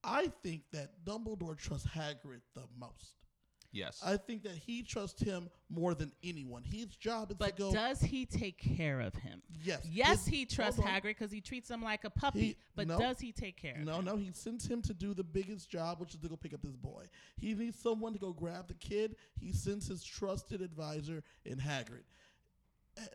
I 0.04 0.32
think 0.44 0.64
that 0.72 1.06
Dumbledore 1.06 1.58
trusts 1.58 1.88
Hagrid 1.88 2.42
the 2.56 2.64
most. 2.78 3.16
Yes. 3.72 4.02
I 4.04 4.18
think 4.18 4.44
that 4.44 4.54
he 4.56 4.82
trusts 4.82 5.22
him 5.22 5.50
more 5.70 5.94
than 5.94 6.12
anyone. 6.24 6.64
His 6.64 6.88
job 6.96 7.30
is 7.32 7.38
but 7.38 7.56
to 7.58 7.64
go. 7.64 7.72
does 7.72 8.02
he 8.02 8.26
take 8.26 8.58
care 8.58 9.00
of 9.00 9.14
him? 9.14 9.44
yes, 9.64 9.86
Yes, 9.90 10.26
his- 10.26 10.34
he 10.34 10.46
trusts 10.46 10.78
hold. 10.80 10.88
Hagrid 10.90 11.04
because 11.04 11.32
he 11.32 11.40
treats 11.40 11.70
him 11.70 11.84
like 11.84 12.04
a 12.04 12.10
puppy. 12.10 12.40
He- 12.40 12.58
but 12.76 12.88
no. 12.88 12.98
does 12.98 13.20
he 13.20 13.32
take 13.32 13.58
care 13.58 13.74
of 13.74 13.78
him? 13.80 13.86
No, 13.86 14.02
no, 14.02 14.16
he 14.18 14.32
sends 14.32 14.66
him 14.66 14.82
to 14.84 14.94
do 14.94 15.14
the 15.14 15.24
biggest 15.24 15.70
job, 15.70 16.00
which 16.00 16.16
is 16.16 16.20
to 16.22 16.28
go 16.30 16.36
pick 16.36 16.54
up 16.54 16.62
this 16.64 16.76
boy. 16.76 17.06
He 17.38 17.54
needs 17.54 17.78
someone 17.80 18.14
to 18.14 18.20
go 18.20 18.34
grab 18.34 18.68
the 18.68 18.74
kid. 18.74 19.16
He 19.40 19.52
sends 19.54 19.88
his 19.88 20.04
trusted 20.04 20.62
advisor 20.62 21.24
in 21.46 21.60
Hagrid. 21.60 22.04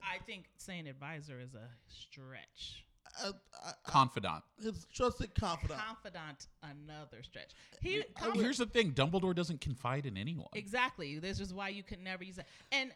I 0.02 0.18
think 0.24 0.46
saying 0.56 0.86
advisor 0.86 1.40
is 1.40 1.54
a 1.54 1.68
stretch. 1.88 2.83
I, 3.22 3.28
I, 3.28 3.30
I, 3.68 3.72
Confidant. 3.90 4.42
his 4.62 4.86
trusted 4.92 5.34
confidant. 5.34 5.80
Confidant, 5.80 6.46
another 6.62 7.22
stretch. 7.22 7.52
He 7.80 8.00
I 8.00 8.20
confi- 8.20 8.40
Here's 8.40 8.58
the 8.58 8.66
thing: 8.66 8.92
Dumbledore 8.92 9.34
doesn't 9.34 9.60
confide 9.60 10.06
in 10.06 10.16
anyone. 10.16 10.48
exactly. 10.54 11.18
This 11.18 11.40
is 11.40 11.52
why 11.54 11.68
you 11.68 11.82
can 11.82 12.02
never 12.02 12.24
use 12.24 12.36
that. 12.36 12.46
And 12.72 12.90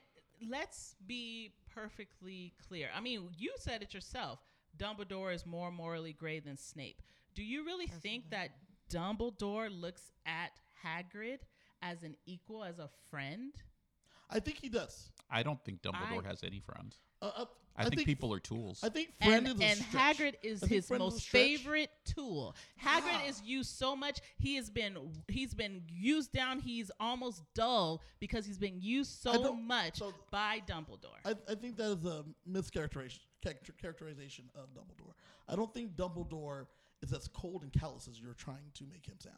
let's 0.49 0.95
be 1.07 1.53
perfectly 1.75 2.55
clear. 2.69 2.89
I 2.95 3.01
mean, 3.01 3.29
you 3.37 3.53
said 3.59 3.83
it 3.83 3.95
yourself. 3.95 4.41
Dumbledore 4.77 5.35
is 5.35 5.45
more 5.47 5.71
morally 5.71 6.13
gray 6.13 6.41
than 6.41 6.57
Snape. 6.57 7.03
Do 7.35 7.43
you 7.43 7.65
really 7.65 7.87
think 7.87 8.31
that 8.31 8.51
Dumbledore 8.91 9.69
looks 9.71 10.11
at 10.27 10.53
Hagrid 10.85 11.39
as 11.83 12.03
an 12.03 12.17
equal, 12.27 12.65
as 12.65 12.79
a 12.79 12.89
friend? 13.11 13.53
I 14.31 14.41
think 14.41 14.59
he 14.59 14.69
does. 14.69 15.11
I 15.31 15.43
don't 15.43 15.63
think 15.65 15.83
Dumbledore 15.83 16.25
I- 16.25 16.29
has 16.29 16.43
any 16.43 16.61
friends. 16.61 16.97
Uh, 17.21 17.31
uh, 17.37 17.45
I, 17.77 17.89
think, 17.89 18.07
people 18.07 18.33
are 18.33 18.41
tools. 18.41 18.81
I 18.83 18.89
think 18.89 19.11
friend 19.23 19.47
and, 19.47 19.57
is 19.57 19.61
a 19.61 19.65
and 19.65 19.79
stretch. 19.79 20.19
Hagrid 20.19 20.35
is 20.43 20.63
his 20.65 20.87
friend 20.87 21.03
is 21.03 21.13
most 21.13 21.29
favorite 21.29 21.91
tool. 22.05 22.55
Hagrid 22.83 23.29
is 23.29 23.41
used 23.43 23.71
so 23.77 23.95
much. 23.95 24.21
He 24.37 24.57
has 24.57 24.69
been 24.69 24.97
he's 25.29 25.55
been 25.55 25.83
used 25.89 26.33
down. 26.33 26.61
He's 26.61 26.91
almost 26.99 27.43
dull 27.55 28.03
because 28.21 28.47
he's 28.47 28.59
been 28.59 28.81
used 28.81 29.21
so 29.21 29.53
much 29.55 29.99
so- 29.99 30.13
by 30.31 30.61
Dumbledore. 30.67 31.19
I, 31.25 31.35
I 31.49 31.55
think 31.55 31.77
that 31.77 31.91
is 31.99 32.05
a 32.05 32.25
mischaracterization 32.49 33.21
character- 33.43 33.75
characterization 33.81 34.51
of 34.55 34.75
Dumbledore. 34.75 35.13
I 35.49 35.55
don't 35.57 35.73
think 35.73 35.97
Dumbledore 35.97 36.67
is 37.03 37.13
as 37.13 37.29
cold 37.29 37.63
and 37.63 37.73
callous 37.73 38.09
as 38.09 38.21
you're 38.21 38.35
trying 38.35 38.71
to 38.75 38.85
make 38.91 39.07
him 39.07 39.17
sound. 39.21 39.37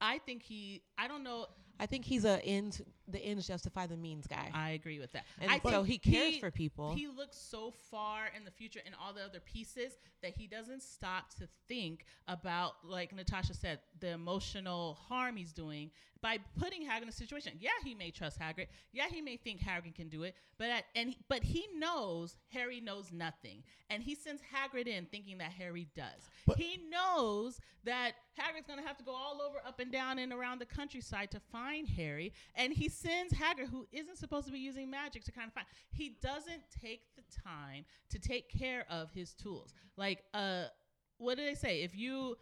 I 0.00 0.18
think 0.18 0.42
he. 0.42 0.82
I 0.98 1.08
don't 1.08 1.22
know. 1.22 1.46
I 1.80 1.86
think 1.86 2.04
he's 2.04 2.24
a 2.24 2.44
end. 2.44 2.84
The 3.08 3.18
ends 3.18 3.46
justify 3.46 3.86
the 3.86 3.96
means 3.96 4.26
guy, 4.26 4.50
I 4.54 4.70
agree 4.70 5.00
with 5.00 5.10
that. 5.12 5.24
and 5.40 5.50
I 5.50 5.60
so 5.68 5.82
he 5.82 5.98
cares 5.98 6.36
for 6.36 6.50
people. 6.50 6.94
He 6.94 7.08
looks 7.08 7.36
so 7.36 7.72
far 7.90 8.26
in 8.36 8.44
the 8.44 8.50
future 8.52 8.80
and 8.86 8.94
all 9.02 9.12
the 9.12 9.22
other 9.22 9.40
pieces 9.40 9.94
that 10.22 10.32
he 10.36 10.46
doesn't 10.46 10.82
stop 10.82 11.30
to 11.38 11.48
think 11.66 12.04
about, 12.28 12.74
like 12.84 13.12
Natasha 13.14 13.54
said, 13.54 13.80
the 13.98 14.10
emotional 14.10 14.94
harm 15.08 15.36
he's 15.36 15.52
doing 15.52 15.90
by 16.22 16.38
putting 16.58 16.82
Hagrid 16.86 17.02
in 17.04 17.08
a 17.08 17.12
situation. 17.12 17.54
Yeah, 17.58 17.70
he 17.82 17.94
may 17.94 18.10
trust 18.10 18.38
Hagrid. 18.38 18.66
Yeah, 18.92 19.06
he 19.10 19.22
may 19.22 19.36
think 19.38 19.60
Hagrid 19.60 19.94
can 19.94 20.08
do 20.10 20.22
it, 20.22 20.34
but 20.58 20.68
at, 20.68 20.84
and 20.94 21.08
he, 21.08 21.18
but 21.28 21.42
he 21.42 21.66
knows 21.78 22.36
Harry 22.52 22.80
knows 22.80 23.10
nothing, 23.10 23.62
and 23.88 24.02
he 24.02 24.14
sends 24.14 24.42
Hagrid 24.54 24.86
in 24.86 25.06
thinking 25.06 25.38
that 25.38 25.50
Harry 25.52 25.88
does. 25.96 26.28
But- 26.46 26.58
he 26.58 26.78
knows 26.90 27.58
that 27.84 28.12
Hagrid's 28.38 28.66
gonna 28.68 28.86
have 28.86 28.98
to 28.98 29.04
go 29.04 29.14
all 29.14 29.40
over, 29.40 29.56
up 29.66 29.80
and 29.80 29.90
down, 29.90 30.18
and 30.18 30.32
around 30.32 30.60
the 30.60 30.66
countryside 30.66 31.30
to 31.30 31.40
find 31.40 31.69
Harry, 31.96 32.32
and 32.54 32.72
he 32.72 32.88
sends 32.88 33.32
Hagrid, 33.32 33.68
who 33.70 33.86
isn't 33.92 34.18
supposed 34.18 34.46
to 34.46 34.52
be 34.52 34.58
using 34.58 34.90
magic, 34.90 35.24
to 35.24 35.32
kind 35.32 35.48
of 35.48 35.54
find. 35.54 35.66
He 35.90 36.16
doesn't 36.22 36.62
take 36.82 37.02
the 37.16 37.22
time 37.44 37.84
to 38.10 38.18
take 38.18 38.48
care 38.50 38.84
of 38.90 39.10
his 39.12 39.34
tools. 39.34 39.72
Like, 39.96 40.24
uh, 40.34 40.64
what 41.18 41.36
do 41.36 41.44
they 41.44 41.54
say? 41.54 41.82
If 41.82 41.94
you 41.96 42.36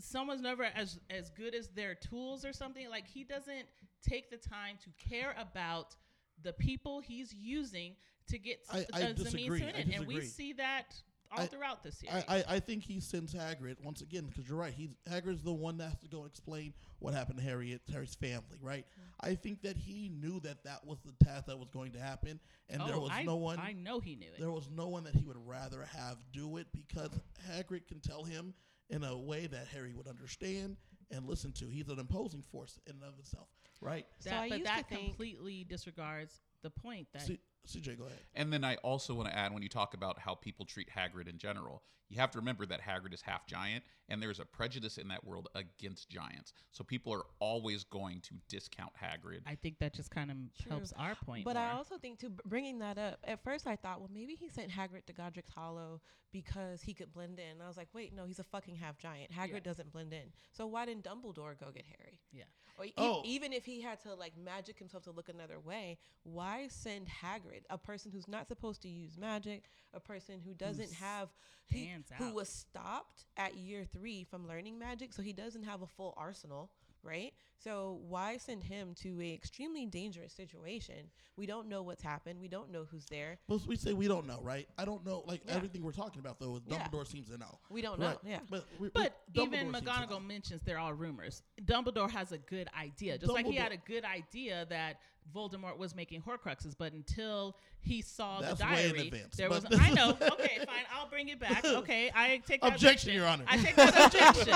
someone's 0.00 0.40
never 0.40 0.64
as 0.64 0.98
as 1.10 1.30
good 1.30 1.54
as 1.54 1.68
their 1.68 1.94
tools 1.94 2.44
or 2.44 2.52
something, 2.52 2.88
like 2.90 3.06
he 3.06 3.24
doesn't 3.24 3.66
take 4.02 4.30
the 4.30 4.36
time 4.36 4.76
to 4.82 4.90
care 5.08 5.34
about 5.38 5.94
the 6.42 6.52
people 6.52 7.00
he's 7.00 7.32
using 7.32 7.94
to 8.26 8.38
get 8.38 8.60
I- 8.70 8.86
I 8.92 9.02
means 9.04 9.22
disagree. 9.22 9.60
to 9.60 9.66
I 9.66 9.70
an. 9.80 9.92
And 9.92 10.06
we 10.06 10.20
see 10.22 10.52
that 10.54 11.00
all 11.36 11.42
I- 11.42 11.46
throughout 11.46 11.82
the 11.82 11.92
series. 11.92 12.24
I, 12.28 12.36
I, 12.38 12.44
I 12.56 12.60
think 12.60 12.82
he 12.84 13.00
sends 13.00 13.34
Hagrid 13.34 13.76
once 13.82 14.00
again 14.00 14.26
because 14.26 14.48
you're 14.48 14.58
right. 14.58 14.72
He's 14.72 14.90
Hagrid's 15.10 15.42
the 15.42 15.52
one 15.52 15.76
that 15.78 15.90
has 15.90 15.98
to 16.00 16.08
go 16.08 16.18
and 16.18 16.26
explain 16.26 16.72
what 16.98 17.14
happened 17.14 17.38
to 17.38 17.44
Harriet, 17.44 17.82
Harry's 17.92 18.14
family, 18.14 18.58
right? 18.60 18.84
Mm-hmm. 18.86 19.30
I 19.30 19.34
think 19.34 19.62
that 19.62 19.76
he 19.76 20.08
knew 20.10 20.40
that 20.40 20.64
that 20.64 20.86
was 20.86 20.98
the 21.04 21.24
task 21.24 21.46
that 21.46 21.58
was 21.58 21.68
going 21.70 21.92
to 21.92 21.98
happen, 22.00 22.40
and 22.68 22.80
there 22.82 22.96
Oh, 22.96 23.00
was 23.00 23.10
I, 23.12 23.22
no 23.24 23.36
one. 23.36 23.58
I 23.58 23.72
know 23.72 24.00
he 24.00 24.16
knew 24.16 24.28
it. 24.28 24.40
there 24.40 24.50
was 24.50 24.68
no 24.70 24.88
one 24.88 25.04
that 25.04 25.14
he 25.14 25.24
would 25.24 25.36
rather 25.46 25.84
have 25.96 26.16
do 26.32 26.56
it 26.58 26.66
because 26.72 27.10
Hagrid 27.50 27.86
can 27.86 28.00
tell 28.00 28.24
him 28.24 28.54
in 28.90 29.02
a 29.04 29.16
way 29.16 29.46
that 29.46 29.66
Harry 29.68 29.92
would 29.94 30.06
understand 30.06 30.76
and 31.10 31.26
listen 31.26 31.52
to. 31.52 31.66
He's 31.68 31.88
an 31.88 31.98
imposing 31.98 32.42
force 32.42 32.78
in 32.86 32.94
and 32.96 33.04
of 33.04 33.18
itself, 33.18 33.48
right? 33.80 34.06
So 34.20 34.30
That, 34.30 34.42
I 34.42 34.48
but 34.50 34.58
used 34.58 34.70
that 34.70 34.88
to 34.88 34.94
think- 34.94 35.06
completely 35.08 35.64
disregards 35.64 36.40
the 36.62 36.70
point 36.70 37.08
that 37.12 37.22
See, 37.22 37.38
CJ, 37.66 37.98
go 37.98 38.04
ahead. 38.04 38.18
And 38.34 38.52
then 38.52 38.64
I 38.64 38.76
also 38.76 39.14
want 39.14 39.28
to 39.28 39.36
add 39.36 39.52
when 39.52 39.62
you 39.62 39.68
talk 39.68 39.94
about 39.94 40.18
how 40.18 40.34
people 40.34 40.64
treat 40.66 40.88
Hagrid 40.90 41.28
in 41.28 41.38
general, 41.38 41.82
you 42.10 42.18
have 42.18 42.30
to 42.32 42.38
remember 42.38 42.66
that 42.66 42.82
Hagrid 42.82 43.14
is 43.14 43.22
half 43.22 43.46
giant, 43.46 43.82
and 44.10 44.22
there's 44.22 44.38
a 44.38 44.44
prejudice 44.44 44.98
in 44.98 45.08
that 45.08 45.24
world 45.24 45.48
against 45.54 46.10
giants. 46.10 46.52
So 46.70 46.84
people 46.84 47.12
are 47.14 47.24
always 47.40 47.82
going 47.84 48.20
to 48.24 48.34
discount 48.48 48.92
Hagrid. 49.02 49.40
I 49.46 49.54
think 49.54 49.78
that 49.78 49.94
just 49.94 50.10
kind 50.10 50.30
of 50.30 50.36
helps 50.68 50.92
our 50.98 51.14
point. 51.14 51.44
But 51.46 51.56
more. 51.56 51.64
I 51.64 51.72
also 51.72 51.96
think 51.96 52.18
too, 52.20 52.30
bringing 52.44 52.78
that 52.80 52.98
up. 52.98 53.18
At 53.24 53.42
first, 53.42 53.66
I 53.66 53.76
thought, 53.76 54.00
well, 54.00 54.10
maybe 54.12 54.34
he 54.34 54.48
sent 54.50 54.70
Hagrid 54.70 55.06
to 55.06 55.14
Godric's 55.14 55.50
Hollow 55.50 56.02
because 56.30 56.82
he 56.82 56.92
could 56.92 57.12
blend 57.12 57.38
in. 57.38 57.52
And 57.52 57.62
I 57.62 57.68
was 57.68 57.76
like, 57.78 57.88
wait, 57.94 58.12
no, 58.14 58.26
he's 58.26 58.38
a 58.40 58.44
fucking 58.44 58.74
half 58.74 58.98
giant. 58.98 59.30
Hagrid 59.32 59.52
Yeah. 59.54 59.60
doesn't 59.60 59.90
blend 59.92 60.12
in. 60.12 60.32
So 60.52 60.66
why 60.66 60.84
didn't 60.84 61.04
Dumbledore 61.04 61.58
go 61.58 61.70
get 61.72 61.86
Harry? 61.98 62.20
Yeah. 62.32 62.44
Or 62.76 62.84
e- 62.86 62.92
Oh. 62.98 63.22
even 63.24 63.52
if 63.52 63.64
he 63.64 63.80
had 63.80 64.00
to 64.00 64.14
like 64.14 64.36
magic 64.36 64.78
himself 64.78 65.04
to 65.04 65.12
look 65.12 65.28
another 65.28 65.60
way, 65.60 65.96
why 66.24 66.66
send 66.68 67.06
Hagrid, 67.08 67.53
a 67.70 67.78
person 67.78 68.10
who's 68.12 68.28
not 68.28 68.48
supposed 68.48 68.82
to 68.82 68.88
use 68.88 69.16
magic, 69.18 69.64
a 69.92 70.00
person 70.00 70.40
who 70.44 70.54
doesn't 70.54 70.88
Who's 70.88 70.98
have, 70.98 71.28
he, 71.66 71.86
hands 71.86 72.08
who 72.18 72.32
was 72.34 72.48
stopped 72.48 73.26
at 73.36 73.56
year 73.56 73.84
three 73.92 74.24
from 74.24 74.46
learning 74.46 74.78
magic, 74.78 75.12
so 75.12 75.22
he 75.22 75.32
doesn't 75.32 75.62
have 75.64 75.82
a 75.82 75.86
full 75.86 76.14
arsenal, 76.16 76.70
right? 77.02 77.32
So 77.58 78.00
why 78.08 78.36
send 78.36 78.62
him 78.64 78.94
to 79.02 79.20
a 79.22 79.32
extremely 79.32 79.86
dangerous 79.86 80.32
situation? 80.32 81.10
We 81.36 81.46
don't 81.46 81.68
know 81.68 81.82
what's 81.82 82.02
happened. 82.02 82.40
We 82.40 82.48
don't 82.48 82.70
know 82.70 82.84
who's 82.90 83.06
there. 83.06 83.38
But 83.48 83.60
we 83.66 83.76
say 83.76 83.92
we 83.92 84.06
don't 84.08 84.26
know, 84.26 84.40
right? 84.42 84.68
I 84.78 84.84
don't 84.84 85.04
know. 85.04 85.22
Like 85.26 85.42
Yeah. 85.46 85.54
everything 85.54 85.82
we're 85.82 85.92
talking 85.92 86.20
about, 86.20 86.38
though, 86.38 86.56
is 86.56 86.62
Yeah. 86.66 86.86
Dumbledore 86.88 87.06
seems 87.06 87.28
to 87.30 87.38
know. 87.38 87.58
We 87.70 87.80
don't 87.82 87.98
know. 87.98 88.18
Yeah. 88.24 88.40
But 88.50 88.66
we, 88.78 88.88
But 88.90 89.22
we- 89.34 89.42
even 89.42 89.52
Dumbledore 89.52 89.72
seems 89.72 89.74
to 89.74 89.80
know. 89.84 89.92
McGonagall 89.92 90.26
mentions 90.26 90.62
they're 90.62 90.78
all 90.78 90.92
rumors. 90.94 91.42
Dumbledore 91.62 92.10
has 92.10 92.32
a 92.32 92.38
good 92.38 92.68
idea, 92.78 93.18
just 93.18 93.32
like 93.32 93.46
he 93.46 93.54
had 93.56 93.72
a 93.72 93.76
good 93.78 94.04
idea 94.04 94.66
that 94.68 95.00
Voldemort 95.34 95.78
was 95.78 95.94
making 95.94 96.22
Horcruxes. 96.22 96.74
But 96.76 96.92
until 96.92 97.56
he 97.80 98.02
saw 98.02 98.40
That's 98.40 98.60
the 98.60 98.66
way 98.66 98.86
in 98.86 98.94
diary, 98.94 99.06
advance, 99.08 99.36
there 99.36 99.48
was. 99.50 99.64
I 99.78 99.90
know. 99.90 100.16
Okay, 100.34 100.58
fine. 100.66 100.84
I'll 100.92 101.08
bring 101.08 101.28
it 101.28 101.38
back. 101.38 101.64
Okay, 101.74 102.10
I 102.14 102.40
take 102.46 102.60
that 102.62 102.72
Objection, 102.72 103.12
Your 103.12 103.26
Honor. 103.26 103.44
I 103.48 103.56
take 103.56 103.76
that 103.76 104.06
objection. 104.06 104.52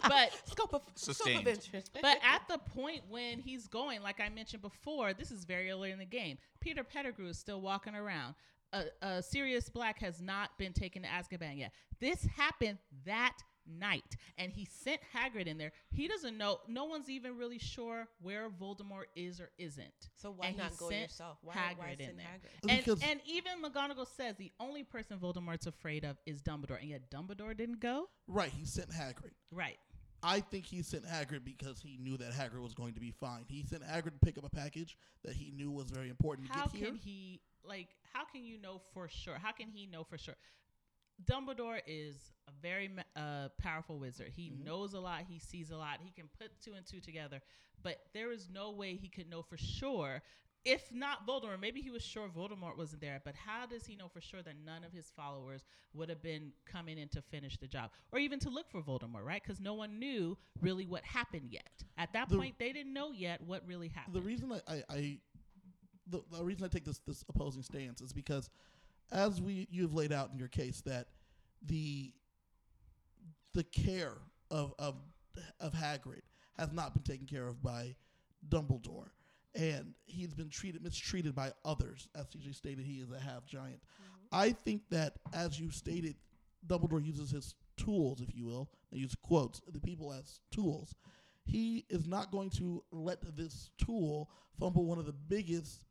But 0.02 0.32
Scope 0.46 0.74
of 0.74 0.82
scope 0.94 1.16
Sustained. 1.16 1.46
of 1.46 1.54
interest. 1.54 1.90
but 2.00 2.18
at 2.24 2.42
the 2.48 2.58
point 2.58 3.02
when 3.08 3.38
he's 3.38 3.66
going, 3.66 4.02
like 4.02 4.20
I 4.20 4.28
mentioned 4.28 4.62
before, 4.62 5.12
this 5.14 5.30
is 5.30 5.44
very 5.44 5.70
early 5.70 5.90
in 5.90 5.98
the 5.98 6.04
game. 6.04 6.38
Peter 6.60 6.82
Pettigrew 6.84 7.28
is 7.28 7.38
still 7.38 7.60
walking 7.60 7.94
around. 7.94 8.34
A, 8.72 8.84
uh, 9.02 9.20
Sirius 9.20 9.68
Black 9.68 9.98
has 10.00 10.20
not 10.22 10.56
been 10.58 10.72
taken 10.72 11.02
to 11.02 11.08
Azkaban 11.08 11.58
yet. 11.58 11.72
This 12.00 12.24
happened 12.36 12.78
that 13.04 13.36
night, 13.78 14.16
and 14.38 14.52
he 14.52 14.64
sent 14.64 15.00
Hagrid 15.14 15.46
in 15.46 15.58
there. 15.58 15.72
He 15.90 16.08
doesn't 16.08 16.36
know. 16.36 16.60
No 16.68 16.84
one's 16.84 17.08
even 17.10 17.36
really 17.36 17.58
sure 17.58 18.08
where 18.20 18.48
Voldemort 18.50 19.04
is 19.14 19.40
or 19.40 19.50
isn't. 19.58 20.08
so 20.16 20.30
why 20.30 20.46
and 20.46 20.56
he 20.56 20.62
not 20.62 20.76
go 20.76 20.88
sent 20.88 21.02
yourself? 21.02 21.38
Why, 21.42 21.54
why 21.76 21.86
Hagrid 21.86 22.00
in 22.00 22.16
there. 22.16 22.26
Hagrid? 22.26 22.70
And, 22.70 22.78
Because- 22.84 23.02
and 23.02 23.20
even 23.26 23.62
McGonagall 23.62 24.06
says 24.16 24.36
the 24.36 24.52
only 24.60 24.82
person 24.84 25.18
Voldemort's 25.18 25.66
afraid 25.66 26.04
of 26.04 26.16
is 26.26 26.42
Dumbledore, 26.42 26.80
and 26.80 26.90
yet 26.90 27.10
Dumbledore 27.10 27.56
didn't 27.56 27.80
go. 27.80 28.08
Right, 28.26 28.50
he 28.50 28.64
sent 28.66 28.90
Hagrid. 28.90 29.32
Right. 29.50 29.78
I 30.22 30.40
think 30.40 30.66
he 30.66 30.82
sent 30.82 31.06
Hagrid 31.06 31.44
because 31.44 31.80
he 31.80 31.96
knew 31.98 32.18
that 32.18 32.32
Hagrid 32.32 32.60
was 32.62 32.74
going 32.74 32.92
to 32.92 33.00
be 33.00 33.10
fine. 33.10 33.44
He 33.48 33.62
sent 33.64 33.82
Hagrid 33.82 34.12
to 34.12 34.18
pick 34.22 34.36
up 34.36 34.44
a 34.44 34.50
package 34.50 34.98
that 35.24 35.32
he 35.34 35.50
knew 35.50 35.70
was 35.70 35.90
very 35.90 36.10
important 36.10 36.46
to 36.48 36.52
how 36.52 36.66
get 36.66 36.74
here. 36.74 36.86
can 36.88 36.96
he 36.96 37.40
like 37.64 37.88
how 38.12 38.24
can 38.24 38.44
you 38.44 38.58
know 38.58 38.80
for 38.92 39.08
sure 39.08 39.36
how 39.40 39.52
can 39.52 39.68
he 39.68 39.86
know 39.86 40.02
for 40.04 40.16
sure 40.18 40.34
dumbledore 41.24 41.80
is 41.86 42.32
a 42.48 42.52
very 42.62 42.90
uh, 43.16 43.48
powerful 43.58 43.98
wizard 43.98 44.28
he 44.34 44.50
Mhm. 44.50 44.64
knows 44.64 44.94
a 44.94 45.00
lot 45.00 45.22
he 45.28 45.38
sees 45.38 45.70
a 45.70 45.76
lot 45.76 46.00
he 46.02 46.10
can 46.10 46.28
put 46.38 46.50
two 46.60 46.74
and 46.74 46.86
two 46.86 47.00
together 47.00 47.40
but 47.82 47.98
there 48.14 48.30
is 48.32 48.48
no 48.48 48.70
way 48.70 48.96
he 48.96 49.08
could 49.08 49.28
know 49.28 49.42
for 49.42 49.56
sure 49.56 50.22
if 50.62 50.92
not 50.92 51.26
Voldemort, 51.26 51.58
maybe 51.58 51.80
he 51.80 51.90
was 51.90 52.02
sure 52.04 52.28
Voldemort 52.28 52.76
wasn't 52.76 53.00
there, 53.00 53.22
but 53.24 53.34
how 53.34 53.64
does 53.64 53.86
he 53.86 53.96
know 53.96 54.08
for 54.08 54.20
sure 54.20 54.42
that 54.42 54.56
none 54.62 54.84
of 54.84 54.92
his 54.92 55.10
followers 55.16 55.64
would 55.94 56.10
have 56.10 56.20
been 56.20 56.52
coming 56.66 56.98
in 56.98 57.08
to 57.08 57.22
finish 57.22 57.56
the 57.56 57.66
job 57.66 57.90
or 58.12 58.18
even 58.18 58.38
to 58.40 58.50
look 58.50 58.68
for 58.70 58.82
Voldemort, 58.82 59.24
right? 59.24 59.42
Because 59.42 59.58
no 59.58 59.72
one 59.72 59.98
knew 59.98 60.36
really 60.60 60.84
what 60.84 61.02
happened 61.02 61.48
yet. 61.50 61.82
At 61.96 62.12
that 62.12 62.28
The- 62.28 62.36
point, 62.36 62.58
they 62.58 62.74
didn't 62.74 62.92
know 62.92 63.10
yet 63.10 63.40
what 63.40 63.66
really 63.66 63.88
happened. 63.88 64.14
the 64.14 64.20
reason 64.20 64.52
I, 64.52 64.60
I, 64.68 64.82
I 64.90 65.18
the, 66.08 66.20
the 66.30 66.44
reason 66.44 66.64
I 66.66 66.68
take 66.68 66.84
this 66.84 66.98
this 67.06 67.24
opposing 67.30 67.62
stance 67.62 68.02
is 68.02 68.12
because 68.12 68.50
as 69.12 69.40
we 69.40 69.66
you've 69.70 69.94
laid 69.94 70.12
out 70.12 70.30
in 70.32 70.38
your 70.38 70.48
case 70.48 70.82
that 70.86 71.08
the 71.66 72.12
the 73.54 73.64
care 73.64 74.18
of 74.50 74.74
of 74.78 74.96
of 75.60 75.72
Hagrid 75.72 76.22
has 76.58 76.72
not 76.72 76.94
been 76.94 77.02
taken 77.02 77.26
care 77.26 77.46
of 77.46 77.62
by 77.62 77.94
Dumbledore. 78.48 79.10
And 79.54 79.94
he's 80.06 80.32
been 80.32 80.48
treated 80.48 80.82
mistreated 80.82 81.34
by 81.34 81.52
others 81.64 82.08
as 82.14 82.26
CJ 82.26 82.54
stated 82.54 82.84
he 82.84 83.00
is 83.00 83.10
a 83.10 83.18
half 83.18 83.44
giant 83.46 83.80
mm-hmm. 83.80 84.26
I 84.30 84.52
think 84.52 84.82
that 84.90 85.14
as 85.32 85.58
you 85.58 85.70
stated 85.70 86.14
Dumbledore 86.68 87.04
uses 87.04 87.32
his 87.32 87.56
tools 87.76 88.20
if 88.20 88.34
you 88.36 88.46
will 88.46 88.70
I 88.92 88.96
use 88.96 89.16
quotes 89.20 89.60
the 89.72 89.80
people 89.80 90.12
as 90.12 90.38
tools. 90.52 90.94
He 91.44 91.84
is 91.88 92.06
not 92.06 92.30
going 92.30 92.50
to 92.50 92.84
let 92.92 93.36
this 93.36 93.70
tool 93.76 94.30
fumble 94.60 94.84
one 94.84 94.98
of 94.98 95.06
the 95.06 95.12
biggest 95.12 95.84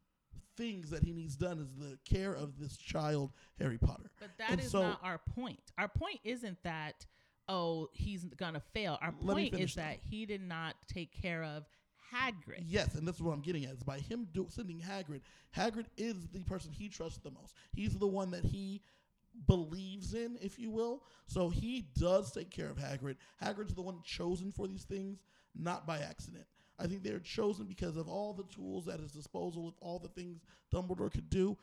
things 0.60 0.89
that 0.89 1.03
he 1.03 1.14
needs 1.14 1.36
done 1.38 1.57
is 1.60 1.72
the 1.78 1.97
care 2.03 2.34
of 2.34 2.60
this 2.60 2.76
child 2.78 3.32
Harry 3.60 3.78
Potter. 3.78 4.12
But 4.20 4.32
that 4.38 4.51
And 4.51 4.60
is 4.60 4.70
so- 4.70 4.82
not 4.82 4.99
our 5.03 5.18
point. 5.20 5.72
Our 5.78 5.88
point 5.88 6.20
isn't 6.24 6.62
that 6.64 7.05
oh 7.47 7.89
he's 7.93 8.26
gonna 8.26 8.60
fail. 8.60 8.97
Our 9.01 9.12
point 9.14 9.55
is 9.55 9.74
that 9.76 9.97
he 10.01 10.26
did 10.26 10.41
not 10.41 10.76
take 10.88 11.12
care 11.12 11.43
of 11.43 11.66
Hagrid. 12.14 12.64
Yes, 12.68 12.95
and 12.95 13.07
that's 13.07 13.22
what 13.22 13.32
I'm 13.32 13.41
getting 13.41 13.66
at. 13.66 13.74
Is 13.74 13.84
by 13.84 13.99
him 13.99 14.28
do, 14.34 14.47
sending 14.49 14.80
Hagrid. 14.82 15.22
Hagrid 15.55 15.86
is 15.97 16.28
the 16.28 16.43
person 16.43 16.72
he 16.72 16.89
trusts 16.89 17.20
the 17.20 17.32
most. 17.32 17.53
He's 17.72 17.97
the 17.97 18.07
one 18.07 18.32
that 18.32 18.43
he 18.43 18.82
believes 19.47 20.14
in, 20.14 20.38
if 20.41 20.57
you 20.60 20.72
will. 20.72 21.03
So 21.28 21.49
he 21.49 21.88
does 21.97 22.32
take 22.32 22.49
care 22.49 22.70
of 22.70 22.78
Hagrid. 22.78 23.16
Hagrid's 23.41 23.74
the 23.74 23.82
one 23.82 24.01
chosen 24.03 24.51
for 24.51 24.68
these 24.68 24.84
things, 24.84 25.20
not 25.55 25.86
by 25.88 25.99
accident. 25.99 26.45
I 26.80 26.88
think 26.88 27.03
they're 27.03 27.19
chosen 27.19 27.65
because 27.65 27.97
of 27.97 28.07
all 28.07 28.34
the 28.34 28.45
tools 28.53 28.88
at 28.88 28.99
his 28.99 29.11
disposal, 29.11 29.67
of 29.67 29.73
all 29.82 29.99
the 29.99 30.07
things 30.07 30.39
Dumbledore 30.73 31.11
could 31.11 31.30
do. 31.30 31.57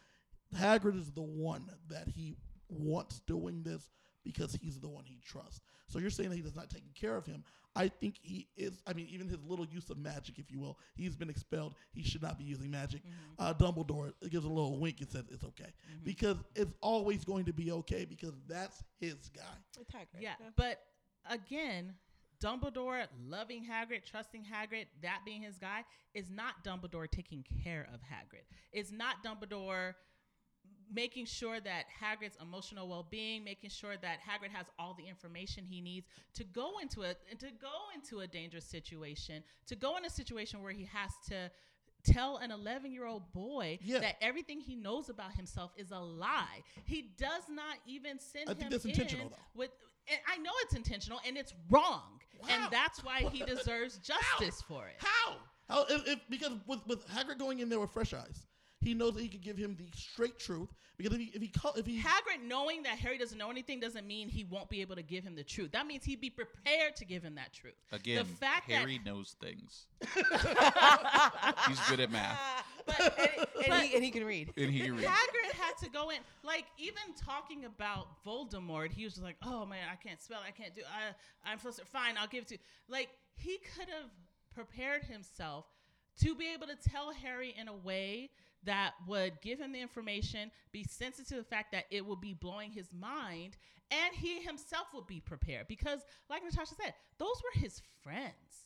Hagrid 0.54 0.98
is 0.98 1.10
the 1.10 1.22
one 1.22 1.68
that 1.88 2.08
he 2.08 2.36
wants 2.68 3.20
doing 3.26 3.62
this 3.62 3.90
because 4.24 4.54
he's 4.60 4.78
the 4.80 4.88
one 4.88 5.04
he 5.04 5.18
trusts. 5.24 5.60
So 5.88 5.98
you're 5.98 6.10
saying 6.10 6.30
that 6.30 6.36
he 6.36 6.42
does 6.42 6.56
not 6.56 6.68
taking 6.68 6.90
care 6.94 7.16
of 7.16 7.26
him. 7.26 7.44
I 7.76 7.88
think 7.88 8.16
he 8.22 8.48
is. 8.56 8.80
I 8.86 8.94
mean, 8.94 9.06
even 9.10 9.28
his 9.28 9.44
little 9.46 9.66
use 9.66 9.90
of 9.90 9.98
magic, 9.98 10.38
if 10.38 10.50
you 10.50 10.58
will, 10.58 10.78
he's 10.96 11.14
been 11.14 11.28
expelled. 11.28 11.74
He 11.92 12.02
should 12.02 12.22
not 12.22 12.38
be 12.38 12.44
using 12.44 12.70
magic. 12.70 13.02
Uh, 13.38 13.52
Dumbledore 13.52 14.12
gives 14.30 14.46
a 14.46 14.48
little 14.48 14.78
wink 14.78 15.00
and 15.00 15.10
says 15.10 15.24
it's 15.30 15.44
okay 15.44 15.72
because 16.02 16.38
it's 16.54 16.72
always 16.80 17.24
going 17.24 17.44
to 17.44 17.52
be 17.52 17.70
okay 17.72 18.06
because 18.06 18.32
that's 18.48 18.82
his 18.98 19.28
guy. 19.34 19.42
It's 19.78 19.90
Hagrid. 19.90 20.20
Yeah, 20.22 20.34
but 20.56 20.80
again, 21.28 21.94
Dumbledore 22.41 23.07
loving 23.26 23.64
Hagrid, 23.64 24.05
trusting 24.05 24.43
Hagrid, 24.43 24.87
that 25.03 25.20
being 25.24 25.43
his 25.43 25.59
guy, 25.59 25.84
is 26.14 26.30
not 26.30 26.64
Dumbledore 26.64 27.11
taking 27.11 27.45
care 27.64 27.89
of 27.93 28.01
Hagrid. 28.01 28.45
It's 28.72 28.93
not 28.93 29.16
Dumbledore 29.24 29.95
making 30.93 31.26
sure 31.26 31.59
that 31.61 31.84
Hagrid's 32.01 32.37
emotional 32.41 32.89
well-being, 32.89 33.43
making 33.43 33.70
sure 33.70 33.97
that 33.97 34.18
Hagrid 34.20 34.51
has 34.53 34.66
all 34.78 34.95
the 34.95 35.05
information 35.05 35.64
he 35.64 35.80
needs 35.80 36.07
to 36.34 36.45
go 36.45 36.78
into 36.80 37.03
it 37.03 37.18
and 37.30 37.41
to 37.41 37.47
go 37.61 37.72
into 37.95 38.20
a 38.20 38.26
dangerous 38.26 38.64
situation, 38.64 39.43
to 39.66 39.74
go 39.74 39.97
in 39.97 40.05
a 40.05 40.11
situation 40.11 40.62
where 40.62 40.72
he 40.72 40.84
has 40.84 41.11
to 41.28 41.51
tell 42.05 42.37
an 42.37 42.51
11-year-old 42.51 43.32
boy 43.32 43.80
Yeah. 43.82 43.99
that 43.99 44.16
everything 44.20 44.61
he 44.61 44.76
knows 44.76 45.09
about 45.09 45.32
himself 45.32 45.72
is 45.76 45.91
a 45.91 45.99
lie. 45.99 46.62
He 46.84 47.11
does 47.18 47.43
not 47.51 47.78
even 47.84 48.20
send 48.20 48.49
I 48.49 48.53
him 48.53 48.59
think 48.59 48.70
that's 48.70 48.84
in 48.84 48.91
intentional, 48.93 49.28
though. 49.30 49.37
with 49.55 49.70
and 50.09 50.20
I 50.32 50.37
know 50.39 50.53
it's 50.62 50.74
intentional 50.76 51.18
and 51.26 51.37
it's 51.37 51.53
wrong. 51.68 52.20
Wow. 52.43 52.49
And 52.51 52.72
that's 52.72 53.03
why 53.03 53.22
he 53.32 53.45
deserves 53.47 53.99
justice 53.99 54.62
for 54.62 54.87
it. 54.87 54.97
How? 54.99 55.37
How? 55.68 55.84
If, 55.89 56.07
if 56.09 56.20
because 56.28 56.53
with 56.66 56.87
with 56.87 57.07
Hagrid 57.09 57.39
going 57.39 57.61
in 57.61 57.68
there 57.68 57.80
with 57.80 57.91
fresh 57.91 58.14
eyes, 58.14 58.47
he 58.80 58.95
knows 58.95 59.14
that 59.14 59.22
he 59.22 59.28
could 59.28 59.43
give 59.43 59.57
him 59.57 59.76
the 59.76 59.84
straight 59.97 60.39
truth. 60.39 60.68
Because 60.97 61.12
if 61.12 61.20
he 61.20 61.32
if 61.34 61.43
he 61.43 61.49
call, 61.49 61.74
if 61.74 61.87
he 61.87 62.01
Hagrid 62.01 62.47
knowing 62.47 62.82
that 62.84 62.99
Harry 62.99 63.18
doesn't 63.18 63.37
know 63.37 63.51
anything 63.51 63.80
doesn't 63.80 64.07
mean 64.07 64.28
he 64.28 64.45
won't 64.45 64.70
be 64.70 64.80
able 64.80 64.97
to 64.97 65.03
give 65.03 65.24
him 65.24 65.34
the 65.34 65.45
truth. 65.45 65.72
That 65.72 65.87
means 65.87 66.05
he'd 66.05 66.20
be 66.20 66.30
prepared 66.30 66.97
to 66.97 67.05
give 67.05 67.22
him 67.22 67.34
that 67.34 67.53
truth. 67.53 67.74
Again, 67.93 68.18
the 68.18 68.24
fact 68.24 68.70
Harry 68.70 68.99
that 68.99 69.11
knows 69.11 69.37
things. 69.41 69.87
He's 71.68 71.80
good 71.91 72.01
at 72.01 72.11
math, 72.11 72.39
but, 72.87 73.01
and, 73.01 73.30
and 73.39 73.47
but 73.68 73.82
he, 73.82 73.95
and 73.95 74.05
he 74.05 74.11
can 74.11 74.24
read. 74.24 74.53
and 74.57 74.70
he 74.70 74.80
can 74.80 74.97
read. 74.97 75.07
Hagrid 75.07 75.53
had 75.53 75.76
to 75.82 75.91
go 75.91 76.11
in, 76.11 76.18
like 76.45 76.64
even 76.78 77.14
talking 77.16 77.64
about 77.64 78.24
Voldemort, 78.24 78.93
he 78.93 79.05
was 79.05 79.14
just 79.14 79.24
like, 79.24 79.37
"Oh 79.45 79.66
man, 79.66 79.87
I 79.91 79.97
can't 79.97 80.20
spell, 80.20 80.41
I 80.47 80.51
can't 80.51 80.74
do, 80.74 80.82
I, 80.82 81.51
I'm 81.51 81.59
supposed 81.59 81.78
to. 81.78 81.84
Fine, 81.84 82.16
I'll 82.18 82.28
give 82.28 82.43
it 82.43 82.49
to." 82.49 82.55
you. 82.55 82.61
Like 82.89 83.09
he 83.34 83.59
could 83.76 83.89
have 83.89 84.11
prepared 84.55 85.05
himself 85.05 85.66
to 86.20 86.34
be 86.34 86.53
able 86.53 86.66
to 86.66 86.76
tell 86.76 87.12
Harry 87.12 87.55
in 87.59 87.68
a 87.68 87.74
way 87.74 88.30
that 88.64 88.95
would 89.07 89.41
give 89.43 89.59
him 89.61 89.72
the 89.72 89.80
information, 89.80 90.51
be 90.72 90.82
sensitive 90.84 91.28
to 91.28 91.37
the 91.37 91.45
fact 91.45 91.72
that 91.72 91.84
it 91.91 92.05
would 92.05 92.20
be 92.20 92.34
blowing 92.34 92.72
his 92.72 92.93
mind, 92.93 93.57
and 93.91 94.14
he 94.14 94.41
himself 94.41 94.87
would 94.95 95.07
be 95.07 95.20
prepared 95.20 95.68
because, 95.68 96.01
like 96.28 96.43
Natasha 96.43 96.74
said, 96.74 96.95
those 97.18 97.41
were 97.45 97.61
his 97.61 97.80
friends. 98.03 98.65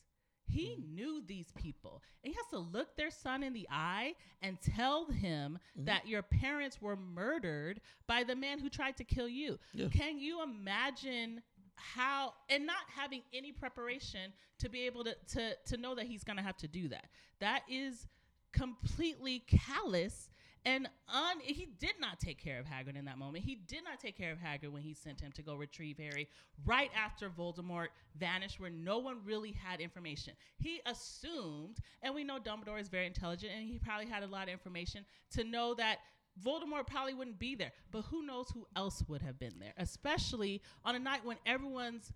He 0.52 0.76
knew 0.92 1.22
these 1.26 1.52
people. 1.56 2.02
And 2.24 2.32
he 2.32 2.36
has 2.36 2.46
to 2.50 2.58
look 2.58 2.96
their 2.96 3.10
son 3.10 3.42
in 3.42 3.52
the 3.52 3.66
eye 3.70 4.14
and 4.42 4.58
tell 4.60 5.06
him 5.06 5.58
Mm-hmm. 5.76 5.84
that 5.86 6.06
your 6.08 6.22
parents 6.22 6.80
were 6.82 6.96
murdered 6.96 7.80
by 8.06 8.24
the 8.24 8.34
man 8.34 8.58
who 8.58 8.68
tried 8.68 8.96
to 8.96 9.04
kill 9.04 9.28
you. 9.28 9.58
Yeah. 9.72 9.88
Can 9.88 10.18
you 10.18 10.42
imagine 10.42 11.42
how 11.76 12.34
and 12.48 12.66
not 12.66 12.84
having 12.94 13.22
any 13.32 13.52
preparation 13.52 14.32
to 14.58 14.68
be 14.68 14.86
able 14.86 15.04
to 15.04 15.14
to 15.34 15.54
to 15.66 15.76
know 15.76 15.94
that 15.94 16.06
he's 16.06 16.24
going 16.24 16.36
to 16.36 16.42
have 16.42 16.56
to 16.58 16.68
do 16.68 16.88
that. 16.88 17.06
That 17.40 17.62
is 17.70 18.06
completely 18.52 19.44
callous 19.46 20.29
and 20.64 20.88
un 21.08 21.40
he 21.40 21.68
did 21.78 21.94
not 22.00 22.20
take 22.20 22.38
care 22.38 22.58
of 22.58 22.66
Hagrid 22.66 22.96
in 22.98 23.04
that 23.06 23.18
moment. 23.18 23.44
He 23.44 23.54
did 23.54 23.82
not 23.84 23.98
take 24.00 24.16
care 24.16 24.30
of 24.32 24.38
Hagrid 24.38 24.70
when 24.72 24.82
he 24.82 24.92
sent 24.94 25.20
him 25.20 25.32
to 25.32 25.42
go 25.42 25.54
retrieve 25.54 25.98
Harry 25.98 26.28
right 26.66 26.90
after 26.96 27.30
Voldemort 27.30 27.88
vanished 28.18 28.60
where 28.60 28.70
no 28.70 28.98
one 28.98 29.18
really 29.24 29.52
had 29.52 29.80
information. 29.80 30.34
He 30.58 30.80
assumed, 30.86 31.78
and 32.02 32.14
we 32.14 32.24
know 32.24 32.38
Dumbledore 32.38 32.80
is 32.80 32.88
very 32.88 33.06
intelligent 33.06 33.52
and 33.56 33.66
he 33.66 33.78
probably 33.78 34.06
had 34.06 34.22
a 34.22 34.26
lot 34.26 34.44
of 34.44 34.48
information 34.50 35.04
to 35.32 35.44
know 35.44 35.74
that 35.74 35.98
Voldemort 36.44 36.86
probably 36.86 37.14
wouldn't 37.14 37.38
be 37.38 37.54
there. 37.54 37.72
But 37.90 38.02
who 38.02 38.24
knows 38.24 38.48
who 38.54 38.66
else 38.76 39.02
would 39.08 39.22
have 39.22 39.38
been 39.38 39.54
there, 39.58 39.72
especially 39.78 40.62
on 40.84 40.94
a 40.94 40.98
night 40.98 41.24
when 41.24 41.36
everyone's 41.46 42.12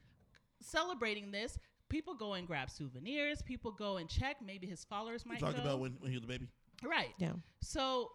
celebrating 0.61 1.31
this. 1.31 1.59
People 1.89 2.15
go 2.15 2.35
and 2.35 2.47
grab 2.47 2.71
souvenirs. 2.71 3.43
People 3.43 3.71
go 3.73 3.97
and 3.99 4.09
check. 4.09 4.37
Maybe 4.45 4.67
his 4.67 4.85
followers 4.85 5.23
You 5.25 5.33
might 5.33 5.41
talked 5.41 5.57
go. 5.57 5.63
about 5.63 5.81
when, 5.81 5.93
when 6.01 6.11
he 6.11 6.17
was 6.17 6.25
a 6.25 6.29
baby. 6.29 6.49
right. 6.83 7.11
Yeah. 7.19 7.33
So 7.61 8.11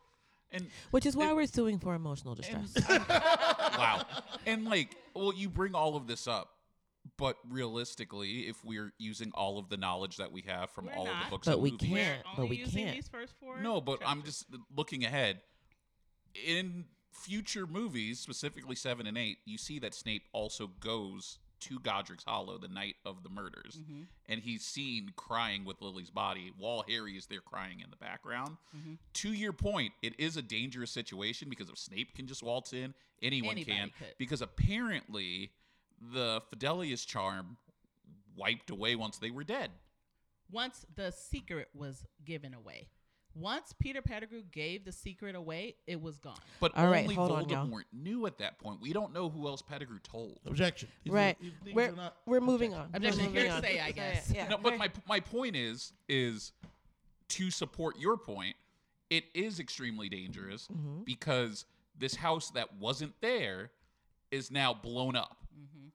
And 0.51 0.67
Which 0.91 1.05
is 1.05 1.15
why 1.15 1.29
It- 1.29 1.35
we're 1.35 1.45
suing 1.47 1.79
for 1.79 1.93
emotional 1.95 2.35
distress. 2.35 2.73
and 2.89 3.07
wow. 3.07 4.05
And 4.45 4.65
like, 4.65 4.95
well, 5.13 5.33
you 5.33 5.49
bring 5.49 5.75
all 5.75 5.95
of 5.95 6.07
this 6.07 6.27
up, 6.27 6.49
but 7.17 7.37
realistically, 7.47 8.47
if 8.47 8.63
we're 8.65 8.93
using 8.97 9.31
all 9.35 9.59
of 9.59 9.69
the 9.69 9.77
knowledge 9.77 10.17
that 10.17 10.31
we 10.31 10.41
have 10.43 10.71
from 10.71 10.85
We're 10.87 10.93
all 10.93 11.07
of 11.07 11.13
the 11.25 11.29
books 11.29 11.45
But 11.47 11.53
and 11.55 11.61
we 11.63 11.71
movies, 11.71 11.89
we're 11.91 11.97
can't, 11.97 12.23
but 12.37 12.49
we 12.49 12.57
using 12.57 12.83
can't. 12.85 12.95
these 12.95 13.07
first 13.07 13.33
four. 13.39 13.59
No, 13.59 13.79
but 13.81 13.99
I'm 14.05 14.23
just 14.23 14.45
looking 14.75 15.03
ahead. 15.05 15.41
In 16.47 16.85
future 17.11 17.67
movies, 17.67 18.19
specifically 18.19 18.75
seven 18.75 19.05
and 19.07 19.17
eight, 19.17 19.37
you 19.45 19.57
see 19.57 19.77
that 19.79 19.93
Snape 19.93 20.23
also 20.31 20.67
goes 20.79 21.37
to 21.61 21.79
Godric's 21.79 22.23
Hollow 22.25 22.57
the 22.57 22.67
night 22.67 22.95
of 23.05 23.23
the 23.23 23.29
murders, 23.29 23.77
Mm-hmm. 23.81 24.01
and 24.29 24.41
he's 24.41 24.63
seen 24.63 25.11
crying 25.15 25.65
with 25.65 25.81
Lily's 25.81 26.09
body 26.09 26.51
while 26.57 26.83
Harry 26.89 27.13
is 27.17 27.25
there 27.27 27.41
crying 27.41 27.79
in 27.81 27.89
the 27.89 27.95
background. 27.97 28.57
Mm-hmm. 28.77 28.93
To 29.13 29.33
your 29.33 29.53
point, 29.53 29.93
it 30.01 30.13
is 30.19 30.37
a 30.37 30.41
dangerous 30.41 30.91
situation 30.91 31.49
because 31.49 31.69
if 31.69 31.77
Snape 31.77 32.15
can 32.15 32.27
just 32.27 32.41
waltz 32.43 32.73
in, 32.73 32.93
anyone 33.21 33.51
Anybody 33.53 33.71
can. 33.77 33.91
could. 33.97 34.15
Because 34.17 34.41
apparently, 34.41 35.51
the 36.13 36.41
Fidelius 36.53 37.05
charm 37.05 37.57
wiped 38.35 38.69
away 38.69 38.95
once 38.95 39.17
they 39.17 39.31
were 39.31 39.43
dead. 39.43 39.71
once 40.51 40.85
the 40.95 41.11
secret 41.11 41.67
was 41.73 42.05
given 42.25 42.53
away. 42.53 42.87
Once 43.39 43.73
Peter 43.79 44.01
Pettigrew 44.01 44.43
gave 44.51 44.83
the 44.85 44.91
secret 44.91 45.35
away, 45.35 45.75
it 45.87 46.01
was 46.01 46.17
gone. 46.17 46.37
But 46.59 46.75
All 46.77 46.87
right, 46.87 47.03
only 47.03 47.15
hold 47.15 47.31
on, 47.31 47.47
y'all. 47.49 47.65
Voldemort 47.67 47.83
knew 47.93 48.25
at 48.25 48.37
that 48.39 48.59
point. 48.59 48.81
We 48.81 48.91
don't 48.93 49.13
know 49.13 49.29
who 49.29 49.47
else 49.47 49.61
Pettigrew 49.61 49.99
told. 50.03 50.39
Objection. 50.45 50.89
These 51.03 51.13
are- 51.13 51.15
right. 51.15 51.37
these 51.63 51.73
We're, 51.73 51.91
not- 51.91 52.17
we're 52.25 52.41
moving 52.41 52.73
on. 52.73 52.89
Objection. 52.93 53.23
We're 53.23 53.29
moving 53.29 53.51
Hearsay, 53.51 53.79
on. 53.79 53.85
I 53.87 53.91
guess. 53.91 54.31
Yeah. 54.33 54.47
No, 54.49 54.57
but 54.57 54.77
my 54.77 54.89
my 55.07 55.19
point 55.19 55.55
is 55.55 55.93
is 56.07 56.51
to 57.29 57.49
support 57.51 57.97
your 57.99 58.17
point. 58.17 58.55
It 59.09 59.23
is 59.33 59.59
extremely 59.59 60.09
dangerous 60.09 60.67
Mm-hmm. 60.67 61.03
because 61.03 61.65
this 61.97 62.15
house 62.15 62.51
that 62.51 62.75
wasn't 62.77 63.13
there 63.21 63.71
is 64.31 64.51
now 64.51 64.73
blown 64.73 65.15
up. 65.15 65.37
Mm-hmm. 65.59 65.87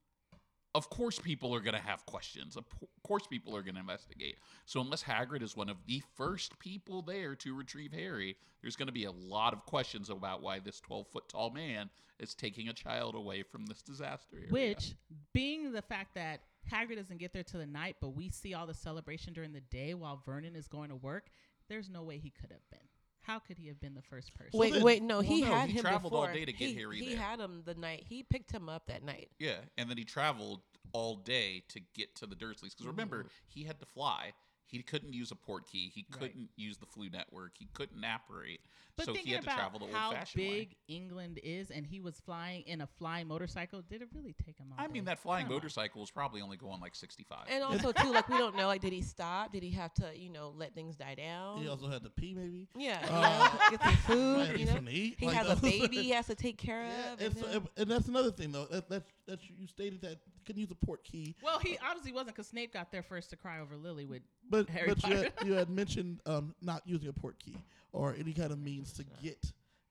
Of 0.75 0.91
course, 0.91 1.21
people 1.21 1.55
are 1.55 1.61
going 1.61 1.75
to 1.75 1.81
have 1.81 2.05
questions. 2.05 2.57
Of 2.57 2.65
course, 3.05 3.27
people 3.29 3.57
are 3.57 3.63
going 3.63 3.75
to 3.75 3.81
investigate. 3.81 4.39
So, 4.65 4.81
unless 4.81 5.05
Hagrid 5.05 5.43
is 5.43 5.57
one 5.57 5.69
of 5.69 5.77
the 5.87 6.03
first 6.17 6.59
people 6.59 7.01
there 7.01 7.37
to 7.37 7.55
retrieve 7.55 7.93
Harry, 7.93 8.37
there's 8.61 8.75
going 8.75 8.89
to 8.89 8.93
be 8.93 9.05
a 9.05 9.13
lot 9.13 9.53
of 9.53 9.65
questions 9.67 10.11
about 10.11 10.43
why 10.43 10.59
this 10.59 10.81
12 10.81 11.07
foot 11.13 11.29
tall 11.29 11.51
man 11.51 11.91
is 12.19 12.35
taking 12.35 12.69
a 12.69 12.73
child 12.73 13.15
away 13.15 13.43
from 13.43 13.67
this 13.67 13.83
disaster 13.83 14.37
area. 14.37 14.49
Which, 14.51 14.95
being 15.33 15.73
the 15.73 15.83
fact 15.83 16.15
that 16.17 16.41
Hagrid 16.73 16.97
doesn't 16.97 17.19
get 17.19 17.33
there 17.33 17.43
till 17.43 17.61
the 17.61 17.67
night, 17.67 17.97
but 18.01 18.11
we 18.11 18.29
see 18.31 18.55
all 18.55 18.67
the 18.67 18.75
celebration 18.75 19.33
during 19.33 19.53
the 19.53 19.61
day 19.61 19.95
while 19.95 20.23
Vernon 20.25 20.57
is 20.57 20.67
going 20.67 20.89
to 20.89 20.97
work, 20.97 21.27
there's 21.69 21.89
no 21.89 22.03
way 22.03 22.19
he 22.19 22.31
could 22.31 22.51
have 22.51 22.69
been. 22.71 22.81
How 23.27 23.39
could 23.39 23.57
he 23.59 23.69
have 23.69 23.81
been 23.81 23.95
the 23.95 24.03
first 24.03 24.35
person? 24.35 24.59
Wait, 24.59 24.75
then- 24.75 24.83
wait, 24.83 25.03
no, 25.03 25.17
well, 25.17 25.23
he 25.23 25.41
no, 25.41 25.47
had 25.47 25.69
he 25.71 25.79
him 25.79 25.83
traveled 25.83 26.13
all 26.13 26.27
day 26.27 26.45
to 26.45 26.53
get 26.53 26.69
he, 26.71 26.75
Harry 26.75 26.99
He 26.99 27.15
there. 27.15 27.23
had 27.23 27.41
him 27.41 27.63
the 27.65 27.75
night. 27.75 28.05
He 28.07 28.23
picked 28.23 28.53
him 28.53 28.69
up 28.69 28.87
that 28.87 29.03
night. 29.03 29.31
Yeah, 29.39 29.57
and 29.79 29.89
then 29.89 29.97
he 29.97 30.05
traveled 30.05 30.61
all 30.93 31.17
day 31.17 31.65
to 31.69 31.81
get 31.95 32.15
to 32.17 32.27
the 32.27 32.37
Dursleys. 32.37 32.71
Because 32.77 32.87
remember, 32.87 33.21
mm-hmm. 33.21 33.29
he 33.49 33.65
had 33.65 33.81
to 33.81 33.87
fly. 33.87 34.33
He 34.67 34.83
couldn't 34.83 35.13
use 35.13 35.31
a 35.31 35.37
Portkey. 35.37 35.91
He 35.93 36.05
couldn't 36.11 36.49
use 36.57 36.79
the 36.79 36.87
Floo 36.87 37.13
network. 37.13 37.53
He 37.59 37.69
couldn't 37.75 38.03
apparate. 38.03 38.61
But 38.97 39.07
so 39.07 39.13
thinking 39.13 39.29
he 39.31 39.35
had 39.35 39.43
to 39.43 39.49
about 39.49 39.59
travel 39.59 39.87
the 39.89 39.93
how 39.93 40.09
old-fashioned 40.11 40.43
way. 40.45 40.51
big 40.51 40.77
England 40.87 41.41
is, 41.43 41.71
and 41.73 41.85
he 41.85 41.99
was 42.01 42.21
flying 42.21 42.63
in 42.63 42.81
a 42.81 42.87
flying 42.87 43.27
motorcycle, 43.27 43.83
did 43.83 44.03
it 44.03 44.09
really 44.15 44.35
take 44.47 44.57
him? 44.59 44.67
All 44.71 44.85
I 44.85 44.87
mean, 44.87 45.05
that 45.07 45.19
flying 45.19 45.47
Come 45.47 45.53
on. 45.53 45.57
motorcycle 45.57 46.01
was 46.01 46.13
probably 46.13 46.41
only 46.43 46.57
going 46.57 46.81
like 46.81 46.95
65. 46.95 47.39
And 47.51 47.65
also 47.65 47.91
too, 47.91 48.13
like 48.13 48.29
we 48.29 48.39
don't 48.39 48.57
know, 48.57 48.69
like 48.69 48.81
did 48.81 48.93
he 48.93 49.03
stop? 49.03 49.51
Did 49.53 49.65
he 49.65 49.71
have 49.73 49.93
to, 49.95 50.13
you 50.17 50.31
know, 50.31 50.53
let 50.57 50.75
things 50.77 50.95
die 50.95 51.17
down? 51.17 51.59
He 51.61 51.67
also 51.69 51.89
had 51.89 52.05
to 52.05 52.11
pee, 52.11 52.35
maybe. 52.35 52.69
yeah, 52.77 53.01
you 53.05 53.11
Uh, 53.11 53.49
know, 53.53 53.71
get 53.71 53.83
some 53.83 53.97
food. 54.07 54.59
You 54.61 54.67
know, 54.67 54.73
something 54.75 54.87
to 54.87 54.93
eat. 54.93 55.17
he 55.19 55.27
Like, 55.27 55.37
has 55.37 55.47
a 55.47 55.55
that's- 55.57 55.61
baby 55.81 55.97
he 55.97 56.11
has 56.11 56.27
to 56.29 56.35
take 56.37 56.57
care 56.59 56.85
Yeah, 56.85 57.13
of. 57.15 57.21
and, 57.21 57.23
and 57.23 57.37
so, 57.39 57.47
then- 57.47 57.69
and 57.77 57.91
that's 57.91 58.07
another 58.07 58.31
thing 58.31 58.53
though. 58.53 58.67
That, 58.67 58.89
that 58.91 59.03
that 59.27 59.41
you 59.59 59.67
stated 59.67 60.03
that 60.03 60.19
you 60.27 60.33
couldn't 60.47 60.61
use 60.61 60.71
a 60.71 60.87
Portkey, 60.87 61.35
Well, 61.43 61.59
he 61.59 61.79
obviously 61.85 62.13
wasn't 62.13 62.37
because 62.37 62.47
Snape 62.47 62.73
got 62.73 62.93
there 62.93 63.03
first 63.03 63.31
to 63.31 63.37
cry 63.37 63.59
over 63.59 63.75
Lily 63.77 64.05
with 64.05 64.23
but 64.49 64.69
Harry 64.69 64.89
but 64.89 65.03
you 65.09 65.17
had, 65.17 65.35
Potter. 65.35 65.49
you 65.49 65.55
had 65.55 65.69
mentioned 65.81 66.21
um, 66.27 66.55
not 66.63 66.83
using 66.85 67.09
a 67.09 67.13
Portkey 67.13 67.57
or 67.95 68.15
any 68.19 68.33
kind 68.35 68.53
of 68.53 68.59
means 68.59 68.93
to 68.95 69.05
get 69.23 69.39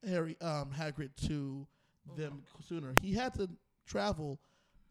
Harry 0.07 0.35
um, 0.41 0.69
Hagrid 0.77 1.09
to 1.27 1.65
them 2.17 2.43
sooner. 2.67 2.93
He 3.01 3.13
had 3.13 3.33
to 3.35 3.49
travel 3.87 4.39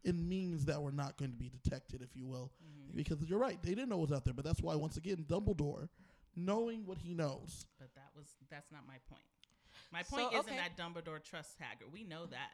in 0.03 0.27
means 0.27 0.65
that 0.65 0.81
were 0.81 0.91
not 0.91 1.15
going 1.17 1.31
to 1.31 1.37
be 1.37 1.49
detected, 1.49 2.01
if 2.01 2.09
you 2.15 2.25
will, 2.25 2.51
Mm-hmm. 2.61 2.97
because 2.97 3.17
you're 3.29 3.39
right. 3.39 3.57
They 3.63 3.69
didn't 3.69 3.89
know 3.89 3.97
what 3.97 4.09
was 4.09 4.17
out 4.17 4.25
there, 4.25 4.33
but 4.33 4.43
that's 4.43 4.61
why 4.61 4.75
once 4.75 4.97
again 4.97 5.25
Dumbledore, 5.29 5.87
knowing 6.35 6.85
what 6.85 6.97
he 6.97 7.13
knows, 7.13 7.65
But 7.79 7.93
that 7.95 8.09
was 8.15 8.25
that's 8.49 8.71
not 8.71 8.81
my 8.87 8.95
point. 9.09 9.23
My 9.91 10.01
So, 10.03 10.17
point 10.17 10.33
isn't 10.33 10.45
okay. 10.51 10.57
that 10.57 10.75
Dumbledore 10.77 11.23
trusts 11.23 11.55
Hagrid. 11.61 11.91
We 11.93 12.03
know 12.03 12.25
that. 12.25 12.51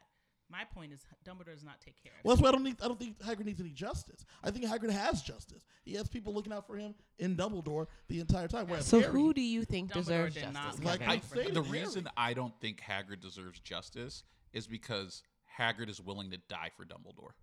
My 0.52 0.64
point 0.74 0.92
is 0.92 1.06
Dumbledore 1.24 1.54
does 1.54 1.64
not 1.64 1.80
take 1.80 2.02
care 2.02 2.12
of. 2.18 2.26
Well, 2.26 2.36
that's 2.36 2.42
why 2.42 2.50
I 2.50 2.52
don't 2.52 2.64
need. 2.64 2.78
I 2.82 2.88
don't 2.88 3.00
think 3.00 3.20
Hagrid 3.20 3.46
needs 3.46 3.60
any 3.60 3.70
justice. 3.70 4.26
I 4.44 4.50
think 4.50 4.66
Hagrid 4.66 4.90
has 4.92 5.22
justice. 5.22 5.64
He 5.84 5.94
has 5.94 6.08
people 6.08 6.34
looking 6.34 6.52
out 6.52 6.66
for 6.66 6.76
him 6.76 6.96
in 7.20 7.36
Dumbledore 7.36 7.88
the 8.08 8.20
entire 8.20 8.48
time. 8.48 8.68
Whereas 8.68 8.86
so 8.86 9.00
Harry, 9.00 9.12
who 9.12 9.34
do 9.34 9.42
you 9.42 9.64
think 9.64 9.92
Dumbledore 9.92 9.96
deserves 9.96 10.34
did 10.36 10.54
not 10.54 10.66
justice? 10.66 10.86
Like 10.86 11.00
Kevin? 11.00 11.12
I 11.12 11.16
I, 11.16 11.44
say 11.44 11.52
the 11.52 11.62
to 11.64 11.70
reason 11.70 12.10
I 12.18 12.34
don't 12.34 12.54
think 12.60 12.82
Hagrid 12.82 13.22
deserves 13.22 13.60
justice 13.60 14.24
is 14.54 14.66
because 14.66 15.24
Hagrid 15.60 15.90
is 15.90 16.02
willing 16.02 16.32
to 16.32 16.38
die 16.50 16.72
for 16.76 16.84
Dumbledore. 16.86 17.34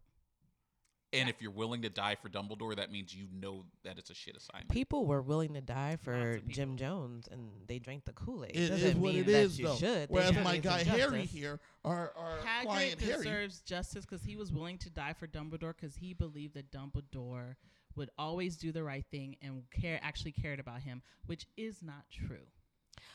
And 1.13 1.29
if 1.29 1.41
you're 1.41 1.53
willing 1.53 1.83
to 1.83 1.89
die 1.89 2.17
for 2.21 2.29
Dumbledore, 2.29 2.77
that 2.77 2.91
means 2.91 3.15
you 3.15 3.27
know 3.33 3.65
that 3.85 3.97
it's 3.97 4.11
a 4.11 4.15
shit 4.15 4.37
assignment. 4.37 4.71
People 4.71 5.07
were 5.07 5.23
willing 5.23 5.55
to 5.55 5.61
die 5.61 5.97
for. 6.03 6.39
Jim 6.49 6.77
Jones, 6.77 7.29
and 7.31 7.49
they 7.67 7.79
drank 7.79 8.05
the 8.05 8.13
Kool 8.13 8.45
Aid. 8.45 8.57
it 8.57 8.71
is 8.71 8.95
what 8.97 9.13
mean 9.15 9.23
it 9.23 9.27
that 9.27 9.33
is, 9.33 9.59
you 9.59 9.67
though. 9.67 9.77
should. 9.77 10.11
Whereas 10.11 10.33
just 10.33 10.45
my 10.45 10.57
guy 10.59 10.83
Harry 10.83 11.25
here, 11.25 11.61
our 11.85 12.13
our 12.17 12.39
Hagrid 12.39 12.63
client 12.63 13.01
Harry, 13.01 13.17
deserves 13.19 13.61
justice 13.61 14.05
because 14.05 14.25
he 14.25 14.37
was 14.37 14.53
willing 14.53 14.79
to 14.79 14.91
die 14.91 15.13
for 15.13 15.27
Dumbledore 15.27 15.75
because 15.79 15.95
he 15.97 16.13
believed 16.13 16.55
that 16.55 16.73
Dumbledore 16.73 17.55
would 17.95 18.11
always 18.19 18.57
do 18.57 18.73
the 18.73 18.83
right 18.83 19.05
thing 19.11 19.37
and 19.41 19.63
care 19.71 19.99
actually 20.03 20.33
cared 20.33 20.61
about 20.61 20.81
him, 20.83 21.03
which 21.27 21.47
is 21.57 21.83
not 21.83 22.05
true. 22.11 22.47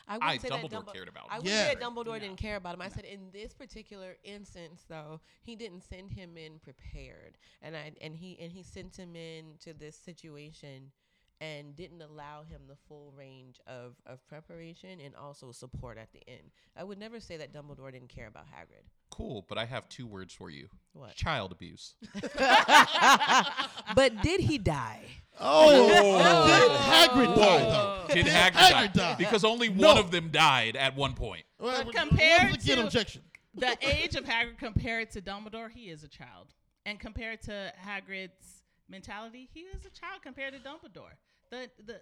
I, 0.08 0.14
I 0.14 0.18
wouldn't 0.18 0.42
say 0.42 0.48
that 0.48 0.62
Dumbledore 0.62 0.84
Dumbo- 0.84 0.92
cared 0.92 1.08
about 1.08 1.24
Him. 1.24 1.28
I 1.30 1.36
wouldn't 1.38 1.54
Yeah. 1.54 1.68
say 1.68 1.74
that 1.74 1.82
Dumbledore 1.82 2.06
No. 2.06 2.18
didn't 2.18 2.36
care 2.36 2.56
about 2.56 2.74
him. 2.74 2.82
I 2.82 2.88
said 2.88 3.04
in 3.04 3.30
this 3.32 3.54
particular 3.54 4.16
instance, 4.24 4.84
though, 4.88 5.20
he 5.42 5.56
didn't 5.56 5.82
send 5.82 6.12
him 6.12 6.36
in 6.36 6.58
prepared, 6.58 7.38
and 7.62 7.76
I 7.76 7.92
and 8.00 8.16
he 8.16 8.38
and 8.40 8.52
he 8.52 8.62
sent 8.62 8.96
him 8.96 9.16
in 9.16 9.56
to 9.60 9.72
this 9.72 9.96
situation 9.96 10.92
and 11.42 11.74
didn't 11.74 12.00
allow 12.00 12.44
him 12.48 12.60
the 12.68 12.76
full 12.88 13.12
range 13.16 13.58
of 13.66 13.96
of 14.06 14.24
preparation 14.28 15.00
and 15.04 15.14
also 15.16 15.50
support 15.50 15.98
at 15.98 16.08
the 16.12 16.20
end. 16.28 16.52
I 16.76 16.84
would 16.84 16.98
never 16.98 17.18
say 17.20 17.36
that 17.38 17.52
Dumbledore 17.52 17.90
didn't 17.92 18.08
care 18.08 18.28
about 18.28 18.44
Hagrid. 18.46 18.84
Cool, 19.10 19.44
but 19.48 19.58
I 19.58 19.64
have 19.64 19.88
two 19.88 20.06
words 20.06 20.32
for 20.32 20.48
you. 20.50 20.68
What? 20.92 21.16
Child 21.16 21.50
abuse. 21.52 21.94
but 23.94 24.22
did 24.22 24.40
he 24.40 24.58
die? 24.58 25.04
Oh, 25.40 25.88
Oh. 25.90 26.46
did 26.46 26.70
Hagrid 26.70 27.36
die 27.36 27.58
though? 27.64 28.04
Did 28.14 28.24
Did 28.24 28.32
Hagrid, 28.32 28.52
Hagrid 28.52 28.92
die? 28.92 29.12
die? 29.12 29.14
Because 29.18 29.44
only 29.44 29.68
No. 29.68 29.88
one 29.88 29.98
of 29.98 30.10
them 30.10 30.30
died 30.30 30.76
at 30.76 30.96
one 30.96 31.14
point. 31.14 31.44
Well, 31.58 31.76
But 31.84 31.86
once 31.86 31.96
compared 31.98 32.54
again, 32.54 32.76
to- 32.76 32.84
objection. 32.86 33.22
the 33.54 33.76
age 33.82 34.14
of 34.14 34.24
Hagrid 34.24 34.58
compared 34.58 35.10
to 35.12 35.20
Dumbledore, 35.20 35.70
he 35.70 35.90
is 35.90 36.04
a 36.04 36.08
child, 36.08 36.54
and 36.86 36.98
compared 37.00 37.42
to 37.42 37.72
Hagrid's 37.84 38.62
mentality, 38.88 39.48
he 39.52 39.60
is 39.60 39.84
a 39.86 39.90
child 39.90 40.22
compared 40.22 40.52
to 40.54 40.58
Dumbledore. 40.60 41.12
The 41.52 41.70
the 41.84 42.00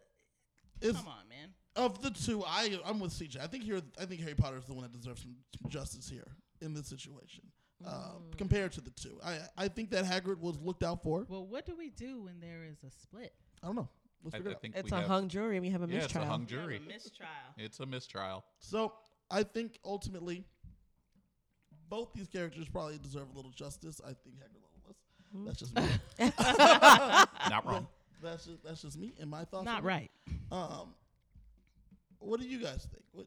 Is 0.89 0.97
come 0.97 1.09
on, 1.09 1.29
man. 1.29 1.49
of 1.77 2.01
the 2.03 2.11
two, 2.11 2.45
I 2.47 2.79
I'm 2.87 3.01
with 3.01 3.13
CJ. 3.13 3.41
I 3.41 3.47
think 3.49 3.65
here, 3.65 3.83
I 4.01 4.05
think 4.07 4.21
Harry 4.21 4.35
Potter 4.37 4.57
is 4.59 4.65
the 4.65 4.75
one 4.75 4.85
that 4.85 4.93
deserves 4.93 5.23
some, 5.23 5.35
some 5.61 5.69
justice 5.71 6.09
here 6.09 6.29
in 6.61 6.73
this 6.73 6.87
situation. 6.87 7.43
Uh, 7.85 7.91
Mm. 8.21 8.37
compared 8.39 8.73
to 8.73 8.81
the 8.83 8.91
two, 8.91 9.19
I 9.25 9.39
I 9.57 9.69
think 9.69 9.91
that 9.91 10.05
Hagrid 10.05 10.39
was 10.39 10.57
looked 10.61 10.85
out 10.85 11.03
for. 11.03 11.27
Well, 11.29 11.47
what 11.47 11.67
do 11.67 11.75
we 11.77 11.89
do 11.91 12.23
when 12.23 12.39
there 12.41 12.63
is 12.71 12.77
a 12.87 12.91
split? 12.91 13.33
I 13.63 13.67
don't 13.67 13.75
know. 13.77 13.89
let's 14.23 14.35
I, 14.35 14.39
figure 14.39 14.51
I 14.51 14.53
it 14.53 14.55
out. 14.57 14.63
think 14.63 14.77
It's 14.77 14.93
a 14.93 14.97
have, 14.97 15.07
hung 15.09 15.29
jury 15.29 15.57
and 15.57 15.65
we 15.67 15.71
have 15.73 15.83
a 15.83 15.87
Yeah, 15.89 15.97
it's 15.97 16.05
mistrial. 16.05 16.27
a 16.27 16.31
hung 16.31 16.47
We 16.49 16.55
have 16.57 16.65
a 16.65 16.67
jury. 16.67 16.79
mistrial. 16.87 17.31
It's 17.57 17.81
a 17.81 17.87
mistrial. 17.87 18.45
So 18.59 18.93
I 19.31 19.43
think 19.43 19.79
ultimately, 19.85 20.45
both 21.89 22.13
these 22.13 22.29
characters 22.29 22.69
probably 22.69 22.99
deserve 22.99 23.31
a 23.33 23.37
little 23.37 23.51
justice. 23.51 24.01
I 24.05 24.13
think 24.13 24.37
Hagrid 24.37 24.63
a 24.63 24.69
little 24.69 24.83
less. 24.87 24.97
Hmm? 25.33 25.45
That's 25.47 25.59
just 25.59 25.75
me. 25.75 25.83
Not 27.51 27.67
wrong. 27.67 27.87
that's 28.23 28.47
just 28.47 28.65
that's 28.65 28.83
just 28.83 28.99
me 28.99 29.15
and 29.21 29.31
my 29.31 29.45
thoughts. 29.45 29.65
Not 29.65 29.83
right. 29.85 30.11
Um, 30.53 30.95
what 32.19 32.41
do 32.41 32.47
you 32.47 32.59
guys 32.59 32.87
think? 32.91 33.05
What, 33.13 33.27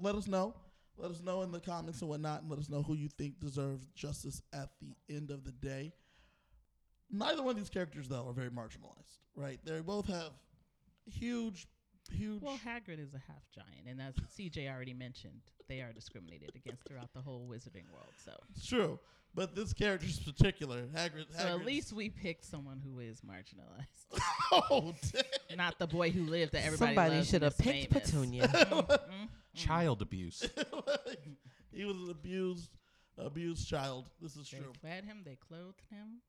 let 0.00 0.14
us 0.14 0.26
know. 0.26 0.54
Let 0.96 1.12
us 1.12 1.22
know 1.22 1.42
in 1.42 1.52
the 1.52 1.60
comments 1.60 2.00
and 2.00 2.10
whatnot, 2.10 2.42
and 2.42 2.50
let 2.50 2.58
us 2.58 2.68
know 2.68 2.82
who 2.82 2.94
you 2.94 3.08
think 3.08 3.38
deserves 3.38 3.86
justice 3.94 4.42
at 4.52 4.70
the 4.80 4.96
end 5.14 5.30
of 5.30 5.44
the 5.44 5.52
day. 5.52 5.92
Neither 7.10 7.42
one 7.42 7.52
of 7.52 7.56
these 7.56 7.70
characters, 7.70 8.08
though, 8.08 8.26
are 8.26 8.32
very 8.32 8.50
marginalized, 8.50 9.18
right? 9.36 9.58
They 9.64 9.80
both 9.80 10.06
have 10.08 10.32
huge, 11.06 11.66
huge. 12.10 12.42
Well, 12.42 12.58
Hagrid 12.64 12.98
is 13.00 13.14
a 13.14 13.22
half 13.26 13.42
giant, 13.54 13.86
and 13.88 14.00
as 14.00 14.14
CJ 14.38 14.68
already 14.72 14.94
mentioned, 14.94 15.40
they 15.68 15.80
are 15.80 15.92
discriminated 15.92 16.52
against 16.54 16.84
throughout 16.86 17.12
the 17.14 17.20
whole 17.20 17.46
wizarding 17.50 17.90
world. 17.92 18.12
So, 18.24 18.32
it's 18.54 18.66
true, 18.66 18.98
but 19.34 19.54
this 19.54 19.72
character 19.72 20.06
is 20.06 20.18
particular, 20.18 20.82
Hagrid. 20.94 21.26
so 21.38 21.46
at 21.46 21.64
least 21.64 21.92
we 21.92 22.08
picked 22.08 22.44
someone 22.44 22.80
who 22.84 22.98
is 23.00 23.20
marginalized, 23.20 24.20
oh, 24.52 24.94
damn. 25.12 25.58
not 25.58 25.78
the 25.78 25.86
boy 25.86 26.10
who 26.10 26.24
lived 26.24 26.52
that 26.52 26.64
everybody 26.64 26.94
Somebody 26.94 27.24
should 27.24 27.42
have 27.42 27.56
picked 27.58 27.92
famous. 27.92 28.10
Petunia. 28.10 28.48
Mm. 29.58 29.64
Child 29.64 30.02
abuse. 30.02 30.48
he 31.72 31.84
was 31.84 31.96
an 31.96 32.10
abused, 32.10 32.70
abused 33.16 33.66
child. 33.68 34.08
This 34.20 34.36
is 34.36 34.48
They 34.50 34.58
true. 34.58 34.72
fed 34.80 35.04
him. 35.04 35.22
They 35.24 35.36
clothed 35.36 35.82
him. 35.90 36.20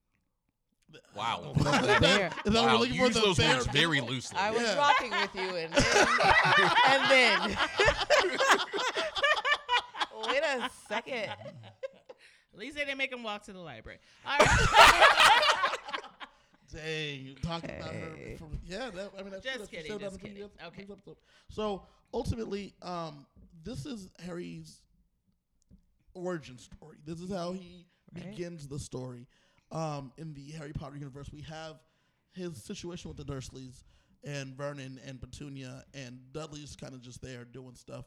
Wow. 1.16 1.52
Is 1.56 1.64
that 1.64 2.00
Bear. 2.00 2.30
we're 2.46 2.52
wow, 2.52 2.76
looking 2.78 2.94
you 2.94 3.00
for? 3.00 3.06
use 3.06 3.14
The 3.14 3.20
those 3.20 3.36
bear 3.38 3.54
words 3.56 3.66
very 3.68 4.00
loosely. 4.00 4.38
I 4.38 4.50
was 4.50 4.62
Yeah. 4.62 4.76
rocking 4.78 5.10
with 5.10 5.34
you, 5.34 5.56
and 5.56 5.72
then, 5.72 6.06
and 6.88 7.10
then. 7.10 7.50
Wait 10.26 10.42
a 10.42 10.70
second. 10.88 11.30
At 12.52 12.58
least 12.58 12.76
they 12.76 12.84
didn't 12.84 12.98
make 12.98 13.12
him 13.12 13.22
walk 13.22 13.44
to 13.44 13.52
the 13.52 13.58
library. 13.60 13.98
All 14.26 14.36
right. 14.38 14.48
Dang, 16.72 17.20
you 17.24 17.34
talking 17.42 17.70
about 17.70 17.92
her. 17.94 18.36
From, 18.38 18.58
yeah, 18.66 18.90
that, 18.94 19.10
I 19.18 19.22
mean, 19.22 19.32
that's 19.32 19.44
true. 19.44 19.58
Just 19.58 19.58
That's 19.58 19.70
kidding, 19.70 19.98
just 19.98 20.20
kidding. 20.20 20.36
previous- 20.36 20.50
Okay. 20.66 20.82
episode. 20.90 21.16
So 21.50 21.82
ultimately, 22.14 22.74
um, 22.82 23.26
this 23.64 23.86
is 23.86 24.08
Harry's 24.24 24.80
origin 26.14 26.58
story. 26.58 26.98
This 27.04 27.20
is 27.20 27.30
how 27.32 27.52
he 27.52 27.86
Right. 28.14 28.30
begins 28.30 28.68
the 28.68 28.78
story. 28.78 29.26
Um, 29.72 30.12
in 30.18 30.34
the 30.34 30.50
Harry 30.52 30.72
Potter 30.72 30.96
universe, 30.96 31.30
we 31.32 31.42
have 31.42 31.76
his 32.32 32.62
situation 32.62 33.08
with 33.08 33.16
the 33.16 33.24
Dursleys 33.24 33.84
and 34.24 34.56
Vernon 34.56 35.00
and 35.06 35.20
Petunia, 35.20 35.84
and 35.94 36.18
Dudley's 36.32 36.76
kind 36.76 36.94
of 36.94 37.00
just 37.02 37.22
there 37.22 37.44
doing 37.44 37.74
stuff. 37.74 38.04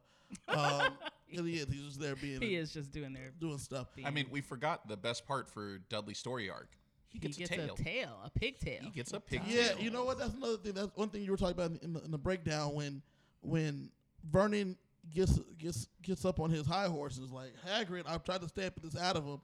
Um, 0.48 0.90
and 1.36 1.48
he 1.48 1.56
is. 1.56 1.68
He's 1.72 1.82
just 1.86 2.00
there 2.00 2.16
being 2.16 2.42
he 2.42 2.56
is 2.56 2.74
just 2.74 2.92
doing 2.92 3.14
their. 3.14 3.32
doing 3.40 3.58
stuff. 3.58 3.88
I 4.04 4.12
mean, 4.12 4.28
we 4.30 4.42
forgot 4.42 4.88
the 4.88 4.98
best 4.98 5.26
part 5.26 5.50
for 5.50 5.80
Dudley's 5.90 6.18
story 6.18 6.50
arc. 6.50 6.70
He 7.10 7.20
He 7.20 7.28
gets, 7.28 7.38
gets 7.38 7.52
a 7.52 7.56
tail. 7.56 7.76
a 7.78 7.84
tail, 7.84 8.20
a 8.26 8.30
pigtail. 8.32 8.80
He 8.82 8.90
gets 8.90 9.14
a 9.14 9.20
pigtail. 9.20 9.56
Yeah, 9.56 9.78
you 9.80 9.92
know 9.92 10.04
what? 10.04 10.18
That's 10.18 10.34
another 10.34 10.58
thing. 10.58 10.74
That's 10.74 10.92
one 10.96 11.10
thing 11.10 11.22
you 11.22 11.32
were 11.32 11.38
talking 11.38 11.54
about 11.54 11.84
in 11.84 11.94
the, 11.94 12.04
in 12.04 12.12
the 12.12 12.18
breakdown 12.18 12.74
when 12.74 13.02
when 13.42 13.90
Vernon 14.32 14.76
gets 15.14 15.40
gets 15.58 15.88
gets 16.02 16.26
up 16.26 16.40
on 16.40 16.50
his 16.50 16.66
high 16.66 16.88
horse 16.88 17.18
and 17.18 17.26
is 17.26 17.32
like, 17.32 17.54
Hagrid, 17.68 18.04
I've 18.08 18.24
tried 18.24 18.42
to 18.42 18.48
stamp 18.48 18.82
this 18.82 19.00
out 19.00 19.16
of 19.16 19.26
him. 19.26 19.42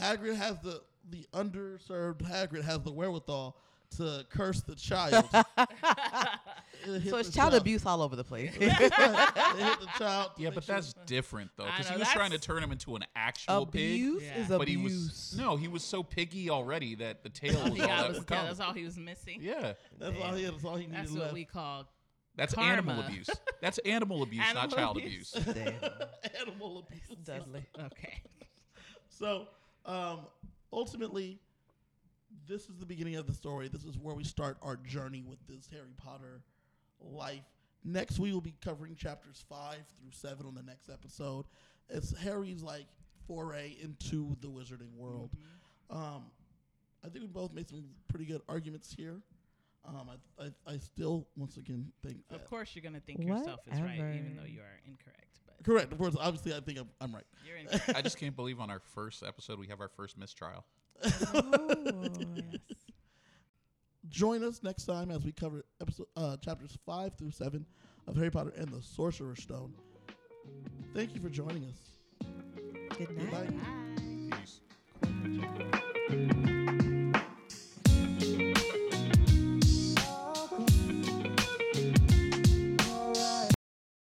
Hagrid 0.00 0.36
has 0.36 0.58
the 0.60 0.82
the 1.10 1.26
underserved 1.32 2.22
Hagrid 2.22 2.62
has 2.64 2.80
the 2.80 2.92
wherewithal 2.92 3.56
to 3.96 4.24
curse 4.30 4.60
the 4.62 4.74
child. 4.74 5.24
It 6.86 7.08
So 7.08 7.16
it's 7.16 7.30
the 7.30 7.34
child 7.34 7.54
abuse 7.54 7.86
all 7.86 8.02
over 8.02 8.14
the 8.14 8.24
place. 8.24 8.52
it 8.60 8.70
hit 8.72 8.92
the 8.92 9.88
child. 9.98 10.32
Yeah, 10.36 10.48
make 10.48 10.56
but 10.56 10.64
sure- 10.64 10.74
that's 10.74 10.92
different 11.06 11.50
though, 11.56 11.64
because 11.64 11.88
he 11.88 11.96
was 11.96 12.08
trying 12.08 12.32
to 12.32 12.38
turn 12.38 12.62
him 12.62 12.72
into 12.72 12.94
an 12.96 13.04
actual 13.16 13.64
pig. 13.64 13.92
abuse 14.00 14.22
Yeah. 14.22 14.40
is 14.42 14.48
But 14.48 14.62
abuse. 14.62 14.76
he 14.76 14.82
was 14.82 15.34
no, 15.38 15.56
he 15.56 15.68
was 15.68 15.82
so 15.82 16.02
piggy 16.02 16.50
already 16.50 16.94
that 16.96 17.22
the 17.22 17.30
tail 17.30 17.54
was 17.70 17.80
all 17.80 17.86
that 17.86 18.08
was 18.08 18.18
would 18.18 18.30
yeah, 18.30 18.44
that's 18.44 18.60
all 18.60 18.72
he 18.74 18.84
was 18.84 18.98
missing. 18.98 19.38
Yeah, 19.40 19.74
that's 19.98 20.16
all 20.20 20.34
he 20.34 20.42
had. 20.44 20.54
That's 20.54 20.64
all 20.64 20.76
he 20.76 20.86
needed 20.86 20.96
That's 21.00 21.10
what 21.12 21.20
left. 21.20 21.34
we 21.34 21.44
call 21.44 21.84
that's 22.36 22.52
Karma. 22.54 22.70
animal 22.72 23.00
abuse. 23.00 23.30
That's 23.62 23.78
animal 23.78 24.22
abuse, 24.24 24.44
not 24.52 24.70
child 24.70 24.98
abuse. 24.98 25.34
abuse. 25.36 25.54
Damn. 25.54 25.74
Animal 26.40 26.80
abuse. 26.80 27.18
Dudley. 27.24 27.64
okay. 27.80 28.20
So, 29.08 29.46
um, 29.84 30.20
ultimately, 30.72 31.40
this 32.46 32.68
is 32.68 32.78
the 32.78 32.86
beginning 32.86 33.16
of 33.16 33.26
the 33.26 33.34
story. 33.34 33.68
This 33.68 33.84
is 33.84 33.98
where 33.98 34.14
we 34.14 34.24
start 34.24 34.56
our 34.62 34.76
journey 34.76 35.22
with 35.26 35.38
this 35.48 35.68
Harry 35.72 35.94
Potter 35.96 36.42
life. 37.00 37.44
Next, 37.84 38.18
we 38.18 38.32
will 38.32 38.40
be 38.40 38.54
covering 38.64 38.96
chapters 38.96 39.44
five 39.48 39.78
through 40.00 40.10
seven 40.12 40.46
on 40.46 40.54
the 40.54 40.62
next 40.62 40.88
episode. 40.88 41.44
It's 41.90 42.16
Harry's 42.18 42.62
like 42.62 42.86
foray 43.26 43.76
into 43.82 44.36
the 44.40 44.48
wizarding 44.48 44.94
world. 44.96 45.30
Um, 45.90 46.24
I 47.04 47.08
think 47.08 47.20
we 47.22 47.26
both 47.28 47.52
made 47.52 47.68
some 47.68 47.84
pretty 48.08 48.24
good 48.24 48.40
arguments 48.48 48.92
here. 48.96 49.20
Um, 49.86 50.08
I, 50.38 50.44
I, 50.44 50.72
I 50.74 50.78
still, 50.78 51.26
once 51.36 51.58
again, 51.58 51.92
think 52.02 52.26
that 52.30 52.36
Of 52.36 52.46
course, 52.46 52.70
you're 52.74 52.82
gonna 52.82 53.00
think 53.00 53.22
yourself 53.22 53.60
is 53.70 53.78
right, 53.80 53.98
even 53.98 54.34
though 54.36 54.46
you 54.48 54.60
are 54.60 54.80
incorrect. 54.86 55.23
But 55.56 55.66
correct. 55.66 55.92
Of 55.92 55.98
course, 55.98 56.16
obviously, 56.18 56.54
I 56.54 56.60
think 56.60 56.78
I'm, 56.78 56.88
I'm 57.00 57.14
right. 57.14 57.24
you're 57.46 57.56
incorrect. 57.56 57.92
I 57.96 58.02
just 58.02 58.18
can't 58.18 58.36
believe 58.36 58.60
on 58.60 58.70
our 58.70 58.80
first 58.94 59.22
episode 59.22 59.58
we 59.58 59.66
have 59.68 59.80
our 59.80 59.88
first 59.88 60.18
mistrial. 60.18 60.64
Oh, 61.34 62.08
yes. 62.16 62.58
Join 64.08 64.44
us 64.44 64.62
next 64.62 64.84
time 64.84 65.10
as 65.10 65.24
we 65.24 65.32
cover 65.32 65.64
episode 65.80 66.06
uh, 66.16 66.36
chapters 66.36 66.76
five 66.84 67.16
through 67.16 67.30
seven 67.30 67.64
of 68.06 68.16
Harry 68.16 68.30
Potter 68.30 68.52
and 68.56 68.68
the 68.68 68.82
Sorcerer's 68.82 69.42
Stone. 69.42 69.72
Thank 70.94 71.14
you 71.14 71.20
for 71.20 71.30
joining 71.30 71.64
us. 71.64 72.28
Good 72.96 73.16
night. 73.16 73.30
Goodbye. 73.30 73.48
Bye. 74.30 74.36
Peace. 75.02 75.80